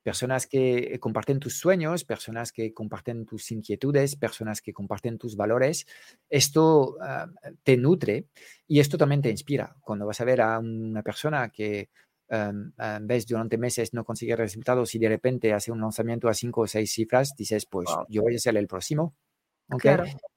personas 0.08 0.48
que 0.48 0.98
comparten 1.02 1.38
tus 1.38 1.60
sueños, 1.60 2.06
personas 2.06 2.54
que 2.54 2.74
comparten 2.74 3.26
tus 3.26 3.52
inquietudes, 3.52 4.16
personas 4.16 4.62
que 4.62 4.72
comparten 4.72 5.18
tus 5.18 5.36
valores. 5.36 5.86
Esto 6.30 6.96
ah, 7.02 7.28
te 7.62 7.76
nutre 7.76 8.28
y 8.70 8.80
esto 8.80 8.98
también 8.98 9.22
te 9.22 9.30
inspira. 9.30 9.76
Cuando 9.82 10.06
vas 10.06 10.22
a 10.22 10.24
ver 10.24 10.40
a 10.40 10.60
una 10.60 11.04
persona 11.04 11.50
que 11.50 11.90
um, 12.30 12.72
ves 13.02 13.28
durante 13.28 13.58
meses 13.58 13.94
no 13.94 14.06
consigue 14.06 14.38
resultados 14.38 14.96
y 14.96 15.00
de 15.00 15.10
repente 15.10 15.52
hace 15.52 15.74
un 15.74 15.82
lanzamiento 15.82 16.30
a 16.30 16.34
cinco 16.34 16.62
o 16.62 16.68
seis 16.68 16.90
cifras, 16.94 17.36
dices, 17.36 17.66
pues 17.66 17.90
yo 18.08 18.22
voy 18.22 18.36
a 18.36 18.40
ser 18.40 18.56
el 18.56 18.68
próximo. 18.68 19.14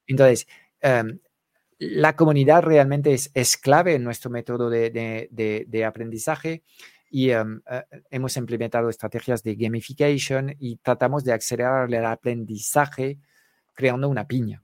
Entonces, 0.08 0.48
la 1.78 2.16
comunidad 2.16 2.64
realmente 2.64 3.12
es, 3.12 3.30
es, 3.34 3.56
clave 3.56 3.94
en 3.94 4.02
nuestro 4.02 4.32
método 4.32 4.68
de, 4.68 4.90
de, 4.90 5.64
de 5.68 5.84
aprendizaje 5.84 6.64
y 7.10 7.30
em, 7.30 7.60
eh, 7.68 7.82
hemos 8.10 8.36
implementado 8.36 8.88
estrategias 8.88 9.42
de 9.42 9.56
gamification 9.56 10.54
y 10.58 10.76
tratamos 10.76 11.24
de 11.24 11.32
acelerar 11.32 11.92
el 11.92 12.04
aprendizaje 12.04 13.18
creando 13.74 14.08
una 14.08 14.26
piña. 14.26 14.62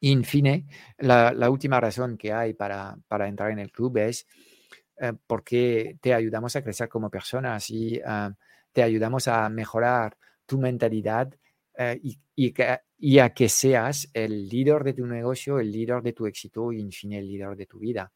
Y, 0.00 0.12
en 0.12 0.24
fin, 0.24 0.66
la, 0.98 1.32
la, 1.32 1.50
última 1.50 1.78
razón 1.78 2.16
que 2.16 2.32
hay 2.32 2.54
para, 2.54 2.96
para, 3.06 3.28
entrar 3.28 3.52
en 3.52 3.60
el 3.60 3.70
club 3.70 3.98
es 3.98 4.26
eh, 4.98 5.12
porque 5.26 5.98
te 6.00 6.14
ayudamos 6.14 6.56
a 6.56 6.62
crecer 6.62 6.88
como 6.88 7.10
personas 7.10 7.70
y 7.70 8.00
ah, 8.04 8.34
te 8.72 8.82
ayudamos 8.82 9.28
a 9.28 9.48
mejorar 9.48 10.16
tu 10.46 10.58
mentalidad 10.58 11.32
y, 12.02 12.18
y, 12.36 12.54
y, 12.98 13.18
a 13.18 13.30
que 13.30 13.48
seas 13.48 14.08
el 14.12 14.48
líder 14.48 14.84
de 14.84 14.92
tu 14.92 15.06
negocio, 15.06 15.58
el 15.58 15.72
líder 15.72 16.02
de 16.02 16.12
tu 16.12 16.26
éxito 16.26 16.72
y, 16.72 16.80
en 16.80 16.92
fin, 16.92 17.12
el 17.12 17.26
líder 17.26 17.56
de 17.56 17.66
tu 17.66 17.78
vida. 17.78 18.12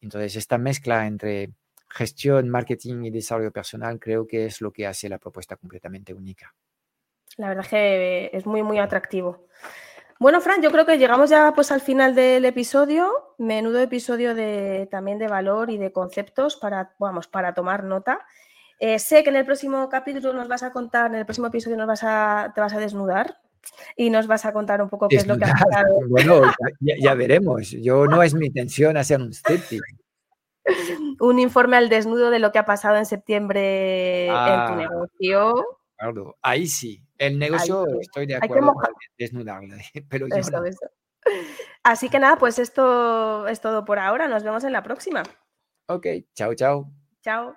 entonces, 0.00 0.36
esta 0.36 0.58
mezcla 0.58 1.06
entre 1.06 1.52
gestión, 1.88 2.48
marketing 2.48 3.04
y 3.04 3.10
desarrollo 3.10 3.52
personal 3.52 3.98
creo 3.98 4.26
que 4.26 4.46
es 4.46 4.60
lo 4.60 4.72
que 4.72 4.86
hace 4.86 5.08
la 5.08 5.18
propuesta 5.18 5.56
completamente 5.56 6.12
única. 6.14 6.54
La 7.36 7.48
verdad 7.48 7.66
que 7.68 8.30
es 8.32 8.46
muy, 8.46 8.62
muy 8.62 8.78
atractivo. 8.78 9.46
Bueno, 10.20 10.40
Fran, 10.40 10.62
yo 10.62 10.70
creo 10.70 10.86
que 10.86 10.98
llegamos 10.98 11.30
ya 11.30 11.52
pues 11.54 11.72
al 11.72 11.80
final 11.80 12.14
del 12.14 12.44
episodio. 12.44 13.34
menudo 13.38 13.80
episodio 13.80 14.34
de, 14.34 14.88
también 14.90 15.18
de 15.18 15.28
valor 15.28 15.70
y 15.70 15.78
de 15.78 15.92
conceptos 15.92 16.56
para, 16.56 16.94
vamos, 16.98 17.26
para 17.26 17.52
tomar 17.52 17.82
nota. 17.84 18.24
Eh, 18.78 18.98
sé 18.98 19.22
que 19.22 19.30
en 19.30 19.36
el 19.36 19.44
próximo 19.44 19.88
capítulo 19.88 20.32
nos 20.32 20.48
vas 20.48 20.62
a 20.62 20.72
contar, 20.72 21.10
en 21.10 21.16
el 21.16 21.26
próximo 21.26 21.48
episodio 21.48 21.76
nos 21.76 21.86
vas 21.86 22.02
a, 22.04 22.52
te 22.54 22.60
vas 22.60 22.74
a 22.74 22.78
desnudar 22.78 23.38
y 23.96 24.10
nos 24.10 24.26
vas 24.26 24.44
a 24.44 24.52
contar 24.52 24.82
un 24.82 24.88
poco 24.88 25.08
qué 25.08 25.16
es 25.16 25.26
lo 25.26 25.38
que 25.38 25.44
ha 25.44 25.54
pasado. 25.54 25.98
Bueno, 26.08 26.42
ya, 26.80 27.14
veremos. 27.14 27.70
Yo 27.70 28.06
no 28.06 28.22
es 28.22 28.34
mi 28.34 28.46
intención 28.46 28.96
hacer 28.96 29.20
un 29.20 29.32
striptease. 29.32 30.03
Un 31.20 31.38
informe 31.38 31.76
al 31.76 31.88
desnudo 31.88 32.30
de 32.30 32.38
lo 32.38 32.52
que 32.52 32.58
ha 32.58 32.64
pasado 32.64 32.96
en 32.96 33.06
septiembre 33.06 34.26
en 34.26 34.32
tu 34.32 34.36
ah, 34.36 34.76
negocio. 34.76 35.54
Claro, 35.96 36.36
ahí 36.42 36.66
sí. 36.66 37.02
El 37.18 37.38
negocio 37.38 37.86
estoy 38.00 38.26
de 38.26 38.36
acuerdo 38.36 38.74
con 38.74 38.90
desnudarle, 39.18 39.84
pero 40.08 40.26
yo 40.28 40.36
no. 40.36 40.64
Así 41.82 42.08
que 42.08 42.18
nada, 42.18 42.36
pues 42.36 42.58
esto 42.58 43.46
es 43.46 43.60
todo 43.60 43.84
por 43.84 43.98
ahora. 43.98 44.28
Nos 44.28 44.42
vemos 44.42 44.64
en 44.64 44.72
la 44.72 44.82
próxima. 44.82 45.22
Ok, 45.86 46.06
chao, 46.34 46.54
chao. 46.54 46.90
Chao. 47.22 47.56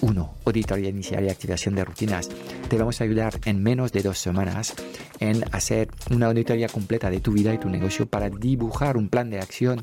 1. 0.00 0.22
Uh, 0.22 0.48
auditoría 0.48 0.88
inicial 0.88 1.24
y 1.24 1.30
activación 1.30 1.74
de 1.74 1.84
rutinas. 1.84 2.28
Te 2.68 2.76
vamos 2.76 3.00
a 3.00 3.04
ayudar 3.04 3.34
en 3.44 3.62
menos 3.62 3.92
de 3.92 4.02
dos 4.02 4.18
semanas 4.18 4.74
en 5.20 5.44
hacer 5.52 5.88
una 6.10 6.26
auditoría 6.26 6.68
completa 6.68 7.10
de 7.10 7.20
tu 7.20 7.32
vida 7.32 7.54
y 7.54 7.58
tu 7.58 7.68
negocio 7.68 8.06
para 8.06 8.30
dibujar 8.30 8.96
un 8.96 9.08
plan 9.08 9.30
de 9.30 9.38
acción 9.38 9.82